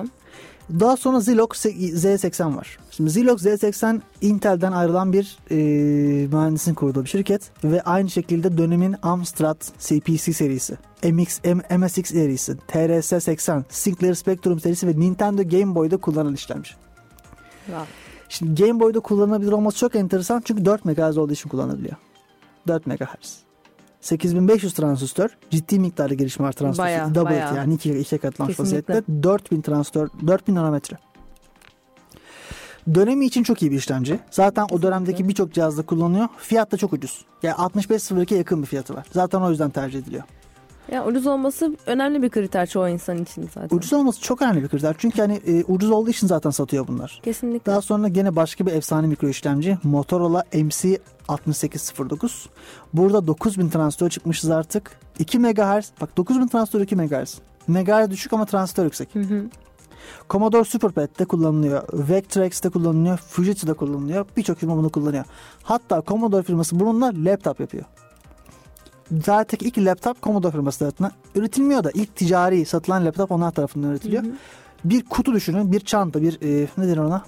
Daha 0.69 0.97
sonra 0.97 1.19
Zilog 1.19 1.53
Z80 1.53 2.55
var. 2.55 2.77
Şimdi 2.91 3.09
Zilog 3.09 3.39
Z80 3.39 4.01
Intel'den 4.21 4.71
ayrılan 4.71 5.13
bir 5.13 5.37
e, 5.51 5.55
mühendisin 6.27 6.73
kurduğu 6.73 7.03
bir 7.03 7.09
şirket 7.09 7.51
ve 7.63 7.81
aynı 7.81 8.09
şekilde 8.09 8.57
dönemin 8.57 8.95
Amstrad 9.01 9.61
CPC 9.79 10.33
serisi, 10.33 10.77
MX, 11.03 11.39
M- 11.43 11.77
MSX 11.77 12.09
serisi, 12.09 12.51
TRS-80, 12.51 13.63
Sinclair 13.69 14.13
Spectrum 14.13 14.59
serisi 14.59 14.87
ve 14.87 14.99
Nintendo 14.99 15.43
Game 15.43 15.75
Boy'da 15.75 15.97
kullanılan 15.97 16.33
işlemci. 16.33 16.71
Wow. 17.65 17.85
Şimdi 18.29 18.63
Game 18.63 18.79
Boy'da 18.79 18.99
kullanılabilir 18.99 19.51
olması 19.51 19.77
çok 19.77 19.95
enteresan 19.95 20.41
çünkü 20.45 20.65
4 20.65 20.85
MHz 20.85 21.17
olduğu 21.17 21.33
için 21.33 21.49
kullanılabiliyor. 21.49 21.95
4 22.67 22.87
MHz. 22.87 23.50
8500 24.01 24.73
transistör 24.73 25.29
ciddi 25.49 25.79
miktarda 25.79 26.13
gelişme 26.13 26.45
var 26.45 26.51
transistör. 26.51 26.83
Bayağı, 26.83 27.15
Double 27.15 27.29
bayağı. 27.29 27.55
yani 27.55 27.73
iki, 27.73 27.99
iki 27.99 28.17
katlanmış 28.17 28.57
Kesinlikle. 28.57 28.93
vaziyette. 28.93 29.23
4000 29.23 29.61
transistör, 29.61 30.09
4000 30.27 30.55
nanometre. 30.55 30.97
Dönemi 32.93 33.25
için 33.25 33.43
çok 33.43 33.61
iyi 33.61 33.71
bir 33.71 33.75
işlemci. 33.77 34.19
Zaten 34.31 34.67
o 34.71 34.81
dönemdeki 34.81 35.27
birçok 35.27 35.53
cihazda 35.53 35.81
kullanılıyor. 35.81 36.27
Fiyat 36.37 36.71
da 36.71 36.77
çok 36.77 36.93
ucuz. 36.93 37.25
Yani 37.43 37.55
65.02'ye 37.55 38.37
yakın 38.37 38.61
bir 38.61 38.67
fiyatı 38.67 38.95
var. 38.95 39.05
Zaten 39.11 39.41
o 39.41 39.49
yüzden 39.49 39.69
tercih 39.69 39.99
ediliyor. 39.99 40.23
Ya 40.91 41.05
ucuz 41.05 41.27
olması 41.27 41.75
önemli 41.85 42.21
bir 42.21 42.29
kriter 42.29 42.65
çoğu 42.65 42.89
insan 42.89 43.17
için 43.17 43.49
zaten. 43.53 43.77
Ucuz 43.77 43.93
olması 43.93 44.21
çok 44.21 44.41
önemli 44.41 44.63
bir 44.63 44.67
kriter. 44.67 44.95
Çünkü 44.97 45.21
hani 45.21 45.41
e, 45.47 45.63
ucuz 45.63 45.91
olduğu 45.91 46.09
için 46.09 46.27
zaten 46.27 46.49
satıyor 46.49 46.87
bunlar. 46.87 47.19
Kesinlikle. 47.23 47.71
Daha 47.71 47.81
sonra 47.81 48.07
gene 48.07 48.35
başka 48.35 48.65
bir 48.65 48.71
efsane 48.71 49.07
mikro 49.07 49.27
işlemci 49.29 49.77
Motorola 49.83 50.43
MC 50.53 50.99
6809. 51.27 52.49
Burada 52.93 53.27
9000 53.27 53.69
transistör 53.69 54.09
çıkmışız 54.09 54.49
artık. 54.49 54.91
2 55.19 55.39
MHz. 55.39 55.91
Bak 56.01 56.17
9000 56.17 56.47
transistör 56.47 56.81
2 56.81 56.95
MHz. 56.95 57.39
MHz 57.67 58.09
düşük 58.09 58.33
ama 58.33 58.45
transistör 58.45 58.83
yüksek. 58.83 59.15
Hı 59.15 59.19
hı. 59.19 59.45
Commodore 60.29 60.63
SuperPad'de 60.63 61.25
kullanılıyor. 61.25 61.83
Vectrex'te 61.93 62.69
kullanılıyor. 62.69 63.17
Fujitsu'da 63.17 63.73
kullanılıyor. 63.73 64.25
Birçok 64.37 64.57
firma 64.57 64.77
bunu 64.77 64.89
kullanıyor. 64.89 65.25
Hatta 65.63 66.03
Commodore 66.07 66.43
firması 66.43 66.79
bununla 66.79 67.11
laptop 67.15 67.59
yapıyor. 67.59 67.85
Zaten 69.25 69.57
ilk 69.61 69.77
laptop 69.77 70.23
Commodore 70.23 70.51
firması 70.51 70.79
tarafından 70.79 71.11
üretilmiyor 71.35 71.83
da 71.83 71.91
ilk 71.93 72.15
ticari 72.15 72.65
satılan 72.65 73.05
laptop 73.05 73.31
onlar 73.31 73.51
tarafından 73.51 73.91
üretiliyor. 73.91 74.23
Hı 74.23 74.27
hı. 74.27 74.33
Bir 74.85 75.05
kutu 75.05 75.33
düşünün. 75.33 75.71
Bir 75.71 75.79
çanta. 75.79 76.21
Bir 76.21 76.33
e, 76.41 76.67
ne 76.77 76.87
denir 76.87 76.97
ona? 76.97 77.25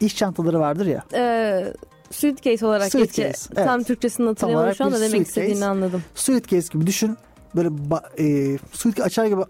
İş 0.00 0.16
çantaları 0.16 0.60
vardır 0.60 0.86
ya. 0.86 1.04
Ee, 1.14 1.74
suitcase 2.10 2.66
olarak 2.66 2.92
Suitcase, 2.92 3.22
geçiyor. 3.22 3.48
evet. 3.56 3.66
Tam 3.66 3.82
Türkçesini 3.82 4.26
hatırlayamadım 4.26 4.64
olarak 4.64 4.76
şu 4.76 4.84
anda 4.84 5.00
demek 5.00 5.26
istediğini 5.26 5.64
anladım. 5.64 6.02
Suitcase 6.14 6.72
gibi 6.72 6.86
düşün. 6.86 7.16
Böyle 7.56 7.68
e, 8.18 8.58
suitcase 8.72 9.06
açar 9.06 9.26
gibi 9.26 9.40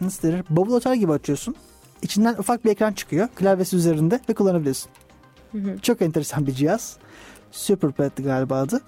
nasıl 0.00 0.28
denir? 0.28 0.44
Bavul 0.50 0.74
açar 0.74 0.94
gibi 0.94 1.12
açıyorsun. 1.12 1.54
İçinden 2.02 2.34
ufak 2.38 2.64
bir 2.64 2.70
ekran 2.70 2.92
çıkıyor. 2.92 3.28
Klavyesi 3.34 3.76
üzerinde 3.76 4.20
ve 4.28 4.34
kullanabiliyorsun. 4.34 4.90
Hı 5.52 5.58
hı. 5.58 5.78
Çok 5.78 6.02
enteresan 6.02 6.46
bir 6.46 6.52
cihaz. 6.52 6.96
SuperPad'di 7.52 8.22
galiba 8.22 8.58
adı. 8.60 8.80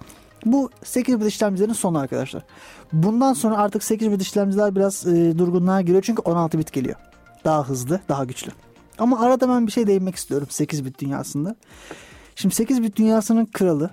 Bu 0.44 0.70
8 0.84 1.20
bit 1.20 1.26
işlemcilerin 1.26 1.72
sonu 1.72 1.98
arkadaşlar. 1.98 2.42
Bundan 2.92 3.32
sonra 3.32 3.56
artık 3.56 3.84
8 3.84 4.10
bit 4.10 4.22
işlemciler 4.22 4.76
biraz 4.76 5.06
e, 5.06 5.38
durgunluğa 5.38 5.80
giriyor 5.80 6.02
çünkü 6.02 6.22
16 6.22 6.58
bit 6.58 6.72
geliyor. 6.72 6.96
Daha 7.44 7.68
hızlı, 7.68 8.00
daha 8.08 8.24
güçlü. 8.24 8.52
Ama 8.98 9.20
arada 9.20 9.48
ben 9.48 9.66
bir 9.66 9.72
şey 9.72 9.86
değinmek 9.86 10.16
istiyorum 10.16 10.48
8 10.50 10.84
bit 10.84 11.00
dünyasında. 11.00 11.56
Şimdi 12.36 12.54
8 12.54 12.82
bit 12.82 12.96
dünyasının 12.96 13.46
kralı, 13.46 13.90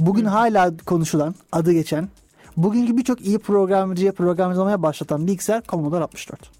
bugün 0.00 0.24
hala 0.24 0.76
konuşulan, 0.76 1.34
adı 1.52 1.72
geçen, 1.72 2.08
bugünkü 2.56 2.96
birçok 2.96 3.20
iyi 3.20 3.38
programcıya 3.38 4.12
programlamaya 4.12 4.82
başlatan 4.82 5.26
bilgisayar 5.26 5.62
Commodore 5.68 6.04
64. 6.04 6.57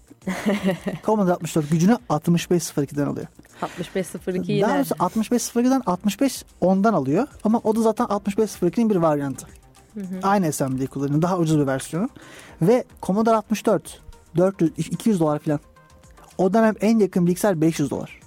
Commodore 1.05 1.33
64 1.33 1.69
gücünü 1.71 1.97
6502'den 2.09 3.05
alıyor. 3.07 3.27
6502 3.61 4.61
Daha 4.61 4.71
yine. 4.71 4.77
doğrusu 4.77 4.95
6502'den 4.95 5.81
65 5.85 6.45
ondan 6.61 6.93
alıyor. 6.93 7.27
Ama 7.43 7.61
o 7.63 7.75
da 7.75 7.81
zaten 7.81 8.05
6502'nin 8.05 8.89
bir 8.89 8.95
varyantı. 8.95 9.47
Hı 9.93 9.99
hı. 9.99 10.19
Aynı 10.23 10.53
SMD 10.53 10.87
kullanıyor. 10.87 11.21
Daha 11.21 11.37
ucuz 11.37 11.59
bir 11.59 11.67
versiyonu. 11.67 12.09
Ve 12.61 12.83
Commodore 13.03 13.35
64 13.35 14.01
400 14.37 14.71
200 14.77 15.19
dolar 15.19 15.39
falan. 15.39 15.59
O 16.37 16.53
dönem 16.53 16.75
en 16.81 16.99
yakın 16.99 17.27
bilgisayar 17.27 17.61
500 17.61 17.89
dolar. 17.91 18.19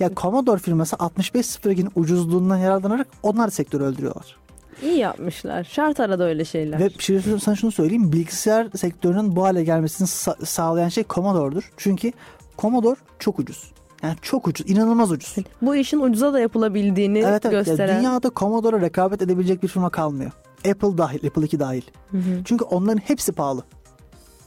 Ya 0.00 0.10
Commodore 0.16 0.58
firması 0.58 0.96
6502'nin 0.96 1.90
ucuzluğundan 1.94 2.56
yararlanarak 2.56 3.06
onlar 3.22 3.48
sektörü 3.50 3.84
öldürüyorlar. 3.84 4.36
İyi 4.82 4.98
yapmışlar. 4.98 5.64
Şart 5.64 6.00
arada 6.00 6.24
öyle 6.24 6.44
şeyler. 6.44 6.78
Ve 6.80 6.88
bir 6.88 7.02
şey 7.02 7.20
sana 7.42 7.56
şunu 7.56 7.72
söyleyeyim. 7.72 8.12
Bilgisayar 8.12 8.68
sektörünün 8.76 9.36
bu 9.36 9.44
hale 9.44 9.64
gelmesini 9.64 10.08
sa- 10.08 10.46
sağlayan 10.46 10.88
şey 10.88 11.04
Commodore'dur. 11.10 11.72
Çünkü 11.76 12.12
Commodore 12.58 12.96
çok 13.18 13.38
ucuz. 13.38 13.72
Yani 14.02 14.16
çok 14.22 14.48
ucuz. 14.48 14.70
inanılmaz 14.70 15.10
ucuz. 15.12 15.36
Bu 15.62 15.76
işin 15.76 16.00
ucuza 16.00 16.32
da 16.32 16.40
yapılabildiğini 16.40 17.18
Evet 17.18 17.46
evet. 17.46 17.66
Gösteren. 17.66 17.98
dünyada 17.98 18.30
Commodore'a 18.36 18.80
rekabet 18.80 19.22
edebilecek 19.22 19.62
bir 19.62 19.68
firma 19.68 19.90
kalmıyor. 19.90 20.30
Apple 20.70 20.98
dahil, 20.98 21.26
Apple 21.26 21.44
2 21.44 21.60
dahil. 21.60 21.82
Hı 22.10 22.16
hı. 22.16 22.42
Çünkü 22.44 22.64
onların 22.64 22.98
hepsi 22.98 23.32
pahalı. 23.32 23.62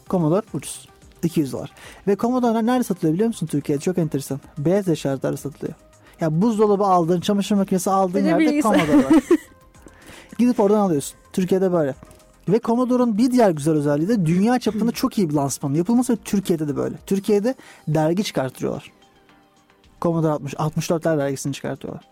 Commodore 0.10 0.46
ucuz. 0.54 0.88
200 1.24 1.54
dolar. 1.54 1.72
Ve 2.08 2.18
Commodore 2.18 2.66
nerede 2.66 2.84
satılıyor 2.84 3.14
biliyor 3.14 3.28
musun 3.28 3.48
Türkiye'de? 3.48 3.82
Çok 3.82 3.98
enteresan. 3.98 4.40
Beyaz 4.58 4.88
eşyalarda 4.90 5.38
satılıyor. 5.38 5.74
Ya 6.22 6.42
buzdolabı 6.42 6.84
aldığın, 6.84 7.22
çamaşır 7.22 7.56
makinesi 7.56 7.90
aldığın 7.90 8.26
Bir 8.26 8.46
yerde. 8.46 8.62
Commodore 8.62 8.98
var. 9.06 9.14
Gidip 10.38 10.60
oradan 10.60 10.80
alıyorsun. 10.80 11.18
Türkiye'de 11.34 11.72
böyle. 11.72 11.96
Ve 12.50 12.60
Commodore'un 12.60 13.18
bir 13.18 13.32
diğer 13.32 13.52
güzel 13.52 13.74
özelliği 13.74 14.08
de 14.08 14.26
dünya 14.26 14.60
çapında 14.60 14.92
çok 14.92 15.18
iyi 15.18 15.30
bir 15.30 15.34
lansman 15.34 15.74
yapılması 15.74 16.14
ve 16.14 16.18
Türkiye'de 16.26 16.68
de 16.68 16.76
böyle. 16.76 16.96
Türkiye'de 17.06 17.56
dergi 17.88 18.24
çıkartıyorlar. 18.24 18.92
Commodore 20.02 20.32
60, 20.32 20.54
64'ler 20.54 21.18
dergisini 21.18 21.54
çıkartıyorlar. 21.54 22.04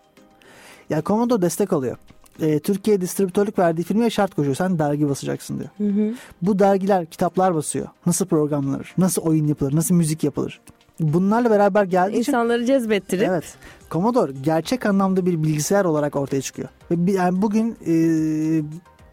Ya 0.89 1.01
Commodore 1.05 1.41
destek 1.41 1.73
alıyor. 1.73 1.97
Ee, 2.41 2.60
Türkiye 2.60 3.01
distribütörlük 3.01 3.60
verdiği 3.60 3.84
firmaya 3.84 4.10
şart 4.10 4.36
koşuyor. 4.36 4.55
Sen 4.55 4.79
dergi 4.79 5.10
basacaksın 5.10 5.60
diyor. 5.60 5.69
Hı 5.77 6.01
hı. 6.01 6.13
Bu 6.41 6.60
dergiler 6.60 7.05
kitaplar 7.05 7.55
basıyor. 7.55 7.88
Nasıl 8.05 8.25
programlanır, 8.25 8.93
nasıl 8.97 9.21
oyun 9.21 9.47
yapılır, 9.47 9.75
nasıl 9.75 9.95
müzik 9.95 10.23
yapılır. 10.23 10.62
Bunlarla 11.00 11.50
beraber 11.50 11.84
geldiği 11.84 12.20
için 12.20 12.32
İnsanları 12.32 12.66
cezbettirip 12.66 13.28
Evet. 13.30 13.44
Commodore 13.92 14.32
gerçek 14.32 14.86
anlamda 14.86 15.26
bir 15.26 15.44
bilgisayar 15.44 15.86
olarak 15.86 16.16
ortaya 16.16 16.42
çıkıyor. 16.42 16.70
Ve 16.92 17.12
yani 17.12 17.42
bugün 17.42 17.78
e, 17.86 17.94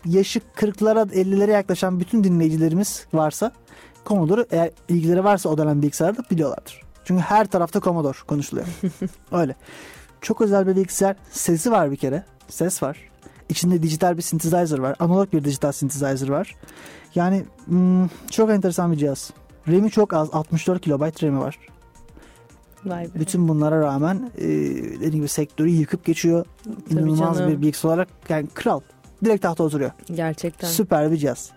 yaşı 0.05 0.41
40'lara 0.57 1.13
50'lere 1.13 1.51
yaklaşan 1.51 2.01
bütün 2.01 2.25
dinleyicilerimiz 2.25 3.07
varsa 3.15 3.53
Commodore 4.07 4.47
eğer 4.51 4.71
ilgileri 4.89 5.25
varsa 5.25 5.49
o 5.49 5.59
dönem 5.59 5.83
bilgisayarda 5.83 6.23
biliyorlardır. 6.31 6.83
Çünkü 7.05 7.23
her 7.23 7.47
tarafta 7.47 7.81
Commodore 7.81 8.17
konuşuluyor. 8.27 8.67
Öyle. 9.33 9.55
Çok 10.21 10.41
özel 10.41 10.67
bir 10.67 10.77
bilgisayar. 10.77 11.17
Sesi 11.31 11.71
var 11.71 11.91
bir 11.91 11.97
kere. 11.97 12.25
Ses 12.49 12.83
var. 12.83 12.99
İçinde 13.49 13.83
dijital 13.83 14.17
bir 14.17 14.23
synthesizer 14.23 14.79
var. 14.79 14.97
Analog 14.99 15.33
bir 15.33 15.45
dijital 15.45 15.73
synthesizer 15.73 16.29
var. 16.29 16.55
Yani 17.15 17.45
hmm, 17.67 18.09
çok 18.31 18.51
enteresan 18.51 18.93
bir 18.93 18.97
cihaz. 18.97 19.31
RAM'i 19.69 19.91
çok 19.91 20.13
az. 20.13 20.29
64 20.33 20.83
KB 20.83 21.23
RAM'i 21.23 21.41
var. 21.41 21.59
Vay 22.87 23.05
be. 23.05 23.09
Bütün 23.21 23.49
bunlara 23.49 23.81
rağmen 23.81 24.31
e, 24.39 24.49
dediğim 24.95 25.15
gibi 25.15 25.29
sektörü 25.29 25.69
yıkıp 25.69 26.05
geçiyor. 26.05 26.47
İnanılmaz 26.91 27.39
canım. 27.39 27.53
bir 27.53 27.63
bilgisayar 27.63 27.89
olarak 27.89 28.09
yani 28.29 28.47
kral. 28.55 28.81
Direkt 29.25 29.43
tahta 29.43 29.65
oturuyor. 29.65 29.91
Gerçekten. 30.15 30.69
Süper 30.69 31.11
bir 31.11 31.17
cihaz. 31.17 31.51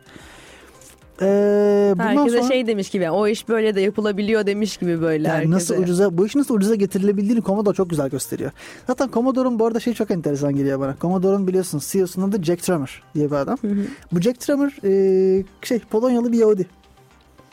Ee, 1.22 1.96
Herkese 1.98 2.38
sonra 2.38 2.48
şey 2.48 2.68
demiş 2.68 2.90
gibi 2.90 3.10
o 3.10 3.28
iş 3.28 3.50
böyle 3.50 3.76
de 3.76 3.82
yapılabiliyor 3.82 4.46
demiş 4.46 4.78
gibi 4.78 5.02
böyle 5.02 5.28
yani 5.28 5.36
herkese. 5.36 5.56
nasıl 5.56 5.84
ucuza 5.84 6.18
bu 6.18 6.26
iş 6.26 6.36
nasıl 6.36 6.56
ucuza 6.56 6.76
getirilebildiğini 6.76 7.44
Commodore 7.44 7.76
çok 7.76 7.90
güzel 7.90 8.10
gösteriyor. 8.10 8.52
Zaten 8.88 9.10
Commodore'un 9.14 9.60
bu 9.60 9.66
arada 9.66 9.80
şey 9.80 9.94
çok 9.94 10.12
enteresan 10.12 10.56
geliyor 10.56 10.80
bana. 10.80 10.96
Commodore'un 11.02 11.48
biliyorsun 11.48 11.82
CEO'sunun 11.86 12.30
adı 12.30 12.44
Jack 12.44 12.64
Trummer 12.64 13.04
diye 13.16 13.32
bir 13.32 13.36
adam. 13.36 13.58
Hı 13.62 13.68
hı. 13.68 13.82
Bu 14.12 14.22
Jack 14.22 14.40
Trummer 14.40 14.74
e, 14.84 15.44
şey 15.62 15.80
Polonyalı 15.80 16.32
bir 16.32 16.38
Yahudi. 16.38 16.68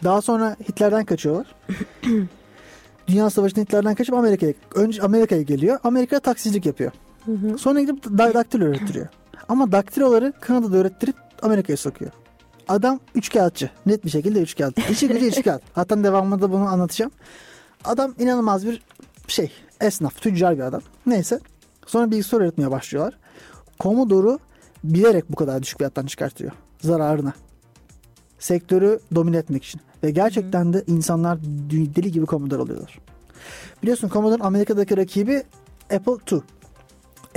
Daha 0.04 0.22
sonra 0.22 0.56
Hitler'den 0.68 1.04
kaçıyorlar. 1.04 1.54
Dünya 3.08 3.30
Savaşı'nda 3.30 3.60
Hitler'den 3.60 3.94
kaçıp 3.94 4.14
Amerika'ya 4.14 4.52
önce 4.74 5.02
Amerika'ya 5.02 5.42
geliyor. 5.42 5.78
Amerika'da 5.84 6.20
taksicilik 6.20 6.66
yapıyor. 6.66 6.92
Hı 7.26 7.32
hı. 7.32 7.58
Sonra 7.58 7.80
gidip 7.80 8.04
da- 8.04 8.34
daktilo 8.34 8.64
ürettiriyor. 8.64 9.06
Ama 9.48 9.72
daktiloları 9.72 10.32
Kanada'da 10.40 10.78
ürettirip 10.78 11.16
Amerika'ya 11.42 11.76
sokuyor. 11.76 12.10
Adam 12.68 13.00
üç 13.14 13.32
kağıtçı. 13.32 13.70
Net 13.86 14.04
bir 14.04 14.10
şekilde 14.10 14.40
üç 14.40 14.56
kağıt. 14.56 14.78
İşi 14.90 15.08
gücü 15.08 15.26
üç 15.28 15.42
kağıt. 15.44 15.62
Hatta 15.72 16.04
devamında 16.04 16.52
bunu 16.52 16.62
anlatacağım. 16.68 17.12
Adam 17.84 18.14
inanılmaz 18.18 18.66
bir 18.66 18.82
şey. 19.28 19.50
Esnaf, 19.80 20.20
tüccar 20.20 20.56
bir 20.56 20.62
adam. 20.62 20.80
Neyse. 21.06 21.40
Sonra 21.86 22.10
bilgisayar 22.10 22.40
üretmeye 22.40 22.70
başlıyorlar. 22.70 23.18
Commodore'u 23.80 24.38
bilerek 24.84 25.30
bu 25.32 25.36
kadar 25.36 25.62
düşük 25.62 25.78
fiyattan 25.78 26.06
çıkartıyor. 26.06 26.52
Zararına. 26.80 27.32
Sektörü 28.38 29.00
domine 29.14 29.36
etmek 29.36 29.64
için. 29.64 29.80
Ve 30.06 30.10
gerçekten 30.10 30.72
de 30.72 30.84
insanlar 30.86 31.38
deli 31.70 32.12
gibi 32.12 32.26
Commodore 32.26 32.62
alıyorlar. 32.62 32.98
Biliyorsun 33.82 34.08
Commodore'un 34.08 34.44
Amerika'daki 34.44 34.96
rakibi 34.96 35.42
Apple 35.94 36.12
II. 36.32 36.40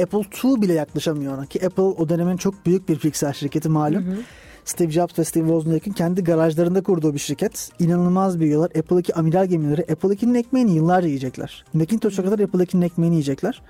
Apple 0.04 0.20
II 0.44 0.62
bile 0.62 0.74
yaklaşamıyor 0.74 1.38
ona 1.38 1.46
ki 1.46 1.66
Apple 1.66 1.84
o 1.84 2.10
dönemin 2.10 2.38
çok 2.38 2.66
büyük 2.66 2.90
bir 2.90 3.02
bilgisayar 3.02 3.34
şirketi 3.34 3.70
malum. 3.70 4.06
Hı 4.06 4.12
hı. 4.12 4.18
Steve 4.66 4.92
Jobs 4.92 5.20
ve 5.20 5.24
Steve 5.24 5.44
Wozniak'ın 5.44 5.92
kendi 5.92 6.24
garajlarında 6.24 6.84
kurduğu 6.84 7.14
bir 7.14 7.20
şirket. 7.20 7.70
İnanılmaz 7.80 8.40
büyüyorlar. 8.40 8.72
Apple 8.80 8.96
II 8.96 9.14
amiral 9.16 9.46
gemileri 9.46 9.82
Apple 9.82 10.16
II'nin 10.16 10.34
ekmeğini 10.34 10.76
yıllarca 10.76 11.08
yiyecekler. 11.08 11.66
Macintosh'a 11.74 12.24
kadar 12.24 12.40
Apple 12.40 12.64
II'nin 12.64 12.86
ekmeğini 12.86 13.16
yiyecekler. 13.16 13.62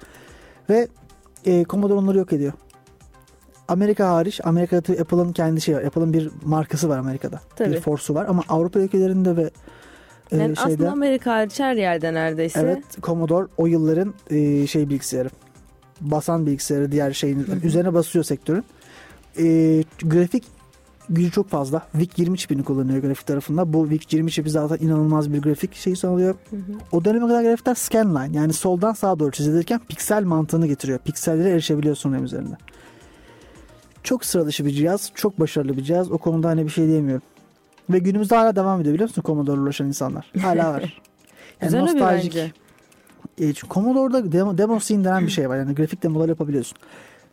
Ve 0.69 0.87
e, 1.45 1.65
Commodore 1.69 1.99
onları 1.99 2.17
yok 2.17 2.33
ediyor. 2.33 2.53
Amerika 3.69 4.09
hariç 4.09 4.41
Amerika'da 4.43 5.01
Apple'ın 5.01 5.33
kendi 5.33 5.61
şey 5.61 5.75
var. 5.75 5.83
Apple'ın 5.83 6.13
bir 6.13 6.29
markası 6.45 6.89
var 6.89 6.97
Amerika'da. 6.97 7.39
Tabii. 7.55 7.71
Bir 7.71 7.79
force'u 7.79 8.15
var 8.15 8.25
ama 8.29 8.43
Avrupa 8.49 8.79
ülkelerinde 8.79 9.37
ve 9.37 9.49
e, 10.31 10.37
Yani 10.37 10.55
şeyde 10.55 10.73
aslında 10.73 10.91
Amerika 10.91 11.31
hariç 11.31 11.59
her 11.59 11.75
yerde 11.75 12.13
neredeyse. 12.13 12.59
Evet 12.59 12.83
Commodore 13.03 13.47
o 13.57 13.67
yılların 13.67 14.13
e, 14.29 14.67
şey 14.67 14.89
bilgisayarı. 14.89 15.29
Basan 16.01 16.45
bilgisayarı 16.45 16.91
diğer 16.91 17.13
şeyin 17.13 17.47
üzerine 17.63 17.93
basıyor 17.93 18.25
sektörün. 18.25 18.63
E, 19.37 19.43
grafik 20.03 20.43
gücü 21.09 21.31
çok 21.31 21.49
fazla. 21.49 21.81
VIC 21.95 22.11
20 22.17 22.37
çipini 22.37 22.63
kullanıyor 22.63 22.99
grafik 22.99 23.27
tarafında. 23.27 23.73
Bu 23.73 23.89
VIC 23.89 24.05
20 24.11 24.31
çipi 24.31 24.49
zaten 24.49 24.85
inanılmaz 24.85 25.33
bir 25.33 25.41
grafik 25.41 25.75
şeyi 25.75 25.95
sağlıyor. 25.95 26.35
Hı 26.49 26.55
hı. 26.55 26.61
O 26.91 27.05
döneme 27.05 27.27
kadar 27.27 27.43
grafikler 27.43 27.75
scanline 27.75 28.37
yani 28.37 28.53
soldan 28.53 28.93
sağa 28.93 29.19
doğru 29.19 29.31
çizilirken 29.31 29.81
piksel 29.89 30.23
mantığını 30.23 30.67
getiriyor. 30.67 30.99
Piksellere 30.99 31.49
erişebiliyorsun 31.49 32.13
RAM 32.13 32.23
üzerinde. 32.23 32.55
Çok 34.09 34.25
sıra 34.25 34.45
dışı 34.45 34.65
bir 34.65 34.71
cihaz. 34.71 35.11
Çok 35.15 35.39
başarılı 35.39 35.77
bir 35.77 35.83
cihaz. 35.83 36.11
O 36.11 36.17
konuda 36.17 36.47
hani 36.47 36.65
bir 36.65 36.69
şey 36.69 36.87
diyemiyorum. 36.87 37.21
Ve 37.89 37.99
günümüzde 37.99 38.35
hala 38.35 38.55
devam 38.55 38.81
ediyor 38.81 38.93
biliyor 38.93 39.09
musun 39.09 39.23
Commodore'la 39.25 39.61
uğraşan 39.61 39.87
insanlar. 39.87 40.31
Hala 40.41 40.73
var. 40.73 40.81
Yani 41.61 41.69
Güzel 41.69 41.81
nostaljik. 41.81 42.35
bence. 42.35 42.51
E, 43.37 43.53
çünkü 43.53 43.73
Commodore'da 43.73 44.31
demo, 44.31 44.57
demo 44.57 44.79
scene 44.79 45.03
denen 45.03 45.25
bir 45.25 45.31
şey 45.31 45.49
var. 45.49 45.57
Yani 45.57 45.75
grafik 45.75 46.03
demolar 46.03 46.29
yapabiliyorsun. 46.29 46.77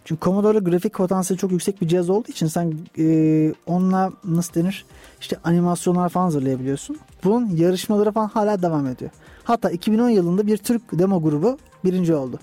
Çünkü 0.04 0.20
Commodore'da 0.24 0.70
grafik 0.70 0.94
potansiyeli 0.94 1.40
çok 1.40 1.52
yüksek 1.52 1.80
bir 1.80 1.88
cihaz 1.88 2.10
olduğu 2.10 2.28
için 2.28 2.46
sen 2.46 2.74
e, 2.98 3.54
onunla 3.66 4.12
nasıl 4.24 4.54
denir 4.54 4.84
işte 5.20 5.36
animasyonlar 5.44 6.08
falan 6.08 6.24
hazırlayabiliyorsun. 6.24 6.98
Bunun 7.24 7.46
yarışmaları 7.46 8.12
falan 8.12 8.28
hala 8.28 8.62
devam 8.62 8.86
ediyor. 8.86 9.10
Hatta 9.44 9.70
2010 9.70 10.08
yılında 10.08 10.46
bir 10.46 10.56
Türk 10.56 10.82
demo 10.92 11.22
grubu 11.22 11.58
birinci 11.84 12.14
oldu. 12.14 12.38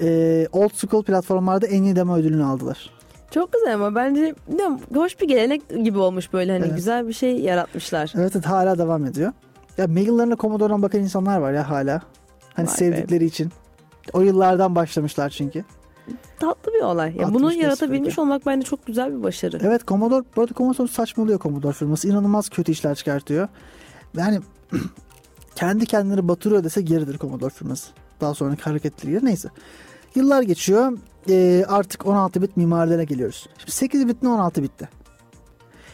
E, 0.00 0.48
old 0.52 0.70
school 0.74 1.02
platformlarda 1.02 1.66
en 1.66 1.82
iyi 1.82 1.96
demo 1.96 2.16
ödülünü 2.16 2.44
aldılar. 2.44 2.93
Çok 3.34 3.52
güzel 3.52 3.74
ama 3.74 3.94
bence 3.94 4.34
bilmiyorum, 4.48 4.80
hoş 4.94 5.20
bir 5.20 5.28
gelenek 5.28 5.84
gibi 5.84 5.98
olmuş 5.98 6.32
böyle 6.32 6.52
hani 6.52 6.64
Evet. 6.66 6.76
güzel 6.76 7.08
bir 7.08 7.12
şey 7.12 7.40
yaratmışlar. 7.40 8.12
Evet, 8.16 8.32
evet 8.36 8.46
hala 8.46 8.78
devam 8.78 9.06
ediyor. 9.06 9.32
Ya 9.78 9.86
maillerine 9.86 10.36
Commodore'dan 10.36 10.82
bakan 10.82 11.00
insanlar 11.00 11.38
var 11.38 11.52
ya 11.52 11.70
hala. 11.70 12.02
Hani 12.54 12.66
Vay 12.66 12.72
be. 12.72 12.76
sevdikleri 12.76 13.24
için. 13.24 13.50
O 14.12 14.20
yıllardan 14.20 14.74
başlamışlar 14.74 15.30
çünkü. 15.30 15.64
Tatlı 16.40 16.72
bir 16.72 16.80
olay. 16.82 17.16
Ya 17.16 17.26
60 17.26 17.34
bunu 17.34 17.52
yaratabilmiş 17.52 18.18
olmak 18.18 18.46
bence 18.46 18.66
çok 18.66 18.86
güzel 18.86 19.18
bir 19.18 19.22
başarı. 19.22 19.58
Evet 19.62 19.86
Commodore, 19.86 20.24
bu 20.36 20.40
arada 20.42 20.54
Commodore 20.54 20.88
saçmalıyor 20.88 21.40
Commodore 21.40 21.72
firması. 21.72 22.08
İnanılmaz 22.08 22.48
kötü 22.48 22.72
işler 22.72 22.94
çıkartıyor. 22.94 23.48
Yani 24.16 24.40
kendi 25.54 25.86
kendini 25.86 26.28
batırıyor 26.28 26.64
dese 26.64 26.82
geridir 26.82 27.18
Commodore 27.18 27.50
firması. 27.50 27.90
Daha 28.20 28.34
sonraki 28.34 28.62
hareketleri 28.62 29.24
neyse. 29.24 29.48
Yıllar 30.14 30.42
geçiyor. 30.42 30.98
Ee, 31.28 31.64
artık 31.68 32.06
16 32.06 32.42
bit 32.42 32.56
mimarilerine 32.56 33.04
geliyoruz. 33.04 33.48
Şimdi 33.58 33.70
8 33.70 34.08
bit 34.08 34.22
mi 34.22 34.28
16 34.28 34.62
bitti. 34.62 34.88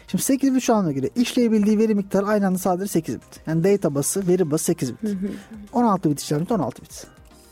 Şimdi 0.07 0.23
8 0.23 0.55
bit 0.55 0.63
şu 0.63 0.75
anda 0.75 0.91
göre 0.91 1.09
işleyebildiği 1.15 1.77
veri 1.77 1.95
miktarı 1.95 2.25
aynı 2.25 2.47
anda 2.47 2.57
sadece 2.57 2.87
8 2.87 3.15
bit. 3.15 3.47
Yani 3.47 3.63
data 3.63 3.95
bası, 3.95 4.27
veri 4.27 4.51
bası 4.51 4.63
8 4.63 4.91
bit. 4.91 4.99
16 5.73 6.09
bit 6.11 6.19
işlemci 6.19 6.53
16 6.53 6.81
bit. 6.81 7.07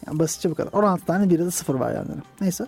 Yani 0.08 0.20
basitçe 0.20 0.50
bu 0.50 0.56
kadar. 0.56 0.74
16 0.74 1.06
tane 1.06 1.30
bir 1.30 1.39
de 1.39 1.52
0 1.52 1.74
var 1.76 1.96
yani. 1.96 2.08
Neyse. 2.42 2.68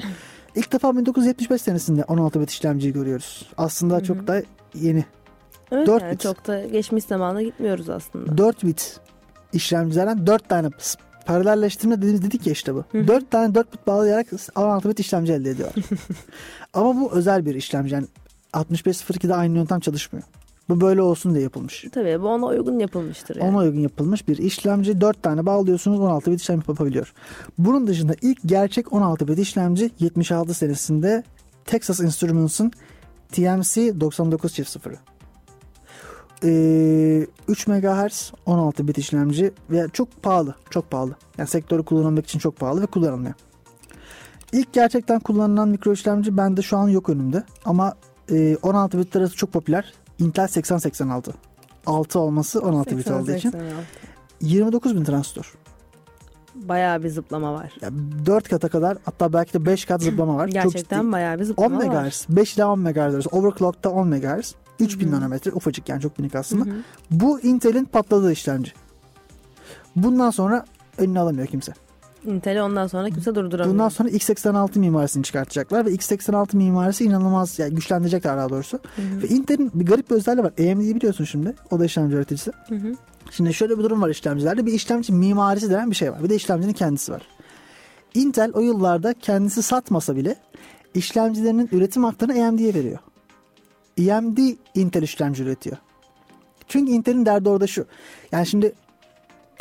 İlk 0.54 0.72
defa 0.72 0.96
1975 0.96 1.62
senesinde 1.62 2.04
16 2.04 2.40
bit 2.40 2.50
işlemciyi 2.50 2.92
görüyoruz. 2.92 3.48
Aslında 3.56 4.04
çok 4.04 4.26
da 4.26 4.42
yeni. 4.74 5.04
Evet, 5.72 5.86
Dört 5.86 6.02
yani 6.02 6.12
bit. 6.12 6.20
çok 6.20 6.46
da 6.46 6.64
geçmiş 6.64 7.04
zamana 7.04 7.42
gitmiyoruz 7.42 7.88
aslında. 7.88 8.38
4 8.38 8.64
bit 8.64 9.00
işlemcilerden 9.52 10.26
4 10.26 10.48
tane 10.48 10.70
paralelleştirme 11.26 11.96
dediğimiz 11.96 12.22
dedik 12.22 12.46
ya 12.46 12.52
işte 12.52 12.74
bu. 12.74 12.84
4 12.94 13.30
tane 13.30 13.54
4 13.54 13.72
bit 13.72 13.86
bağlayarak 13.86 14.26
16 14.56 14.90
bit 14.90 15.00
işlemci 15.00 15.32
elde 15.32 15.50
ediyorlar. 15.50 15.84
Ama 16.74 17.00
bu 17.00 17.12
özel 17.12 17.46
bir 17.46 17.54
işlemci. 17.54 17.94
Yani 17.94 18.06
6502'de 18.52 19.34
aynı 19.34 19.56
yöntem 19.56 19.80
çalışmıyor. 19.80 20.24
Bu 20.68 20.80
böyle 20.80 21.02
olsun 21.02 21.32
diye 21.32 21.42
yapılmış. 21.42 21.84
Tabii 21.92 22.22
bu 22.22 22.28
ona 22.28 22.46
uygun 22.46 22.78
yapılmıştır 22.78 23.36
yani. 23.36 23.50
Ona 23.50 23.58
uygun 23.58 23.80
yapılmış 23.80 24.28
bir 24.28 24.38
işlemci. 24.38 25.00
4 25.00 25.22
tane 25.22 25.46
bağlıyorsunuz 25.46 26.00
16 26.00 26.32
bit 26.32 26.40
işlem 26.40 26.56
yapabiliyor. 26.56 27.12
Bunun 27.58 27.86
dışında 27.86 28.14
ilk 28.22 28.38
gerçek 28.46 28.92
16 28.92 29.28
bit 29.28 29.38
işlemci 29.38 29.90
76 30.00 30.54
senesinde 30.54 31.22
Texas 31.64 32.00
Instruments'ın 32.00 32.72
TMC 33.32 33.90
99.0'ı. 33.90 35.13
Ee, 36.44 37.26
3 37.48 37.66
MHz 37.66 38.32
16 38.46 38.88
bit 38.88 38.98
işlemci 38.98 39.52
ve 39.70 39.86
çok 39.92 40.22
pahalı, 40.22 40.54
çok 40.70 40.90
pahalı. 40.90 41.14
Yani 41.38 41.48
sektörü 41.48 41.82
kullanılmak 41.82 42.24
için 42.24 42.38
çok 42.38 42.56
pahalı 42.56 42.82
ve 42.82 42.86
kullanılmıyor. 42.86 43.34
İlk 44.52 44.72
gerçekten 44.72 45.20
kullanılan 45.20 45.68
mikro 45.68 45.92
işlemci 45.92 46.36
bende 46.36 46.62
şu 46.62 46.76
an 46.76 46.88
yok 46.88 47.08
önümde 47.08 47.42
ama 47.64 47.94
e, 48.30 48.56
16 48.62 48.98
bit 48.98 49.16
arası 49.16 49.36
çok 49.36 49.52
popüler. 49.52 49.92
Intel 50.18 50.46
8086. 50.46 51.34
6 51.86 52.18
olması 52.18 52.60
16 52.60 52.98
bit 52.98 53.10
olduğu 53.10 53.32
için. 53.32 53.54
29 54.40 54.96
bin 54.96 55.04
transistör. 55.04 55.54
Bayağı 56.54 57.02
bir 57.02 57.08
zıplama 57.08 57.54
var. 57.54 57.72
Yani 57.80 57.96
4 58.26 58.48
kata 58.48 58.68
kadar 58.68 58.98
hatta 59.04 59.32
belki 59.32 59.52
de 59.52 59.66
5 59.66 59.84
kat 59.84 60.02
zıplama 60.02 60.36
var. 60.36 60.46
Çok 60.46 60.54
Gerçekten 60.54 61.02
ciddi. 61.02 61.12
bayağı 61.12 61.34
bir 61.38 61.42
10 61.42 61.46
zıplama 61.46 61.86
var. 61.86 62.04
MHz, 62.04 62.26
5 62.28 62.54
ile 62.54 62.64
10 62.64 62.78
MHz 62.78 62.96
arası. 62.96 63.28
Overclock'ta 63.28 63.90
10 63.90 64.08
MHz. 64.08 64.54
3000 64.80 65.06
Hı 65.06 65.10
hı. 65.10 65.14
nanometre 65.16 65.52
ufacık 65.52 65.88
yani 65.88 66.00
çok 66.00 66.18
minik 66.18 66.34
aslında. 66.34 66.64
Hı 66.64 66.70
hı. 66.70 66.78
Bu 67.10 67.40
Intel'in 67.40 67.84
patladığı 67.84 68.32
işlemci. 68.32 68.72
Bundan 69.96 70.30
sonra 70.30 70.64
önüne 70.98 71.20
alamıyor 71.20 71.46
kimse. 71.46 71.72
Intel'i 72.26 72.62
ondan 72.62 72.86
sonra 72.86 73.10
kimse 73.10 73.34
durduramıyor. 73.34 73.74
Bundan 73.74 73.88
sonra 73.88 74.08
x86 74.08 74.78
mimarisini 74.78 75.24
çıkartacaklar 75.24 75.86
ve 75.86 75.90
x86 75.90 76.56
mimarisi 76.56 77.04
inanılmaz 77.04 77.58
yani 77.58 77.74
güçlendirecekler 77.74 78.36
daha 78.36 78.48
doğrusu. 78.48 78.80
Hı 78.96 79.02
hı. 79.02 79.22
Ve 79.22 79.28
Intel'in 79.28 79.70
bir 79.74 79.86
garip 79.86 80.10
bir 80.10 80.14
özelliği 80.14 80.44
var. 80.44 80.52
AMD'yi 80.58 80.94
biliyorsun 80.94 81.24
şimdi. 81.24 81.54
O 81.70 81.80
da 81.80 81.84
işlemci 81.84 82.16
üreticisi. 82.16 82.52
Hı 82.68 82.74
hı. 82.74 82.94
Şimdi 83.30 83.54
şöyle 83.54 83.78
bir 83.78 83.84
durum 83.84 84.02
var 84.02 84.08
işlemcilerde. 84.08 84.66
Bir 84.66 84.72
işlemci 84.72 85.12
mimarisi 85.12 85.70
denen 85.70 85.90
bir 85.90 85.96
şey 85.96 86.12
var. 86.12 86.24
Bir 86.24 86.28
de 86.28 86.34
işlemcinin 86.34 86.72
kendisi 86.72 87.12
var. 87.12 87.22
Intel 88.14 88.50
o 88.54 88.60
yıllarda 88.60 89.14
kendisi 89.14 89.62
satmasa 89.62 90.16
bile 90.16 90.36
işlemcilerinin 90.94 91.68
üretim 91.72 92.04
haklarını 92.04 92.46
AMD'ye 92.46 92.74
veriyor. 92.74 92.98
AMD 93.98 94.38
Intel 94.74 95.02
işlemci 95.02 95.42
üretiyor. 95.42 95.76
Çünkü 96.68 96.92
Intel'in 96.92 97.26
derdi 97.26 97.48
orada 97.48 97.66
şu. 97.66 97.86
Yani 98.32 98.46
şimdi 98.46 98.72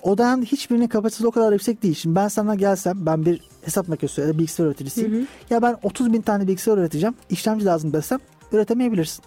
o 0.01 0.17
dönemde 0.17 0.45
hiçbirinin 0.45 0.87
kapasitesi 0.87 1.27
o 1.27 1.31
kadar 1.31 1.51
yüksek 1.53 1.83
değil. 1.83 1.95
Şimdi 1.95 2.15
ben 2.15 2.27
sana 2.27 2.55
gelsem 2.55 3.05
ben 3.05 3.25
bir 3.25 3.41
hesap 3.65 3.87
makinesi 3.87 4.21
ya 4.21 4.27
da 4.27 4.37
bilgisayar 4.37 4.65
üreticiysiyim. 4.65 5.13
Hı 5.13 5.17
hı. 5.19 5.25
Ya 5.49 5.61
ben 5.61 5.77
30 5.83 6.13
bin 6.13 6.21
tane 6.21 6.47
bilgisayar 6.47 6.77
üreteceğim. 6.77 7.15
İşlemci 7.29 7.65
lazım 7.65 7.93
desem 7.93 8.19
üretemeyebilirsin. 8.51 9.23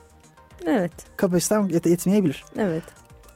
Evet. 0.67 0.93
Kapasiten 1.17 1.63
yet- 1.69 1.89
yetmeyebilir. 1.89 2.45
Evet. 2.57 2.83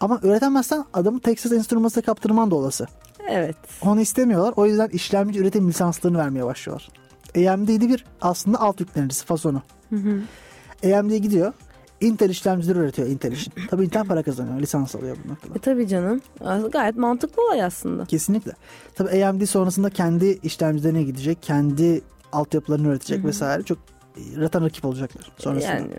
Ama 0.01 0.21
üretemezsen 0.23 0.85
adamı 0.95 1.21
Texas 1.21 1.53
enstrümanına 1.53 2.03
kaptırman 2.03 2.51
da 2.51 2.55
olası. 2.55 2.87
Evet. 3.29 3.57
Onu 3.83 4.01
istemiyorlar. 4.01 4.55
O 4.57 4.67
yüzden 4.67 4.89
işlemci 4.89 5.39
üretim 5.41 5.69
lisanslarını 5.69 6.19
vermeye 6.19 6.45
başlıyorlar. 6.47 6.89
AMD'de 7.37 7.89
bir 7.89 8.05
aslında 8.21 8.61
alt 8.61 8.81
yüklenicisi 8.81 9.25
fasonu. 9.27 9.63
Hı 9.91 9.97
hı. 9.97 10.21
AMD 10.85 11.11
gidiyor. 11.17 11.53
Intel 12.01 12.31
işlemcileri 12.31 12.79
üretiyor 12.79 13.09
Intel 13.09 13.33
için. 13.33 13.53
Tabii 13.71 13.85
Intel 13.85 14.05
para 14.05 14.23
kazanıyor. 14.23 14.61
Lisans 14.61 14.95
alıyor 14.95 15.17
bu 15.25 15.31
noktada. 15.33 15.55
E 15.55 15.59
tabii 15.59 15.89
canım. 15.89 16.21
Gayet 16.73 16.97
mantıklı 16.97 17.47
olay 17.47 17.63
aslında. 17.63 18.05
Kesinlikle. 18.05 18.53
Tabii 18.95 19.25
AMD 19.25 19.43
sonrasında 19.43 19.91
kendi 19.91 20.39
işlemcilerine 20.43 21.03
gidecek. 21.03 21.43
Kendi 21.43 22.01
altyapılarını 22.33 22.89
üretecek 22.89 23.19
Hı 23.19 23.23
hı. 23.23 23.29
vesaire. 23.29 23.63
Çok 23.63 23.79
ratan 24.37 24.63
rakip 24.63 24.85
olacaklar 24.85 25.33
sonrasında. 25.39 25.73
Yani 25.73 25.91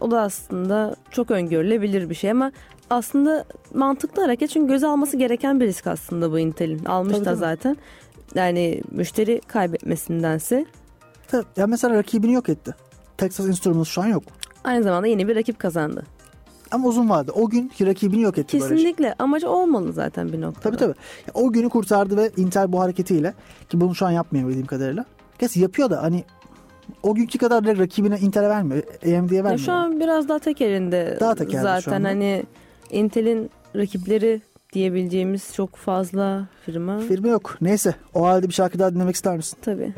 o 0.00 0.10
da 0.10 0.20
aslında 0.20 0.96
çok 1.10 1.30
öngörülebilir 1.30 2.10
bir 2.10 2.14
şey 2.14 2.30
ama 2.30 2.52
aslında 2.90 3.44
mantıklı 3.74 4.22
hareket 4.22 4.50
çünkü 4.50 4.72
göze 4.72 4.86
alması 4.86 5.16
gereken 5.16 5.60
bir 5.60 5.66
risk 5.66 5.86
aslında 5.86 6.32
bu 6.32 6.38
Intel'in. 6.38 6.84
Almış 6.84 7.14
Tabii, 7.14 7.24
da 7.24 7.34
zaten. 7.34 7.76
Yani 8.34 8.82
müşteri 8.90 9.40
kaybetmesindense 9.46 10.66
Tabii. 11.28 11.46
Ya 11.56 11.66
mesela 11.66 11.94
rakibini 11.94 12.32
yok 12.32 12.48
etti. 12.48 12.74
Texas 13.20 13.46
Instruments 13.46 13.88
şu 13.88 14.02
an 14.02 14.06
yok. 14.06 14.22
aynı 14.64 14.82
zamanda 14.82 15.06
yeni 15.06 15.28
bir 15.28 15.36
rakip 15.36 15.58
kazandı. 15.58 16.02
Ama 16.70 16.88
uzun 16.88 17.10
vadede 17.10 17.32
o 17.32 17.48
günkü 17.48 17.86
rakibini 17.86 18.20
yok 18.22 18.38
etti. 18.38 18.58
Kesinlikle 18.58 19.14
amacı 19.18 19.50
olmalı 19.50 19.92
zaten 19.92 20.32
bir 20.32 20.40
noktada. 20.40 20.62
Tabii 20.62 20.76
tabii. 20.76 20.94
Ya 21.26 21.32
O 21.34 21.52
günü 21.52 21.68
kurtardı 21.68 22.16
ve 22.16 22.30
Intel 22.36 22.72
bu 22.72 22.80
hareketiyle 22.80 23.34
ki 23.68 23.80
bunu 23.80 23.94
şu 23.94 24.06
an 24.06 24.10
yapmıyor 24.10 24.48
bildiğim 24.48 24.66
kadarıyla. 24.66 25.04
Gerçi 25.38 25.60
yapıyor 25.60 25.90
da 25.90 26.02
hani 26.02 26.24
o 27.02 27.14
günkü 27.14 27.38
kadar 27.38 27.66
da 27.66 27.76
rakibine 27.78 28.18
Intel'e 28.18 28.48
vermiyor. 28.48 28.82
AMD'ye 29.02 29.14
Ya 29.38 29.44
vermiyor. 29.44 29.58
şu 29.58 29.72
an 29.72 30.00
biraz 30.00 30.28
daha 30.28 30.38
tek 30.38 30.60
elinde. 30.60 31.16
Daha 31.20 31.34
tek 31.34 31.48
elinde 31.48 31.62
zaten 31.62 32.04
hani 32.04 32.42
Intel'in 32.90 33.50
rakipleri 33.76 34.40
diyebileceğimiz 34.72 35.54
çok 35.54 35.76
fazla 35.76 36.48
firma. 36.66 36.98
Firma 36.98 37.28
yok. 37.28 37.56
Neyse 37.60 37.94
o 38.14 38.26
halde 38.26 38.48
bir 38.48 38.52
şarkı 38.54 38.78
daha 38.78 38.94
dinlemek 38.94 39.14
ister 39.14 39.36
misin? 39.36 39.58
Tabii. 39.62 39.94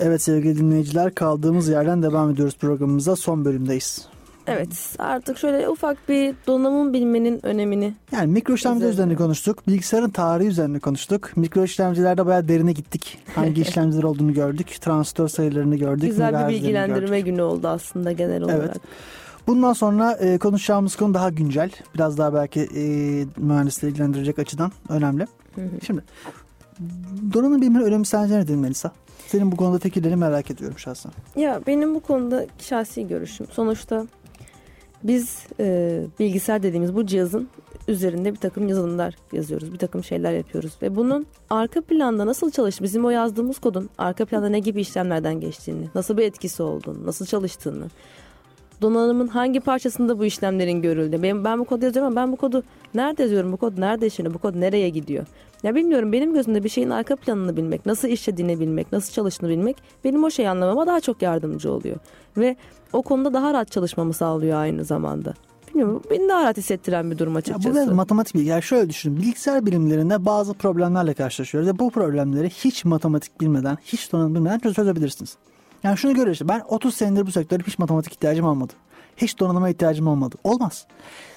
Evet 0.00 0.22
sevgili 0.22 0.58
dinleyiciler 0.58 1.14
kaldığımız 1.14 1.68
yerden 1.68 2.02
devam 2.02 2.30
ediyoruz 2.30 2.56
programımıza. 2.56 3.16
Son 3.16 3.44
bölümdeyiz. 3.44 4.08
Evet 4.46 4.96
artık 4.98 5.38
şöyle 5.38 5.68
ufak 5.68 6.08
bir 6.08 6.34
donanım 6.46 6.92
bilmenin 6.92 7.46
önemini. 7.46 7.94
Yani 8.12 8.32
mikro 8.32 8.54
işlemciler 8.54 8.90
Üzerine. 8.90 9.16
konuştuk. 9.16 9.68
Bilgisayarın 9.68 10.10
tarihi 10.10 10.48
üzerine 10.48 10.78
konuştuk. 10.78 11.36
Mikro 11.36 11.64
işlemcilerde 11.64 12.26
bayağı 12.26 12.48
derine 12.48 12.72
gittik. 12.72 13.18
Hangi 13.34 13.60
işlemciler 13.68 14.02
olduğunu 14.02 14.34
gördük. 14.34 14.80
Transistör 14.80 15.28
sayılarını 15.28 15.76
gördük. 15.76 16.10
Güzel 16.10 16.48
bir 16.48 16.54
bilgilendirme 16.54 17.08
gördük. 17.08 17.24
günü 17.24 17.42
oldu 17.42 17.68
aslında 17.68 18.12
genel 18.12 18.42
olarak. 18.42 18.60
Evet. 18.60 18.76
Bundan 19.46 19.72
sonra 19.72 20.12
e, 20.12 20.38
konuşacağımız 20.38 20.96
konu 20.96 21.14
daha 21.14 21.30
güncel. 21.30 21.70
Biraz 21.94 22.18
daha 22.18 22.34
belki 22.34 22.60
e, 22.60 22.84
mühendisleri 23.36 23.90
ilgilendirecek 23.90 24.38
açıdan 24.38 24.72
önemli. 24.88 25.26
Hı 25.54 25.60
hı. 25.60 25.68
Şimdi 25.86 26.02
donanım 27.32 27.60
biliminin 27.60 27.84
önemi 27.84 28.06
sence 28.06 28.38
nedir 28.38 28.54
Melisa? 28.54 28.92
Senin 29.30 29.52
bu 29.52 29.56
konuda 29.56 29.78
fikirlerini 29.78 30.16
merak 30.16 30.50
ediyorum 30.50 30.78
şahsen. 30.78 31.12
Ya 31.36 31.60
benim 31.66 31.94
bu 31.94 32.00
konuda 32.00 32.46
şahsi 32.58 33.08
görüşüm. 33.08 33.46
Sonuçta 33.50 34.06
biz 35.02 35.46
e, 35.60 36.00
bilgisayar 36.20 36.62
dediğimiz 36.62 36.94
bu 36.96 37.06
cihazın 37.06 37.48
üzerinde 37.88 38.32
bir 38.32 38.36
takım 38.36 38.68
yazılımlar 38.68 39.16
yazıyoruz. 39.32 39.72
Bir 39.72 39.78
takım 39.78 40.04
şeyler 40.04 40.32
yapıyoruz. 40.32 40.72
Ve 40.82 40.96
bunun 40.96 41.26
arka 41.50 41.80
planda 41.80 42.26
nasıl 42.26 42.50
çalıştığını, 42.50 42.84
bizim 42.84 43.04
o 43.04 43.10
yazdığımız 43.10 43.58
kodun 43.58 43.90
arka 43.98 44.24
planda 44.24 44.48
ne 44.48 44.58
gibi 44.58 44.80
işlemlerden 44.80 45.40
geçtiğini, 45.40 45.88
nasıl 45.94 46.16
bir 46.16 46.22
etkisi 46.22 46.62
olduğunu, 46.62 47.06
nasıl 47.06 47.26
çalıştığını, 47.26 47.86
donanımın 48.82 49.26
hangi 49.28 49.60
parçasında 49.60 50.18
bu 50.18 50.24
işlemlerin 50.24 50.82
görüldü. 50.82 51.22
Ben, 51.22 51.44
ben 51.44 51.58
bu 51.58 51.64
kodu 51.64 51.84
yazıyorum 51.84 52.12
ama 52.12 52.20
ben 52.26 52.32
bu 52.32 52.36
kodu 52.36 52.62
nerede 52.94 53.22
yazıyorum? 53.22 53.52
Bu 53.52 53.56
kod 53.56 53.78
nerede 53.78 54.06
işleniyor? 54.06 54.34
Bu 54.34 54.38
kod 54.38 54.54
nereye 54.60 54.88
gidiyor? 54.88 55.26
Ya 55.62 55.74
bilmiyorum 55.74 56.12
benim 56.12 56.34
gözümde 56.34 56.64
bir 56.64 56.68
şeyin 56.68 56.90
arka 56.90 57.16
planını 57.16 57.56
bilmek, 57.56 57.86
nasıl 57.86 58.08
işlediğini 58.08 58.60
bilmek, 58.60 58.92
nasıl 58.92 59.12
çalıştığını 59.12 59.50
bilmek 59.50 59.76
benim 60.04 60.24
o 60.24 60.30
şeyi 60.30 60.48
anlamama 60.48 60.86
daha 60.86 61.00
çok 61.00 61.22
yardımcı 61.22 61.72
oluyor. 61.72 61.96
Ve 62.36 62.56
o 62.92 63.02
konuda 63.02 63.32
daha 63.32 63.52
rahat 63.54 63.72
çalışmamı 63.72 64.12
sağlıyor 64.12 64.58
aynı 64.58 64.84
zamanda. 64.84 65.34
Bilmiyorum 65.68 66.02
beni 66.10 66.28
daha 66.28 66.42
rahat 66.42 66.56
hissettiren 66.56 67.10
bir 67.10 67.18
durum 67.18 67.32
Ya 67.32 67.38
açıkçası. 67.38 67.68
bu 67.70 67.74
biraz 67.74 67.88
matematik 67.92 68.34
bilgi. 68.34 68.48
Yani 68.48 68.62
şöyle 68.62 68.88
düşünün. 68.88 69.16
Bilgisayar 69.16 69.66
bilimlerinde 69.66 70.24
bazı 70.24 70.54
problemlerle 70.54 71.14
karşılaşıyoruz. 71.14 71.68
Ve 71.70 71.78
bu 71.78 71.90
problemleri 71.90 72.50
hiç 72.50 72.84
matematik 72.84 73.40
bilmeden, 73.40 73.78
hiç 73.84 74.12
donanım 74.12 74.34
bilmeden 74.34 74.58
çöz- 74.58 74.74
çözebilirsiniz. 74.74 75.36
Yani 75.84 75.96
şunu 75.96 76.12
görüyoruz 76.12 76.32
işte. 76.32 76.48
Ben 76.48 76.62
30 76.68 76.94
senedir 76.94 77.26
bu 77.26 77.32
sektörde 77.32 77.62
hiç 77.66 77.78
matematik 77.78 78.12
ihtiyacım 78.12 78.46
olmadı. 78.46 78.72
Hiç 79.16 79.38
donanıma 79.38 79.68
ihtiyacım 79.68 80.06
olmadı. 80.06 80.36
Olmaz. 80.44 80.86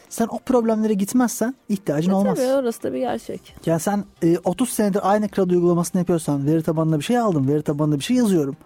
Sen 0.10 0.28
o 0.32 0.39
problemlere 0.39 0.94
gitmezsen 0.94 1.56
ihtiyacın 1.70 2.12
E 2.12 2.14
olmaz. 2.16 2.38
Tabii 2.38 2.54
orası 2.54 2.84
da 2.84 2.94
bir 2.94 3.00
gerçek. 3.00 3.56
Ya 3.66 3.80
sen 3.80 4.04
e, 4.24 4.38
30 4.44 4.70
senedir 4.70 5.12
aynı 5.12 5.28
CRUD 5.30 5.50
uygulamasını 5.50 6.00
yapıyorsan, 6.00 6.46
veri 6.46 6.64
tabanında 6.64 7.00
bir 7.00 7.04
şey 7.04 7.18
aldım, 7.18 7.48
veri 7.48 7.62
tabanında 7.62 8.00
bir 8.00 8.04
şey 8.04 8.18
yazıyorum. 8.18 8.58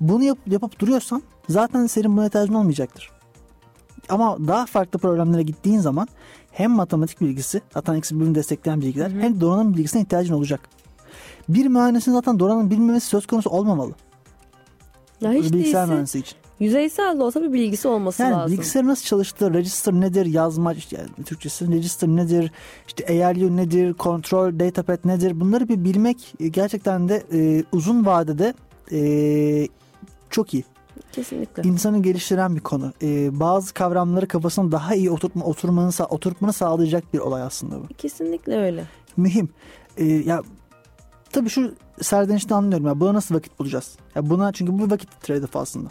Bunu 0.00 0.24
yap, 0.24 0.38
yapıp 0.46 0.78
duruyorsan 0.78 1.22
zaten 1.48 1.86
senin 1.86 2.16
buna 2.16 2.26
ihtiyacın 2.26 2.54
olmayacaktır. 2.54 3.10
Ama 4.08 4.36
daha 4.48 4.66
farklı 4.66 4.98
problemlere 4.98 5.42
gittiğin 5.42 5.78
zaman 5.78 6.08
hem 6.50 6.70
matematik 6.70 7.20
bilgisi, 7.20 7.60
zaten 7.74 7.94
eksi 7.94 8.14
birbirini 8.14 8.34
destekleyen 8.34 8.80
bilgiler, 8.80 9.10
Hı 9.10 9.14
hı. 9.14 9.20
hem 9.20 9.40
donanım 9.40 9.74
bilgisine 9.74 10.02
ihtiyacın 10.02 10.34
olacak. 10.34 10.60
Bir 11.48 11.66
mühendisin 11.66 12.12
zaten 12.12 12.38
donanım 12.38 12.70
bilmemesi 12.70 13.06
söz 13.06 13.26
konusu 13.26 13.50
olmamalı. 13.50 13.92
Ya 15.20 15.32
hiç 15.32 15.42
bilgisayar 15.52 15.62
değilse 15.62 15.86
mühendisi 15.86 16.18
için. 16.18 16.36
yüzeysel 16.60 17.18
de 17.18 17.22
olsa 17.22 17.42
bir 17.42 17.52
bilgisi 17.52 17.88
olması 17.88 18.22
Yani 18.22 18.32
lazım. 18.32 18.52
bilgisayar 18.52 18.86
nasıl 18.86 19.04
çalıştığı, 19.04 19.54
register 19.54 19.92
nedir, 19.94 20.26
yazma, 20.26 20.72
işte 20.74 20.96
yani 20.96 21.24
Türkçesi 21.24 21.72
register 21.72 22.08
nedir, 22.08 22.52
işte 22.86 23.24
ALU 23.26 23.56
nedir, 23.56 23.94
control, 23.98 24.58
datapad 24.58 24.98
nedir 25.04 25.40
bunları 25.40 25.68
bir 25.68 25.84
bilmek 25.84 26.34
e, 26.40 26.48
gerçekten 26.48 27.08
de 27.08 27.22
e, 27.32 27.64
uzun 27.72 28.06
vadede 28.06 28.54
e, 28.92 29.68
çok 30.30 30.54
iyi. 30.54 30.64
Kesinlikle. 31.12 31.62
İnsanı 31.62 32.02
geliştiren 32.02 32.56
bir 32.56 32.60
konu. 32.60 32.92
E, 33.02 33.40
bazı 33.40 33.74
kavramları 33.74 34.28
kafasına 34.28 34.72
daha 34.72 34.94
iyi 34.94 35.10
oturtma, 35.10 35.44
oturmanı, 35.44 35.90
oturtmanı 36.08 36.52
sağlayacak 36.52 37.14
bir 37.14 37.18
olay 37.18 37.42
aslında 37.42 37.76
bu. 37.80 37.86
Kesinlikle 37.98 38.56
öyle. 38.56 38.84
Mühim. 39.16 39.48
E, 39.96 40.04
ya 40.04 40.42
tabii 41.36 41.48
şu 41.48 41.74
serdenişte 42.02 42.54
anlıyorum 42.54 42.86
ya 42.86 43.00
buna 43.00 43.14
nasıl 43.14 43.34
vakit 43.34 43.58
bulacağız? 43.58 43.96
Ya 44.14 44.30
buna 44.30 44.52
çünkü 44.52 44.78
bu 44.78 44.90
vakit 44.90 45.08
trade-off 45.22 45.58
aslında. 45.58 45.88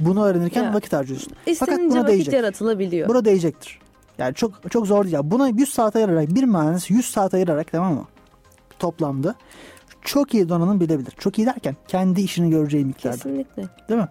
Bunu 0.00 0.24
öğrenirken 0.24 0.62
Ya. 0.62 0.74
vakit 0.74 0.92
harcıyorsun. 0.92 1.32
İstenince 1.46 1.90
buna 1.90 1.98
vakit 1.98 2.08
değecek. 2.12 2.34
yaratılabiliyor. 2.34 3.08
Buna 3.08 3.24
değecektir. 3.24 3.78
Yani 4.18 4.34
çok 4.34 4.70
çok 4.70 4.86
zor 4.86 5.04
değil. 5.04 5.14
Ya 5.14 5.30
Buna 5.30 5.48
100 5.48 5.68
saat 5.74 5.96
ayırarak 5.96 6.34
bir 6.34 6.44
mühendis 6.44 6.90
100 6.90 7.06
saat 7.10 7.34
ayırarak 7.34 7.72
tamam 7.72 7.94
mı? 7.94 8.04
Toplamda 8.78 9.34
çok 10.02 10.34
iyi 10.34 10.48
donanım 10.48 10.80
bilebilir. 10.80 11.10
Çok 11.18 11.38
iyi 11.38 11.46
derken 11.46 11.76
kendi 11.88 12.20
işini 12.20 12.50
göreceği 12.50 12.84
miktarda. 12.84 13.16
Kesinlikle. 13.16 13.62
Değil 13.88 14.00
mi? 14.00 14.08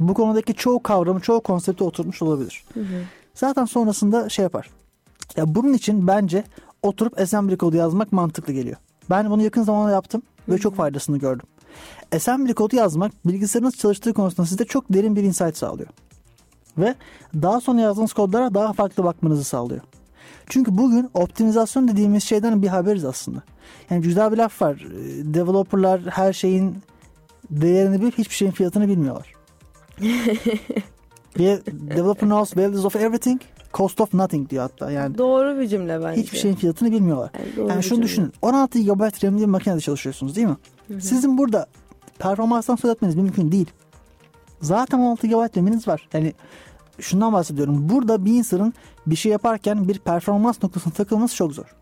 Bu 0.00 0.14
konudaki 0.14 0.54
çoğu 0.54 0.82
kavramı, 0.82 1.20
çoğu 1.20 1.40
konsepte 1.40 1.84
oturmuş 1.84 2.22
olabilir. 2.22 2.64
Hı 2.74 2.80
hı. 2.80 3.02
Zaten 3.34 3.64
sonrasında 3.64 4.28
şey 4.28 4.42
yapar. 4.42 4.70
Ya 5.36 5.54
bunun 5.54 5.72
için 5.72 6.06
bence 6.06 6.44
oturup 6.82 7.20
assembly 7.20 7.56
kodu 7.56 7.76
yazmak 7.76 8.12
mantıklı 8.12 8.52
geliyor. 8.52 8.76
Ben 9.10 9.30
bunu 9.30 9.42
yakın 9.42 9.62
zamanda 9.62 9.90
yaptım 9.90 10.22
ve 10.48 10.58
çok 10.58 10.74
faydasını 10.74 11.18
gördüm. 11.18 11.46
Assembly 12.14 12.54
kodu 12.54 12.76
yazmak 12.76 13.12
bilgisayarınız 13.26 13.76
çalıştığı 13.76 14.14
konusunda 14.14 14.46
size 14.46 14.64
çok 14.64 14.92
derin 14.92 15.16
bir 15.16 15.22
insight 15.22 15.56
sağlıyor. 15.56 15.88
Ve 16.78 16.94
daha 17.34 17.60
sonra 17.60 17.80
yazdığınız 17.80 18.12
kodlara 18.12 18.54
daha 18.54 18.72
farklı 18.72 19.04
bakmanızı 19.04 19.44
sağlıyor. 19.44 19.80
Çünkü 20.48 20.78
bugün 20.78 21.10
optimizasyon 21.14 21.88
dediğimiz 21.88 22.24
şeyden 22.24 22.62
bir 22.62 22.68
haberiz 22.68 23.04
aslında. 23.04 23.42
Yani 23.90 24.02
güzel 24.02 24.32
bir 24.32 24.36
laf 24.36 24.62
var. 24.62 24.74
Ee, 24.74 25.34
Developerlar 25.34 26.00
her 26.00 26.32
şeyin 26.32 26.78
değerini 27.50 28.00
bilip 28.00 28.18
hiçbir 28.18 28.34
şeyin 28.34 28.52
fiyatını 28.52 28.88
bilmiyorlar. 28.88 29.34
Ve 31.38 31.60
developer 31.66 32.28
knows 32.28 32.56
values 32.56 32.84
of 32.84 32.96
everything, 32.96 33.40
cost 33.74 34.00
of 34.00 34.14
nothing 34.14 34.50
diyor 34.50 34.62
hatta. 34.62 34.90
Yani 34.90 35.18
Doğru 35.18 35.60
bir 35.60 35.68
cümle 35.68 36.02
bence. 36.04 36.22
hiçbir 36.22 36.38
şeyin 36.38 36.54
fiyatını 36.54 36.90
bilmiyorlar. 36.92 37.30
Yani, 37.56 37.70
Yani 37.70 37.82
şunu 37.82 37.94
cümle. 37.94 38.02
düşünün. 38.02 38.32
16 38.42 38.78
GB 38.80 39.00
RAM'li 39.24 39.40
bir 39.40 39.46
makinede 39.46 39.80
çalışıyorsunuz 39.80 40.36
değil 40.36 40.46
mi? 40.46 40.56
Sizin 41.00 41.38
burada 41.38 41.66
performanstan 42.18 42.76
söz 42.76 42.90
etmeniz 42.90 43.16
mümkün 43.16 43.52
değil. 43.52 43.70
Zaten 44.60 44.98
16 44.98 45.26
GB 45.26 45.56
RAM'iniz 45.56 45.88
var. 45.88 46.08
Yani 46.12 46.34
şundan 47.00 47.32
bahsediyorum. 47.32 47.88
Burada 47.88 48.24
bir 48.24 48.32
insanın 48.32 48.74
bir 49.06 49.16
şey 49.16 49.32
yaparken 49.32 49.88
bir 49.88 49.98
performans 49.98 50.62
noktasına 50.62 50.92
takılması 50.92 51.36
çok 51.36 51.52
zor. 51.52 51.74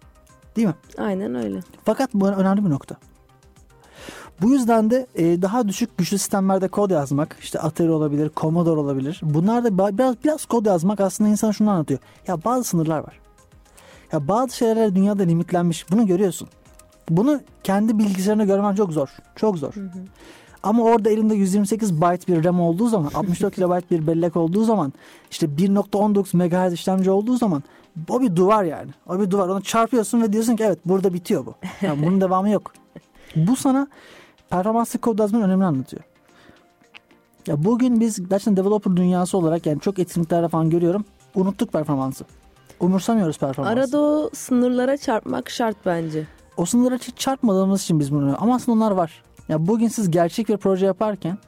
Değil 0.56 0.68
mi? 0.68 0.74
Aynen 0.98 1.34
öyle. 1.34 1.60
Fakat 1.84 2.14
bu 2.14 2.28
önemli 2.28 2.64
bir 2.64 2.70
nokta. 2.70 2.96
Bu 4.42 4.50
yüzden 4.50 4.90
de 4.90 5.06
e, 5.14 5.42
daha 5.42 5.68
düşük 5.68 5.98
güçlü 5.98 6.18
sistemlerde 6.18 6.68
kod 6.68 6.90
yazmak, 6.90 7.36
işte 7.40 7.58
Atari 7.58 7.90
olabilir, 7.90 8.30
Commodore 8.36 8.80
olabilir. 8.80 9.20
Bunlar 9.22 9.64
da 9.64 9.98
biraz 9.98 10.24
biraz 10.24 10.44
kod 10.44 10.66
yazmak 10.66 11.00
aslında 11.00 11.30
insana 11.30 11.52
şunu 11.52 11.70
anlatıyor. 11.70 12.00
Ya 12.26 12.44
bazı 12.44 12.64
sınırlar 12.64 12.98
var. 12.98 13.20
Ya 14.12 14.28
bazı 14.28 14.56
şeyler 14.56 14.94
dünyada 14.94 15.22
limitlenmiş. 15.22 15.90
Bunu 15.90 16.06
görüyorsun. 16.06 16.48
Bunu 17.10 17.40
kendi 17.62 17.98
bilgisayarına 17.98 18.44
görmen 18.44 18.74
çok 18.74 18.92
zor. 18.92 19.08
Çok 19.36 19.58
zor. 19.58 19.74
Ama 20.62 20.82
orada 20.82 21.10
elinde 21.10 21.34
128 21.34 22.00
byte 22.00 22.32
bir 22.32 22.44
RAM 22.44 22.60
olduğu 22.60 22.88
zaman, 22.88 23.10
64 23.14 23.54
KB 23.54 23.90
bir 23.90 24.06
bellek 24.06 24.36
olduğu 24.36 24.64
zaman, 24.64 24.92
işte 25.30 25.46
1.19 25.46 26.36
MHz 26.36 26.72
işlemci 26.72 27.10
olduğu 27.10 27.36
zaman 27.36 27.62
o 28.08 28.20
bir 28.20 28.36
duvar 28.36 28.64
yani. 28.64 28.90
O 29.08 29.20
bir 29.20 29.30
duvar. 29.30 29.48
Onu 29.48 29.62
çarpıyorsun 29.62 30.22
ve 30.22 30.32
diyorsun 30.32 30.56
ki 30.56 30.64
evet 30.64 30.78
burada 30.84 31.14
bitiyor 31.14 31.46
bu. 31.46 31.54
Yani 31.82 32.06
bunun 32.06 32.20
devamı 32.20 32.50
yok. 32.50 32.72
Bu 33.36 33.56
sana 33.56 33.88
performanslı 34.50 34.98
kod 34.98 35.18
yazmanın 35.18 35.44
önemini 35.44 35.64
anlatıyor. 35.64 36.02
Ya 37.46 37.64
bugün 37.64 38.00
biz 38.00 38.28
gerçekten 38.28 38.56
developer 38.56 38.96
dünyası 38.96 39.38
olarak 39.38 39.66
yani 39.66 39.80
çok 39.80 39.98
etkinliklerde 39.98 40.48
falan 40.48 40.70
görüyorum. 40.70 41.04
Unuttuk 41.34 41.72
performansı. 41.72 42.24
Umursamıyoruz 42.80 43.38
performansı. 43.38 43.80
Arada 43.80 43.98
o 44.00 44.30
sınırlara 44.34 44.96
çarpmak 44.96 45.50
şart 45.50 45.76
bence. 45.86 46.26
O 46.56 46.64
sınırlara 46.64 46.96
hiç 46.96 47.16
çarpmadığımız 47.16 47.82
için 47.82 48.00
biz 48.00 48.12
bunu 48.12 48.36
ama 48.40 48.54
aslında 48.54 48.76
onlar 48.76 48.90
var. 48.90 49.22
Ya 49.48 49.66
bugün 49.66 49.88
siz 49.88 50.10
gerçek 50.10 50.48
bir 50.48 50.56
proje 50.56 50.86
yaparken 50.86 51.38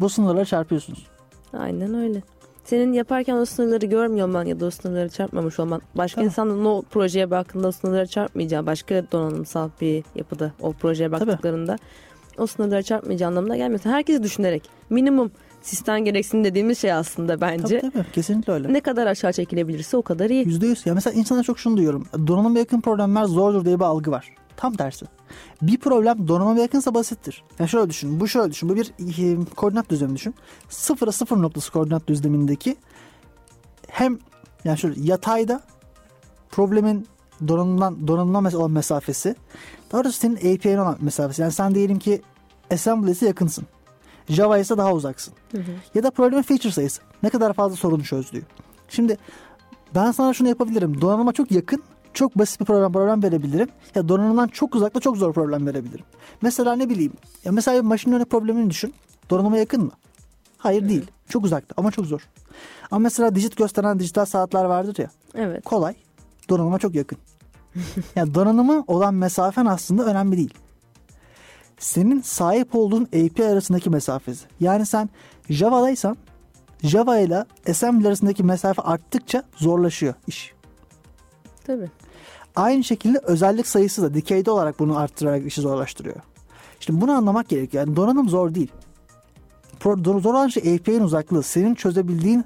bu 0.00 0.08
sınırlara 0.08 0.44
çarpıyorsunuz. 0.44 1.06
Aynen 1.52 1.94
öyle. 1.94 2.22
Senin 2.64 2.92
yaparken 2.92 3.36
o 3.36 3.44
sınırları 3.44 3.86
görmüyor 3.86 4.28
olman 4.28 4.44
ya 4.44 4.60
da 4.60 4.66
o 4.66 4.70
sınırları 4.70 5.08
çarpmamış 5.08 5.60
olman. 5.60 5.82
Başka 5.94 6.14
Tabii. 6.14 6.26
insanın 6.26 6.64
o 6.64 6.82
projeye 6.82 7.30
baktığında 7.30 7.68
o 7.68 7.72
sınırları 7.72 8.06
çarpmayacağı, 8.06 8.66
başka 8.66 9.04
donanımsal 9.12 9.70
bir 9.80 10.04
yapıda 10.14 10.52
o 10.60 10.72
projeye 10.72 11.10
Tabii. 11.10 11.38
O 12.38 12.46
sınırları 12.46 12.82
çarpmayacağı 12.82 13.28
anlamına 13.28 13.56
gelmiyor. 13.56 13.80
Herkesi 13.84 14.22
düşünerek 14.22 14.70
minimum 14.90 15.30
sistem 15.62 16.04
gereksinim 16.04 16.44
dediğimiz 16.44 16.78
şey 16.78 16.92
aslında 16.92 17.40
bence. 17.40 17.80
Tabii 17.80 17.92
tabii 17.92 18.12
kesinlikle 18.12 18.52
öyle. 18.52 18.72
Ne 18.72 18.80
kadar 18.80 19.06
aşağı 19.06 19.32
çekilebilirse 19.32 19.96
o 19.96 20.02
kadar 20.02 20.30
iyi. 20.30 20.46
Yüzde 20.46 20.66
yüz. 20.66 20.86
Ya 20.86 20.94
mesela 20.94 21.18
insanlar 21.18 21.42
çok 21.42 21.58
şunu 21.58 21.76
duyuyorum. 21.76 22.06
Donanıma 22.26 22.58
yakın 22.58 22.80
problemler 22.80 23.24
zordur 23.24 23.64
diye 23.64 23.76
bir 23.76 23.84
algı 23.84 24.10
var. 24.10 24.34
Tam 24.56 24.72
tersi. 24.72 25.06
Bir 25.62 25.78
problem 25.78 26.28
donanıma 26.28 26.60
yakınsa 26.60 26.94
basittir. 26.94 27.44
Yani 27.58 27.68
şöyle 27.68 27.90
düşün. 27.90 28.20
Bu 28.20 28.28
şöyle 28.28 28.50
düşün. 28.50 28.68
Bu 28.68 28.76
bir 28.76 28.86
e, 28.86 29.44
koordinat 29.56 29.90
düzlemi 29.90 30.16
düşün. 30.16 30.34
Sıfıra 30.68 31.12
sıfır 31.12 31.36
noktası 31.36 31.72
koordinat 31.72 32.08
düzlemindeki 32.08 32.76
hem 33.88 34.18
yani 34.64 34.78
şöyle 34.78 35.00
yatayda 35.00 35.60
problemin 36.50 37.06
donanımdan 37.48 38.08
donanımdan 38.08 38.44
mes- 38.44 38.56
olan 38.56 38.70
mesafesi 38.70 39.34
daha 39.92 40.04
doğrusu 40.04 40.18
senin 40.18 40.36
API'nin 40.36 40.78
olan 40.78 40.96
mesafesi. 41.00 41.42
Yani 41.42 41.52
sen 41.52 41.74
diyelim 41.74 41.98
ki 41.98 42.22
assembly'si 42.72 43.24
yakınsın. 43.24 43.66
Java 44.28 44.58
ise 44.58 44.78
daha 44.78 44.92
uzaksın. 44.92 45.34
Ya 45.94 46.02
da 46.02 46.10
problemin 46.10 46.42
feature 46.42 46.72
sayısı. 46.72 47.02
Ne 47.22 47.30
kadar 47.30 47.52
fazla 47.52 47.76
sorunu 47.76 48.04
çözdüğü. 48.04 48.42
Şimdi 48.88 49.16
ben 49.94 50.10
sana 50.12 50.34
şunu 50.34 50.48
yapabilirim. 50.48 51.00
Donanıma 51.00 51.32
çok 51.32 51.50
yakın, 51.50 51.82
çok 52.14 52.38
basit 52.38 52.60
bir 52.60 52.64
problem 52.64 52.92
problem 52.92 53.22
verebilirim. 53.22 53.68
Ya 53.94 54.08
donanımdan 54.08 54.48
çok 54.48 54.74
uzakta 54.74 55.00
çok 55.00 55.16
zor 55.16 55.32
problem 55.32 55.66
verebilirim. 55.66 56.04
Mesela 56.42 56.76
ne 56.76 56.88
bileyim. 56.90 57.12
Ya 57.44 57.52
mesela 57.52 57.82
bir 57.82 57.86
machine 57.88 58.12
learning 58.12 58.30
problemini 58.30 58.70
düşün. 58.70 58.94
Donanıma 59.30 59.58
yakın 59.58 59.82
mı? 59.84 59.90
Hayır 60.58 60.88
değil. 60.88 61.06
Çok 61.28 61.44
uzakta 61.44 61.74
ama 61.76 61.90
çok 61.90 62.06
zor. 62.06 62.20
Ama 62.90 62.98
mesela 62.98 63.34
dijit 63.34 63.56
gösteren 63.56 63.98
dijital 63.98 64.24
saatler 64.24 64.64
vardır 64.64 64.96
ya. 64.98 65.10
Evet. 65.34 65.64
Kolay. 65.64 65.94
Donanıma 66.50 66.78
çok 66.78 66.94
yakın. 66.94 67.18
yani 68.16 68.34
donanıma 68.34 68.84
olan 68.86 69.14
mesafen 69.14 69.66
aslında 69.66 70.04
önemli 70.04 70.36
değil. 70.36 70.54
Senin 71.78 72.20
sahip 72.20 72.74
olduğun 72.74 73.04
API 73.04 73.44
arasındaki 73.44 73.90
mesafesi. 73.90 74.46
Yani 74.60 74.86
sen 74.86 75.08
Java'daysan 75.50 76.16
Java 76.82 77.18
ile 77.18 77.44
assembly 77.68 78.08
arasındaki 78.08 78.44
mesafe 78.44 78.82
arttıkça 78.82 79.42
zorlaşıyor 79.56 80.14
iş. 80.26 80.52
Tabii. 81.64 81.88
Aynı 82.56 82.84
şekilde 82.84 83.18
özellik 83.18 83.66
sayısı 83.66 84.02
da 84.02 84.14
dikeyde 84.14 84.50
olarak 84.50 84.78
bunu 84.78 84.98
arttırarak 84.98 85.46
işi 85.46 85.60
zorlaştırıyor. 85.60 86.16
Şimdi 86.80 87.00
bunu 87.00 87.12
anlamak 87.12 87.48
gerekiyor. 87.48 87.86
Yani 87.86 87.96
donanım 87.96 88.28
zor 88.28 88.54
değil. 88.54 88.72
Pro- 89.80 90.20
Zor 90.20 90.34
olan 90.34 90.48
şey 90.48 90.74
API'nin 90.74 91.00
uzaklığı. 91.00 91.42
Senin 91.42 91.74
çözebildiğin, 91.74 92.44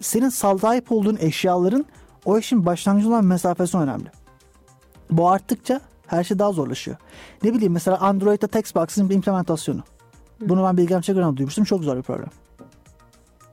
senin 0.00 0.28
sahip 0.28 0.92
olduğun 0.92 1.16
eşyaların 1.20 1.86
o 2.26 2.38
işin 2.38 2.66
başlangıcı 2.66 3.08
olan 3.08 3.24
mesafesi 3.24 3.76
önemli. 3.76 4.10
Bu 5.10 5.30
arttıkça 5.30 5.80
her 6.06 6.24
şey 6.24 6.38
daha 6.38 6.52
zorlaşıyor. 6.52 6.96
Ne 7.42 7.54
bileyim 7.54 7.72
mesela 7.72 7.98
Android'de 7.98 8.46
Textbox'ın 8.46 9.10
bir 9.10 9.14
implementasyonu. 9.14 9.82
Bunu 10.40 10.64
ben 10.64 10.76
Bilgem 10.76 11.00
Çakır'dan 11.00 11.36
duymuştum. 11.36 11.64
Çok 11.64 11.84
zor 11.84 11.96
bir 11.96 12.02
problem. 12.02 12.30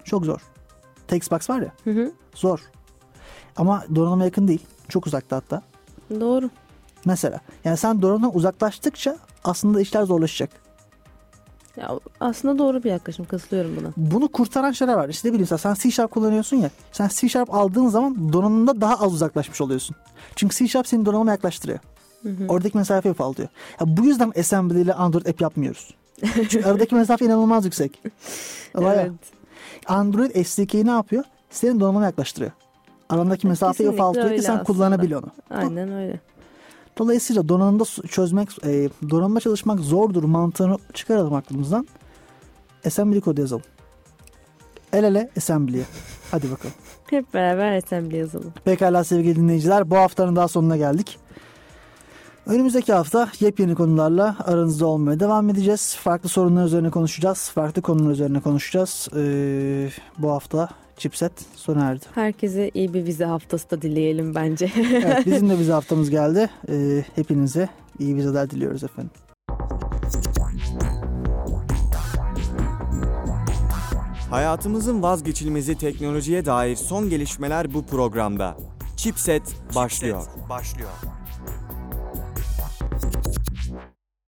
Çok 0.04 0.26
zor. 0.26 0.42
Textbox 1.08 1.50
var 1.50 1.62
ya. 1.62 1.72
Hı 1.84 1.92
hı. 1.92 2.12
Zor. 2.36 2.60
Ama 3.56 3.84
donanıma 3.96 4.24
yakın 4.24 4.48
değil. 4.48 4.66
Çok 4.90 5.08
uzakta 5.08 5.36
hatta. 5.36 5.62
Doğru. 6.20 6.50
Mesela. 7.06 7.40
Yani 7.64 7.78
sen 7.78 8.02
donanımdan 8.02 8.36
uzaklaştıkça 8.36 9.18
aslında 9.44 9.82
işler 9.82 10.04
zorlaşacak. 10.04 10.63
Ya 11.78 12.00
aslında 12.20 12.58
doğru 12.58 12.84
bir 12.84 12.90
yaklaşım. 12.90 13.26
Katılıyorum 13.26 13.76
buna. 13.82 13.88
Bunu 13.98 14.28
kurtaran 14.28 14.72
şeyler 14.72 14.94
var. 14.94 15.10
İşte 15.10 15.28
ne 15.30 15.34
bileyim 15.34 15.58
sen 15.58 15.74
C 15.74 15.92
Sharp 15.92 16.12
kullanıyorsun 16.12 16.58
ya. 16.58 16.70
Sen 16.92 17.08
C 17.14 17.30
Sharp 17.30 17.54
aldığın 17.54 17.88
zaman 17.88 18.34
donanımda 18.34 18.82
daha 18.82 18.96
az 18.96 19.14
uzaklaşmış 19.14 19.62
oluyorsun. 19.62 19.96
Çünkü 20.36 20.56
C 20.56 20.68
Sharp 20.68 20.88
seni 20.88 21.06
donanıma 21.06 21.32
yaklaştırıyor. 21.32 21.80
Oradaki 22.50 22.78
mesafeyi 22.78 23.12
ufaltıyor. 23.14 23.50
Ya 23.80 23.98
bu 23.98 24.06
yüzden 24.06 24.34
Assembly 24.40 24.82
ile 24.82 24.94
Android 24.94 25.26
app 25.26 25.42
yapmıyoruz. 25.42 25.94
Çünkü 26.50 26.64
aradaki 26.64 26.96
mesafe 26.96 27.26
inanılmaz 27.26 27.66
yüksek. 27.66 28.04
Olay. 28.76 28.98
Evet. 29.00 29.12
Android 29.88 30.46
SDK'yi 30.46 30.86
ne 30.86 30.92
yapıyor? 30.92 31.24
Senin 31.50 31.80
donanıma 31.80 32.06
yaklaştırıyor. 32.06 32.52
Arandaki 33.10 33.48
mesafeyi 33.48 33.90
ufaltıyor 33.90 34.36
ki 34.36 34.42
sen 34.42 34.52
aslında. 34.54 34.64
kullanabil 34.64 35.12
onu. 35.12 35.26
Aynen 35.50 35.92
öyle. 35.94 36.20
Dolayısıyla 36.98 37.50
donanımda 37.50 37.84
çözmek, 38.08 38.66
e, 38.66 38.90
donanımda 39.10 39.40
çalışmak 39.40 39.80
zordur 39.80 40.24
mantığını 40.24 40.78
çıkaralım 40.94 41.34
aklımızdan. 41.34 41.88
Assembly 42.86 43.22
kod 43.22 43.38
yazalım. 43.38 43.64
El 44.94 45.04
ele 45.04 45.30
assembly'ye. 45.38 45.86
Hadi 46.32 46.52
bakalım. 46.52 46.76
Hep 47.10 47.34
beraber 47.34 47.78
assembly 47.78 48.18
yazalım. 48.18 48.54
Pekala 48.66 49.04
sevgili 49.04 49.36
dinleyiciler 49.36 49.90
bu 49.90 49.96
haftanın 49.96 50.36
daha 50.36 50.48
sonuna 50.48 50.78
geldik. 50.78 51.20
Önümüzdeki 52.46 52.94
hafta 52.94 53.30
yepyeni 53.40 53.76
konularla 53.76 54.36
aranızda 54.46 54.86
olmaya 54.86 55.20
devam 55.20 55.50
edeceğiz. 55.50 55.96
Farklı 55.96 56.30
sorunlar 56.30 56.66
üzerine 56.66 56.90
konuşacağız. 56.90 57.50
Farklı 57.50 57.82
konular 57.82 58.12
üzerine 58.12 58.40
konuşacağız. 58.40 59.08
Ee, 59.16 59.90
bu 60.18 60.32
hafta 60.32 60.70
chipset 60.98 61.32
sona 61.56 61.86
erdi. 61.86 62.06
Herkese 62.16 62.72
iyi 62.74 62.94
bir 62.94 63.06
vize 63.06 63.26
haftası 63.26 63.72
da 63.72 63.82
dileyelim 63.82 64.36
bence. 64.36 64.72
Evet 64.92 65.26
bizim 65.26 65.50
de 65.50 65.58
vize 65.58 65.72
haftamız 65.72 66.10
geldi. 66.10 66.50
Ee, 66.70 67.04
hepinize 67.16 67.70
iyi 68.00 68.16
vizeler 68.16 68.50
diliyoruz 68.50 68.84
efendim. 68.84 69.12
Hayatımızın 74.30 75.02
vazgeçilmezi 75.02 75.78
teknolojiye 75.78 76.46
dair 76.46 76.76
son 76.76 77.10
gelişmeler 77.10 77.74
bu 77.74 77.86
programda. 77.86 78.58
Chipset 78.98 79.44
başlıyor. 79.76 80.26
başlıyor. 80.50 80.90